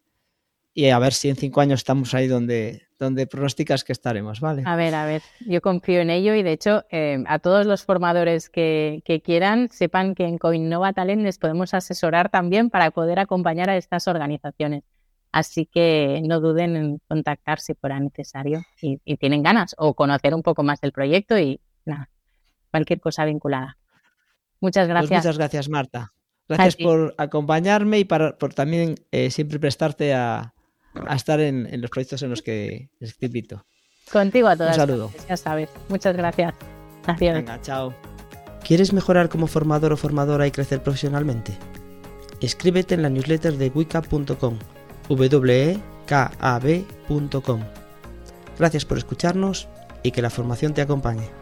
y 0.73 0.89
a 0.89 0.99
ver 0.99 1.13
si 1.13 1.29
en 1.29 1.35
cinco 1.35 1.61
años 1.61 1.81
estamos 1.81 2.13
ahí 2.13 2.27
donde, 2.27 2.83
donde 2.99 3.27
pronosticas 3.27 3.83
que 3.83 3.91
estaremos, 3.91 4.39
¿vale? 4.39 4.63
A 4.65 4.75
ver, 4.75 4.93
a 4.93 5.05
ver, 5.05 5.21
yo 5.41 5.61
confío 5.61 6.01
en 6.01 6.09
ello 6.09 6.35
y 6.35 6.43
de 6.43 6.51
hecho 6.51 6.85
eh, 6.91 7.23
a 7.27 7.39
todos 7.39 7.65
los 7.65 7.83
formadores 7.83 8.49
que, 8.49 9.01
quieran 9.23 9.69
sepan 9.69 10.15
que 10.15 10.25
en 10.25 10.37
Coinnova 10.37 10.93
Talent 10.93 11.23
les 11.23 11.37
podemos 11.37 11.73
asesorar 11.73 12.29
también 12.29 12.69
para 12.69 12.91
poder 12.91 13.19
acompañar 13.19 13.69
a 13.69 13.77
estas 13.77 14.07
organizaciones. 14.07 14.83
Así 15.31 15.65
que 15.65 16.21
no 16.25 16.39
duden 16.39 16.75
en 16.75 17.01
contactar 17.07 17.59
si 17.59 17.75
fuera 17.75 17.99
necesario 17.99 18.63
y, 18.81 18.97
tienen 19.17 19.43
ganas 19.43 19.75
o 19.77 19.93
conocer 19.93 20.33
un 20.33 20.43
poco 20.43 20.63
más 20.63 20.81
del 20.81 20.91
proyecto 20.91 21.37
y 21.37 21.61
nada, 21.85 22.09
cualquier 22.71 22.99
cosa 22.99 23.25
vinculada. 23.25 23.77
Muchas 24.59 24.87
pues 24.87 24.89
gracias. 24.89 25.23
muchas 25.23 25.37
gracias, 25.37 25.69
Marta. 25.69 26.13
Gracias 26.47 26.77
por 26.77 27.13
acompañarme 27.17 27.99
y 27.99 28.05
para, 28.05 28.35
por 28.37 28.55
también 28.55 28.95
eh, 29.11 29.29
siempre 29.29 29.59
prestarte 29.59 30.15
a, 30.15 30.53
a 31.07 31.15
estar 31.15 31.39
en, 31.39 31.69
los 31.81 31.89
proyectos 31.89 32.21
en 32.23 32.29
los 32.29 32.41
que 32.41 32.89
les 32.99 33.15
invito. 33.21 33.65
Contigo 34.11 34.47
a 34.47 34.55
todas. 34.55 34.77
Un 34.77 34.87
saludo. 34.87 35.11
Ya 35.27 35.37
sabes. 35.37 35.69
Muchas 35.87 36.15
gracias. 36.15 36.53
Gracias. 37.03 37.35
Venga, 37.35 37.61
chao. 37.61 37.93
¿Quieres 38.63 38.93
mejorar 38.93 39.29
como 39.29 39.47
formador 39.47 39.93
o 39.93 39.97
formadora 39.97 40.45
y 40.47 40.51
crecer 40.51 40.81
profesionalmente? 40.83 41.57
Escríbete 42.41 42.95
en 42.95 43.03
la 43.03 43.09
newsletter 43.09 43.57
de 43.57 43.69
wicab.com 43.69 44.59
wekab.com 45.09 46.29
Gracias 48.57 48.85
por 48.85 48.97
escucharnos 48.97 49.67
y 50.03 50.11
que 50.11 50.21
la 50.21 50.29
formación 50.29 50.73
te 50.73 50.81
acompañe. 50.81 51.38